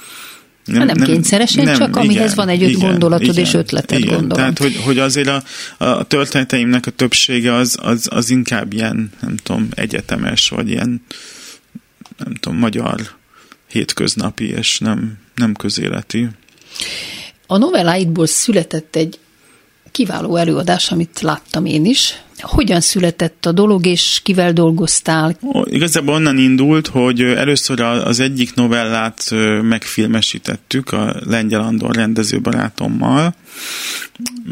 nem, 0.64 0.86
nem, 0.86 0.96
nem 0.96 1.06
kényszeresen, 1.06 1.64
nem, 1.64 1.78
csak 1.78 1.96
amihez 1.96 2.24
igen, 2.24 2.34
van 2.34 2.48
egy 2.48 2.62
öt 2.62 2.68
igen, 2.68 2.88
gondolatod 2.88 3.28
igen, 3.28 3.44
és 3.44 3.54
ötleted, 3.54 3.98
igen, 3.98 4.10
gondolom. 4.14 4.36
Tehát, 4.36 4.58
hogy, 4.58 4.76
hogy 4.84 4.98
azért 4.98 5.28
a, 5.28 5.42
a 5.84 6.02
történeteimnek 6.02 6.86
a 6.86 6.90
többsége 6.90 7.54
az, 7.54 7.78
az, 7.82 8.08
az 8.10 8.30
inkább 8.30 8.72
ilyen, 8.72 9.10
nem 9.20 9.36
tudom, 9.36 9.68
egyetemes, 9.74 10.48
vagy 10.48 10.68
ilyen, 10.68 11.02
nem 12.16 12.34
tudom, 12.34 12.58
magyar 12.58 13.00
hétköznapi, 13.68 14.48
és 14.48 14.78
nem, 14.78 15.18
nem 15.34 15.54
közéleti. 15.54 16.28
A 17.46 17.56
novelláidból 17.56 18.26
született 18.26 18.96
egy 18.96 19.18
kiváló 19.90 20.36
előadás, 20.36 20.90
amit 20.90 21.20
láttam 21.20 21.64
én 21.64 21.84
is. 21.84 22.14
Hogyan 22.40 22.80
született 22.80 23.46
a 23.46 23.52
dolog, 23.52 23.86
és 23.86 24.20
kivel 24.22 24.52
dolgoztál? 24.52 25.36
Igazából 25.64 26.14
onnan 26.14 26.38
indult, 26.38 26.86
hogy 26.86 27.20
először 27.20 27.80
az 27.80 28.20
egyik 28.20 28.54
novellát 28.54 29.30
megfilmesítettük 29.62 30.92
a 30.92 31.14
Lengyel 31.26 31.60
Andor 31.60 31.94
rendezőbarátommal, 31.94 33.34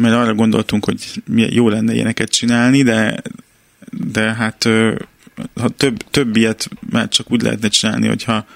mert 0.00 0.14
arra 0.14 0.34
gondoltunk, 0.34 0.84
hogy 0.84 1.22
jó 1.50 1.68
lenne 1.68 1.94
ilyeneket 1.94 2.30
csinálni, 2.30 2.82
de, 2.82 3.22
de 3.90 4.20
hát 4.34 4.68
ha 5.60 5.68
több, 5.68 5.96
több 6.10 6.36
ilyet 6.36 6.68
már 6.90 7.08
csak 7.08 7.32
úgy 7.32 7.42
lehetne 7.42 7.68
csinálni, 7.68 8.06
hogyha 8.06 8.46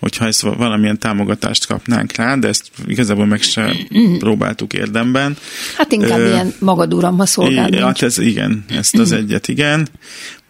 hogyha 0.00 0.26
ezt 0.26 0.40
valamilyen 0.40 0.98
támogatást 0.98 1.66
kapnánk 1.66 2.12
rá, 2.12 2.36
de 2.36 2.48
ezt 2.48 2.70
igazából 2.86 3.26
meg 3.26 3.42
se 3.42 3.76
próbáltuk 4.18 4.72
érdemben. 4.72 5.36
Hát 5.76 5.92
inkább 5.92 6.18
Ö, 6.18 6.26
ilyen 6.26 6.54
magad 6.58 6.94
uram, 6.94 7.24
szolgálni. 7.24 7.76
Hát 7.76 8.02
ez 8.02 8.18
igen, 8.18 8.64
ezt 8.68 8.98
az 8.98 9.12
egyet 9.12 9.48
igen. 9.48 9.88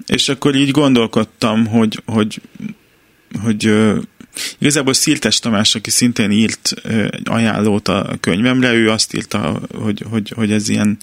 És 0.07 0.29
akkor 0.29 0.55
így 0.55 0.71
gondolkodtam, 0.71 1.67
hogy, 1.67 2.03
hogy, 2.07 2.41
hogy 3.43 3.73
Igazából 4.59 4.93
Sziltes 4.93 5.39
Tamás, 5.39 5.75
aki 5.75 5.91
szintén 5.91 6.31
írt 6.31 6.75
ajánlót 7.25 7.89
a 7.89 8.17
könyvemre, 8.21 8.73
ő 8.73 8.91
azt 8.91 9.15
írta, 9.15 9.61
hogy, 9.75 10.05
hogy, 10.11 10.33
hogy 10.37 10.53
ez 10.53 10.69
ilyen, 10.69 10.99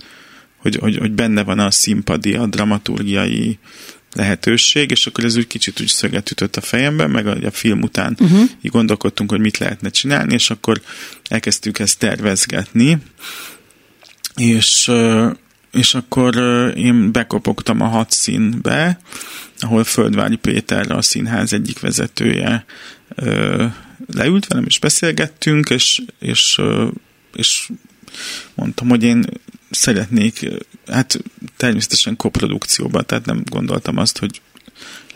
hogy, 0.57 0.75
hogy, 0.75 0.97
hogy 0.97 1.11
benne 1.11 1.43
van 1.43 1.59
a 1.59 1.71
színpadi, 1.71 2.33
a 2.33 2.45
dramaturgiai 2.45 3.59
lehetőség, 4.18 4.91
és 4.91 5.07
akkor 5.07 5.24
ez 5.24 5.38
úgy 5.38 5.47
kicsit 5.47 5.82
úgy 5.82 5.88
szöget 5.88 6.32
ütött 6.32 6.55
a 6.55 6.61
fejembe, 6.61 7.07
meg 7.07 7.28
a, 7.28 7.45
a 7.45 7.51
film 7.51 7.82
után 7.82 8.18
uh-huh. 8.20 8.49
így 8.61 8.72
gondolkodtunk, 8.72 9.30
hogy 9.30 9.39
mit 9.39 9.57
lehetne 9.57 9.89
csinálni, 9.89 10.34
és 10.34 10.49
akkor 10.49 10.82
elkezdtük 11.30 11.80
ezt 11.80 11.99
tervezgetni, 11.99 12.97
és, 14.36 14.91
és 15.72 15.93
akkor 15.93 16.36
én 16.76 17.11
bekopogtam 17.11 17.82
a 17.82 17.88
hat 17.88 18.11
színbe, 18.11 18.99
ahol 19.59 19.84
Földvári 19.84 20.36
Péter, 20.36 20.91
a 20.91 21.01
színház 21.01 21.53
egyik 21.53 21.80
vezetője 21.80 22.65
leült 24.13 24.47
velem, 24.47 24.65
és 24.65 24.80
beszélgettünk, 24.80 25.70
és, 25.70 26.01
és, 26.20 26.61
és 27.36 27.70
mondtam, 28.55 28.89
hogy 28.89 29.03
én 29.03 29.26
szeretnék, 29.70 30.49
hát 30.88 31.20
természetesen 31.57 32.15
koprodukcióban, 32.15 33.05
tehát 33.05 33.26
nem 33.26 33.43
gondoltam 33.49 33.97
azt, 33.97 34.18
hogy 34.18 34.41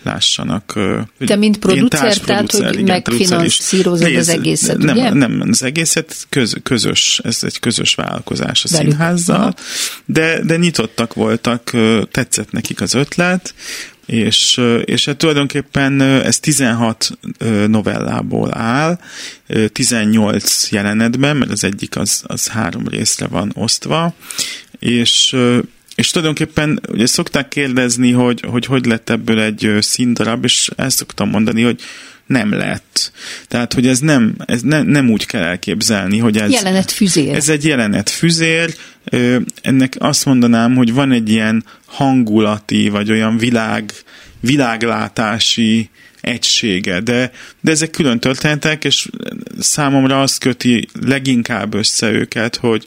lássanak. 0.03 0.79
Te 1.25 1.35
mint 1.35 1.57
producer, 1.57 2.17
tehát 2.17 2.51
hogy 2.51 2.83
megfinanszírozod 2.83 4.15
az 4.15 4.29
egészet, 4.29 4.77
nem, 4.77 4.97
ugye? 4.97 5.13
Nem, 5.13 5.43
az 5.49 5.63
egészet 5.63 6.15
köz, 6.29 6.55
közös, 6.63 7.21
ez 7.23 7.39
egy 7.41 7.59
közös 7.59 7.95
vállalkozás 7.95 8.63
a 8.63 8.67
Velük. 8.71 8.91
színházzal, 8.91 9.55
de, 10.05 10.43
de 10.43 10.57
nyitottak 10.57 11.13
voltak, 11.13 11.71
tetszett 12.11 12.51
nekik 12.51 12.81
az 12.81 12.93
ötlet, 12.93 13.53
és, 14.05 14.61
és 14.85 15.05
hát 15.05 15.17
tulajdonképpen 15.17 16.01
ez 16.01 16.39
16 16.39 17.11
novellából 17.67 18.57
áll, 18.57 18.99
18 19.71 20.71
jelenetben, 20.71 21.37
mert 21.37 21.51
az 21.51 21.63
egyik 21.63 21.97
az, 21.97 22.23
az 22.25 22.47
három 22.47 22.87
részre 22.87 23.27
van 23.27 23.51
osztva, 23.55 24.13
és 24.79 25.35
és 25.95 26.09
tulajdonképpen 26.09 26.79
ugye 26.87 27.05
szokták 27.05 27.47
kérdezni, 27.47 28.11
hogy, 28.11 28.43
hogy 28.47 28.65
hogy 28.65 28.85
lett 28.85 29.09
ebből 29.09 29.39
egy 29.39 29.77
színdarab, 29.79 30.43
és 30.43 30.69
ezt 30.75 30.97
szoktam 30.97 31.29
mondani, 31.29 31.61
hogy 31.61 31.81
nem 32.31 32.53
lett. 32.53 33.11
Tehát, 33.47 33.73
hogy 33.73 33.87
ez 33.87 33.99
nem, 33.99 34.35
ez 34.45 34.61
ne, 34.61 34.81
nem 34.81 35.09
úgy 35.09 35.25
kell 35.25 35.41
elképzelni, 35.41 36.17
hogy 36.17 36.37
ez... 36.37 36.51
Jelenet 36.51 36.91
füzér. 36.91 37.35
Ez 37.35 37.49
egy 37.49 37.65
jelenet 37.65 38.09
füzér. 38.09 38.75
Ennek 39.61 39.95
azt 39.97 40.25
mondanám, 40.25 40.75
hogy 40.75 40.93
van 40.93 41.11
egy 41.11 41.29
ilyen 41.29 41.65
hangulati, 41.85 42.89
vagy 42.89 43.11
olyan 43.11 43.37
világ, 43.37 43.93
világlátási 44.39 45.89
egysége, 46.21 46.99
de, 46.99 47.31
de 47.61 47.71
ezek 47.71 47.89
külön 47.89 48.19
történetek, 48.19 48.83
és 48.83 49.07
számomra 49.59 50.21
azt 50.21 50.39
köti 50.39 50.87
leginkább 51.05 51.73
össze 51.73 52.11
őket, 52.11 52.55
hogy, 52.55 52.85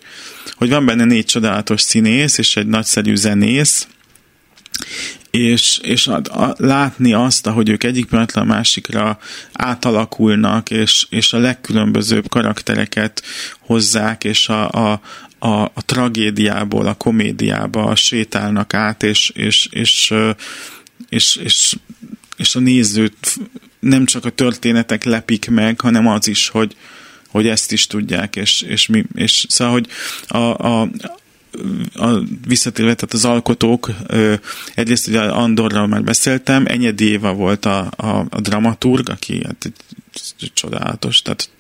hogy 0.55 0.69
van 0.69 0.87
benne 0.87 1.05
négy 1.05 1.25
csodálatos 1.25 1.81
színész, 1.81 2.39
és 2.39 2.57
egy 2.57 2.67
nagyszerű 2.67 3.15
zenész, 3.15 3.87
és, 5.35 5.79
és 5.83 6.07
a, 6.07 6.21
a, 6.25 6.55
látni 6.57 7.13
azt, 7.13 7.47
ahogy 7.47 7.69
ők 7.69 7.85
egyik 7.85 8.07
pillanatra 8.07 8.41
a 8.41 8.45
másikra 8.45 9.19
átalakulnak, 9.53 10.71
és, 10.71 11.07
és 11.11 11.33
a 11.33 11.39
legkülönbözőbb 11.39 12.29
karaktereket 12.29 13.23
hozzák, 13.59 14.25
és 14.25 14.49
a, 14.49 14.71
a, 14.71 15.01
a, 15.39 15.63
a 15.63 15.85
tragédiából 15.85 16.87
a 16.87 16.95
komédiába 16.95 17.95
sétálnak 17.95 18.75
át, 18.75 19.03
és, 19.03 19.31
és, 19.35 19.69
és, 19.71 20.15
és, 21.09 21.37
és, 21.37 21.77
és 22.37 22.55
a 22.55 22.61
nézőt 22.61 23.39
nem 23.79 24.05
csak 24.05 24.25
a 24.25 24.31
történetek 24.31 25.05
lepik 25.05 25.51
meg, 25.51 25.81
hanem 25.81 26.07
az 26.07 26.29
is, 26.29 26.49
hogy, 26.49 26.77
hogy 27.29 27.47
ezt 27.47 27.73
is 27.73 27.87
tudják, 27.87 28.37
és, 28.37 28.63
és, 28.63 28.87
mi, 28.87 29.05
és 29.15 29.47
szóval, 29.49 29.73
hogy 29.73 29.89
a, 30.27 30.39
a, 30.39 30.89
a 31.95 32.19
visszatérve, 32.47 32.95
tehát 32.95 33.13
az 33.13 33.25
alkotók, 33.25 33.91
egyrészt 34.75 35.09
ugye 35.09 35.21
Andorral 35.21 35.87
már 35.87 36.05
beszéltem, 36.05 36.67
Enyedi 36.67 37.05
Éva 37.05 37.33
volt 37.33 37.65
a, 37.65 37.91
a, 37.97 38.27
a 38.31 38.41
dramaturg, 38.41 39.09
aki 39.09 39.45
hát 39.45 39.65
egy, 39.65 39.73
csodálatos, 40.55 41.23
tehát 41.23 41.51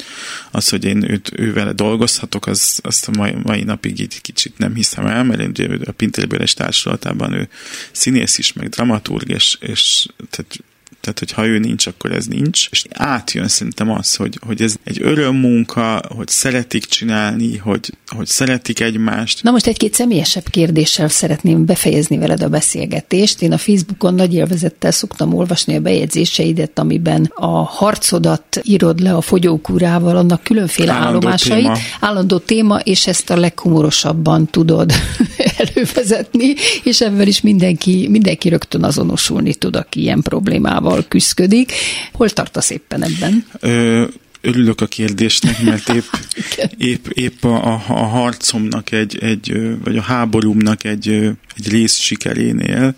az, 0.50 0.68
hogy 0.68 0.84
én 0.84 1.10
őt, 1.10 1.32
ővele 1.36 1.72
dolgozhatok, 1.72 2.46
az, 2.46 2.78
azt 2.82 3.08
a 3.08 3.10
mai, 3.16 3.34
mai 3.42 3.62
napig 3.62 4.00
így 4.00 4.20
kicsit 4.20 4.58
nem 4.58 4.74
hiszem 4.74 5.06
el, 5.06 5.24
mert 5.24 5.40
én 5.40 5.70
ugye 5.70 5.84
a 5.86 5.92
Pintérbéles 5.92 6.54
társulatában 6.54 7.32
ő 7.32 7.48
színész 7.92 8.38
is, 8.38 8.52
meg 8.52 8.68
dramaturg, 8.68 9.28
és, 9.28 9.56
és 9.60 10.06
tehát 10.30 10.58
tehát, 11.04 11.18
hogy 11.18 11.32
ha 11.32 11.46
ő 11.46 11.58
nincs, 11.58 11.86
akkor 11.86 12.12
ez 12.12 12.26
nincs. 12.26 12.68
És 12.70 12.84
átjön 12.90 13.48
szerintem 13.48 13.90
az, 13.90 14.14
hogy, 14.14 14.38
hogy 14.46 14.62
ez 14.62 14.74
egy 14.84 14.98
örömmunka, 15.02 16.02
hogy 16.16 16.28
szeretik 16.28 16.84
csinálni, 16.84 17.56
hogy, 17.56 17.92
hogy 18.06 18.26
szeretik 18.26 18.80
egymást. 18.80 19.42
Na 19.42 19.50
most 19.50 19.66
egy-két 19.66 19.94
személyesebb 19.94 20.48
kérdéssel 20.50 21.08
szeretném 21.08 21.64
befejezni 21.64 22.18
veled 22.18 22.42
a 22.42 22.48
beszélgetést. 22.48 23.42
Én 23.42 23.52
a 23.52 23.58
Facebookon 23.58 24.14
nagy 24.14 24.34
élvezettel 24.34 24.90
szoktam 24.90 25.34
olvasni 25.34 25.76
a 25.76 25.80
bejegyzéseidet, 25.80 26.78
amiben 26.78 27.30
a 27.34 27.64
harcodat 27.64 28.60
írod 28.62 29.00
le 29.00 29.14
a 29.14 29.20
fogyókúrával, 29.20 30.16
annak 30.16 30.42
különféle 30.42 30.92
állandó 30.92 31.16
állomásait, 31.16 31.62
téma. 31.62 31.76
állandó 32.00 32.38
téma, 32.38 32.78
és 32.78 33.06
ezt 33.06 33.30
a 33.30 33.36
legkumorosabban 33.36 34.46
tudod 34.46 34.92
elővezetni, 35.56 36.54
és 36.82 37.00
ebben 37.00 37.26
is 37.26 37.40
mindenki, 37.40 38.06
mindenki 38.10 38.48
rögtön 38.48 38.84
azonosulni 38.84 39.54
tud, 39.54 39.76
aki 39.76 40.00
ilyen 40.00 40.22
problémával 40.22 41.04
küzdik. 41.08 41.72
Hol 42.12 42.30
tartasz 42.30 42.70
éppen 42.70 43.02
ebben? 43.02 43.46
Ö, 43.60 44.04
örülök 44.40 44.80
a 44.80 44.86
kérdésnek, 44.86 45.62
mert 45.62 45.88
épp, 45.88 46.12
épp, 46.90 47.06
épp 47.08 47.44
a, 47.44 47.72
a, 47.72 47.82
a 47.88 48.04
harcomnak 48.04 48.92
egy, 48.92 49.18
egy, 49.20 49.52
vagy 49.84 49.96
a 49.96 50.02
háborúmnak 50.02 50.84
egy, 50.84 51.08
egy 51.56 51.68
rész 51.68 51.96
sikerénél 51.96 52.94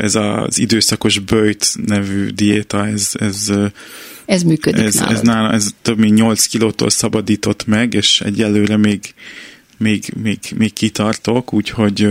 ez 0.00 0.14
az 0.14 0.58
időszakos 0.58 1.18
bőjt 1.18 1.74
nevű 1.86 2.28
diéta, 2.28 2.86
ez, 2.86 3.10
ez 3.12 3.52
ez 4.26 4.42
működik 4.42 4.84
ez, 4.84 5.00
ez, 5.00 5.20
nála, 5.20 5.52
ez 5.52 5.68
több 5.82 5.98
mint 5.98 6.14
8 6.14 6.46
kilótól 6.46 6.90
szabadított 6.90 7.66
meg, 7.66 7.94
és 7.94 8.20
egyelőre 8.20 8.76
még, 8.76 9.14
még, 9.76 10.12
még, 10.22 10.38
még 10.56 10.72
kitartok, 10.72 11.52
úgyhogy 11.52 12.08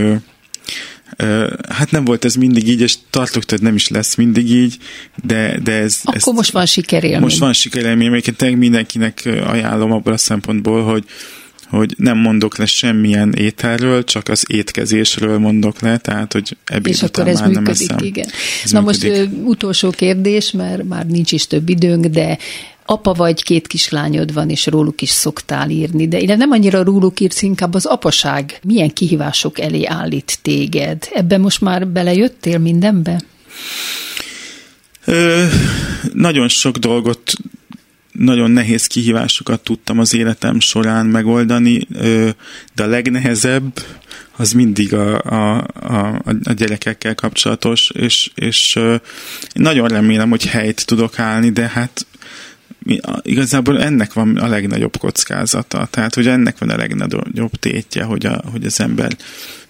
Hát 1.70 1.92
nem 1.92 2.06
volt 2.06 2.26
ez 2.26 2.36
mindig 2.36 2.68
így, 2.68 2.82
és 2.82 2.96
tartok, 3.10 3.44
hogy 3.48 3.62
nem 3.62 3.76
is 3.76 3.88
lesz 3.88 4.16
mindig 4.16 4.52
így, 4.52 4.78
de, 5.24 5.60
de 5.64 5.72
ez... 5.72 6.00
Akkor 6.04 6.16
ezt, 6.16 6.32
most 6.32 6.52
van 6.52 6.66
sikerélmény. 6.66 7.20
Most 7.22 7.40
van 7.40 7.54
sikerélmény, 7.54 8.10
melyiket 8.10 8.56
mindenkinek 8.56 9.22
ajánlom 9.26 9.92
abból 9.92 10.14
a 10.14 10.18
szempontból, 10.18 10.84
hogy, 10.84 11.04
hogy 11.70 11.94
nem 11.98 12.18
mondok 12.18 12.58
le 12.58 12.66
semmilyen 12.66 13.34
ételről, 13.34 14.04
csak 14.04 14.28
az 14.28 14.46
étkezésről 14.48 15.38
mondok 15.38 15.80
le, 15.80 15.98
tehát 15.98 16.34
hogy 16.34 16.58
ebéd 16.66 16.94
És 16.94 16.98
akkor 17.02 17.10
után 17.10 17.28
ez 17.28 17.40
már 17.40 17.50
nem 17.50 17.64
működik, 17.64 17.90
eszem. 17.92 18.06
igen. 18.06 18.28
Ez 18.64 18.72
Na 18.72 18.80
működik. 18.82 19.10
most 19.12 19.20
ö, 19.20 19.38
utolsó 19.44 19.90
kérdés, 19.90 20.52
mert 20.52 20.84
már 20.84 21.06
nincs 21.06 21.32
is 21.32 21.48
több 21.48 21.70
időnk, 21.70 22.06
de 22.06 22.38
apa 22.86 23.14
vagy, 23.14 23.44
két 23.44 23.68
kislányod 23.68 24.34
van, 24.34 24.50
és 24.50 24.66
róluk 24.66 25.02
is 25.02 25.10
szoktál 25.10 25.70
írni, 25.70 26.08
de 26.08 26.36
nem 26.36 26.52
annyira 26.52 26.84
róluk 26.84 27.20
írsz, 27.20 27.42
inkább 27.42 27.74
az 27.74 27.86
apaság 27.86 28.60
milyen 28.64 28.94
kihívások 28.94 29.60
elé 29.60 29.86
állít 29.86 30.40
téged. 30.42 31.08
Ebben 31.14 31.42
most 31.42 31.62
már 31.62 31.88
belejöttél 31.88 32.58
mindenbe? 32.58 33.22
Ö, 35.06 35.46
nagyon 36.14 36.48
sok 36.48 36.78
dolgot, 36.78 37.34
nagyon 38.12 38.52
nehéz 38.52 38.88
kihívásokat 38.88 39.64
tudtam 39.64 40.00
az 40.00 40.14
életem 40.14 40.60
során 40.60 41.06
megoldani, 41.06 41.88
ö, 41.94 42.30
de 42.76 42.84
a 42.84 42.88
legnehezebb 42.88 43.80
az 44.36 44.52
mindig 44.52 44.94
a, 44.94 45.22
a, 45.22 45.68
a, 45.74 46.22
a 46.44 46.52
gyerekekkel 46.56 47.16
kapcsolatos, 47.16 47.90
és, 47.90 48.32
és 48.36 48.76
ö, 48.76 48.96
nagyon 49.54 49.88
remélem, 49.88 50.30
hogy 50.30 50.46
helyt 50.46 50.86
tudok 50.86 51.20
állni, 51.20 51.50
de 51.50 51.68
hát 51.68 52.06
igazából 53.22 53.82
ennek 53.82 54.14
van 54.14 54.38
a 54.38 54.48
legnagyobb 54.48 54.98
kockázata. 54.98 55.88
Tehát, 55.92 56.14
hogy 56.14 56.28
ennek 56.28 56.58
van 56.58 56.70
a 56.70 56.78
legnagyobb 56.78 57.52
tétje, 57.60 58.04
hogy, 58.04 58.26
a, 58.26 58.44
hogy 58.52 58.66
az 58.66 58.80
ember 58.80 59.18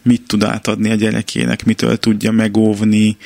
mit 0.01 0.21
tud 0.27 0.43
átadni 0.43 0.91
a 0.91 0.95
gyerekének, 0.95 1.65
mitől 1.65 1.97
tudja 1.97 2.31
megóvni, 2.31 3.17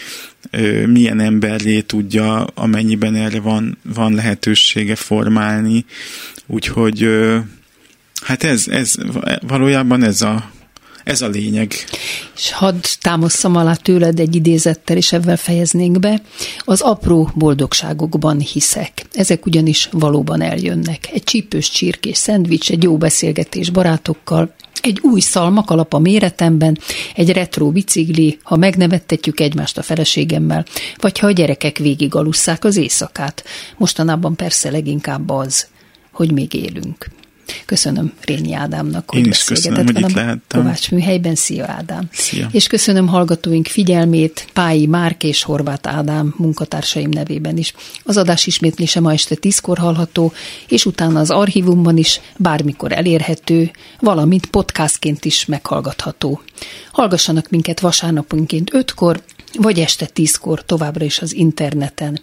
milyen 0.86 1.20
emberré 1.20 1.82
tudja, 1.82 2.44
amennyiben 2.44 3.16
erre 3.16 3.40
van, 3.40 3.78
van 3.94 4.14
lehetősége 4.14 4.96
formálni. 4.96 5.86
Úgyhogy 6.46 7.10
hát 8.22 8.44
ez, 8.44 8.68
ez 8.68 8.96
valójában 9.42 10.04
ez 10.04 10.22
a, 10.22 10.52
ez 11.08 11.22
a 11.22 11.28
lényeg. 11.28 11.74
És 12.36 12.52
hadd 12.52 12.84
támasztam 13.02 13.56
alá 13.56 13.74
tőled 13.74 14.20
egy 14.20 14.36
idézettel, 14.36 14.98
és 14.98 15.14
ebben 15.14 15.36
fejeznénk 15.36 16.00
be. 16.00 16.22
Az 16.60 16.82
apró 16.82 17.32
boldogságokban 17.36 18.40
hiszek. 18.40 19.06
Ezek 19.14 19.46
ugyanis 19.46 19.90
valóban 19.92 20.42
eljönnek. 20.42 21.10
Egy 21.14 21.24
csípős 21.24 21.70
csirkés 21.70 22.18
szendvics, 22.18 22.72
egy 22.72 22.84
jó 22.84 22.98
beszélgetés 22.98 23.70
barátokkal, 23.70 24.54
egy 24.82 25.00
új 25.02 25.20
szalmakalap 25.20 25.94
a 25.94 26.00
méretemben, 26.00 26.80
egy 27.16 27.32
retro 27.32 27.72
bicikli, 27.72 28.38
ha 28.44 28.56
megnevettetjük 28.56 29.40
egymást 29.40 29.78
a 29.78 29.82
feleségemmel, 29.82 30.66
vagy 30.98 31.20
ha 31.20 31.28
a 31.28 31.32
gyerekek 31.32 31.78
végig 31.78 32.16
alusszák 32.16 32.64
az 32.64 32.78
éjszakát. 32.78 33.44
Mostanában 33.78 34.36
persze 34.36 34.72
leginkább 34.72 35.30
az, 35.30 35.68
hogy 36.12 36.32
még 36.32 36.54
élünk. 36.54 37.17
Köszönöm 37.66 38.14
Rényi 38.26 38.54
Ádámnak, 38.54 39.10
hogy 39.10 39.20
Én 39.20 39.26
is 39.26 39.44
köszönöm, 39.44 39.86
hogy 39.86 40.00
itt 40.00 40.12
lehettem. 40.12 40.62
Kovács 40.62 40.92
műhelyben. 40.92 41.36
Szia 41.36 41.66
Ádám! 41.68 42.10
Szia. 42.12 42.48
És 42.52 42.68
köszönöm 42.68 43.08
hallgatóink 43.08 43.68
figyelmét 43.68 44.48
Pályi 44.54 44.86
Márk 44.86 45.24
és 45.24 45.44
Horváth 45.44 45.96
Ádám 45.96 46.34
munkatársaim 46.38 47.10
nevében 47.10 47.58
is. 47.58 47.74
Az 48.04 48.18
adás 48.18 48.48
ismétlése 48.48 49.00
ma 49.00 49.14
este 49.14 49.36
tízkor 49.36 49.78
hallható, 49.78 50.34
és 50.68 50.86
utána 50.86 51.20
az 51.20 51.30
archívumban 51.30 51.98
is 51.98 52.22
bármikor 52.38 52.92
elérhető, 52.92 53.72
valamint 54.00 54.46
podcastként 54.46 55.26
is 55.26 55.46
meghallgatható. 55.46 56.42
Hallgassanak 56.92 57.50
minket 57.50 57.80
vasárnaponként 57.80 58.74
ötkor, 58.74 59.22
vagy 59.54 59.80
este 59.80 60.06
tízkor 60.06 60.66
továbbra 60.66 61.06
is 61.06 61.20
az 61.20 61.34
interneten. 61.34 62.20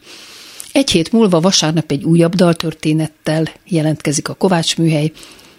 Egy 0.74 0.90
hét 0.90 1.12
múlva 1.12 1.40
vasárnap 1.40 1.90
egy 1.90 2.04
újabb 2.04 2.34
daltörténettel 2.34 3.48
jelentkezik 3.64 4.28
a 4.28 4.34
Kovács 4.34 4.76
műhely, 4.76 5.12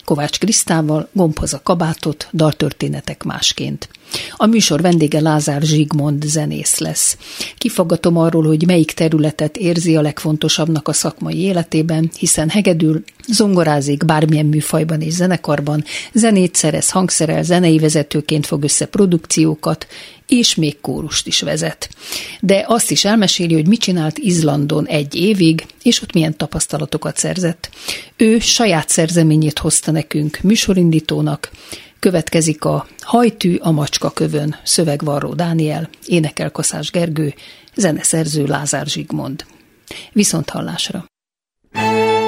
Kovács 0.06 0.40
Krisztával, 0.40 1.10
Gombhoz 1.12 1.54
a 1.54 1.62
kabátot, 1.64 2.28
daltörténetek 2.34 3.24
másként. 3.24 3.90
A 4.36 4.46
műsor 4.46 4.82
vendége 4.82 5.22
Lázár 5.22 5.62
Zsigmond 5.62 6.24
zenész 6.24 6.78
lesz. 6.78 7.18
Kifaggatom 7.58 8.18
arról, 8.18 8.44
hogy 8.44 8.66
melyik 8.66 8.92
területet 8.92 9.58
érzi 9.58 9.96
a 9.96 10.02
legfontosabbnak 10.02 10.88
a 10.88 10.94
szakmai 10.94 11.40
életében, 11.40 12.12
hiszen 12.18 12.50
hegedül, 12.50 13.04
zongorázik 13.28 14.06
bármilyen 14.06 14.46
műfajban 14.46 15.02
és 15.02 15.14
zenekarban, 15.14 15.84
zenét 16.14 16.56
szerez, 16.56 16.90
hangszerel, 16.90 17.44
zenei 17.44 17.80
vezetőként 17.80 18.46
fog 18.46 18.64
össze 18.64 18.86
produkciókat, 18.86 19.88
és 20.28 20.56
még 20.56 20.82
kórust 20.82 21.28
is 21.28 21.42
vezet. 21.42 21.90
De 22.40 22.64
azt 22.68 22.92
is 22.92 23.06
elmeséli, 23.06 23.54
hogy 23.54 23.68
mit 23.68 23.80
csinált 23.80 24.18
Izlandon 24.18 24.88
egy 24.88 25.16
évig, 25.16 25.66
és 25.84 26.02
ott 26.02 26.14
milyen 26.14 26.38
tapasztalatokat 26.38 27.18
szerzett. 27.18 27.70
Ő 28.18 28.40
saját 28.40 28.90
szerzeményét 28.90 29.60
hozta 29.60 29.92
nekünk 29.92 30.40
műsorindítónak, 30.44 31.52
következik 32.00 32.66
a 32.66 32.88
Hajtű 33.00 33.56
a 33.56 33.72
macska 33.72 34.12
kövön, 34.12 34.56
szövegvarró 34.64 35.34
Dániel, 35.34 35.90
énekel 36.06 36.52
Kaszás 36.52 36.92
Gergő, 36.92 37.34
zeneszerző 37.76 38.46
Lázár 38.46 38.86
Zsigmond. 38.86 39.46
Viszont 40.12 40.50
hallásra! 40.50 41.06
New 41.76 42.25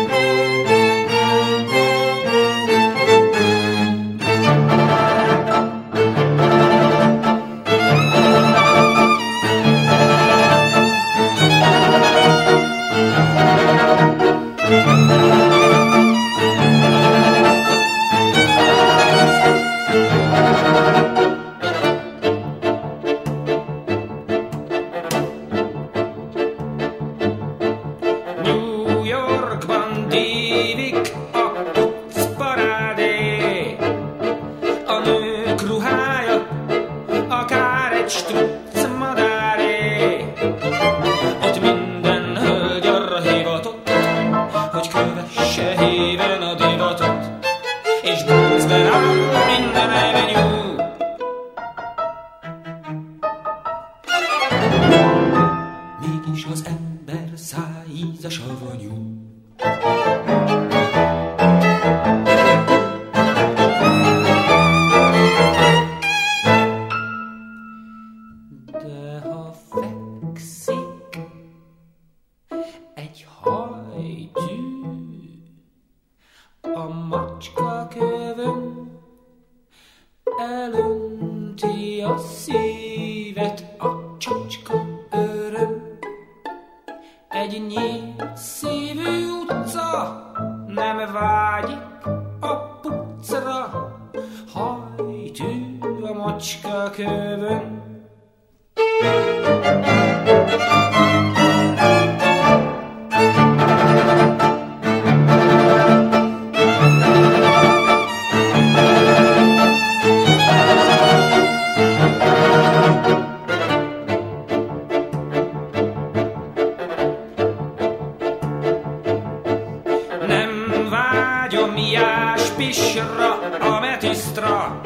vágyom 121.50 121.78
jáspisra, 121.78 123.40
ametisztra. 123.60 124.82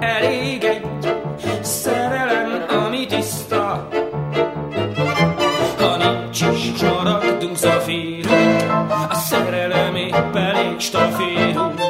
Elég 0.00 0.64
egy 0.64 0.86
szerelem, 1.60 2.64
ami 2.84 3.06
tiszta. 3.06 3.88
Ha 5.78 5.96
nincs 5.96 6.40
is 6.40 6.82
Haladunk, 6.82 7.56
zafírunk, 7.56 8.62
a 9.08 9.14
szerelem 9.14 9.94
épp 9.94 10.34
elég 10.34 10.78
stafírunk. 10.78 11.80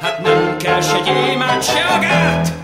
Hát 0.00 0.22
nem 0.22 0.56
kell 0.56 0.80
se 0.80 0.98
gyémánt, 1.00 1.62
se 1.62 1.84
agát! 1.96 2.63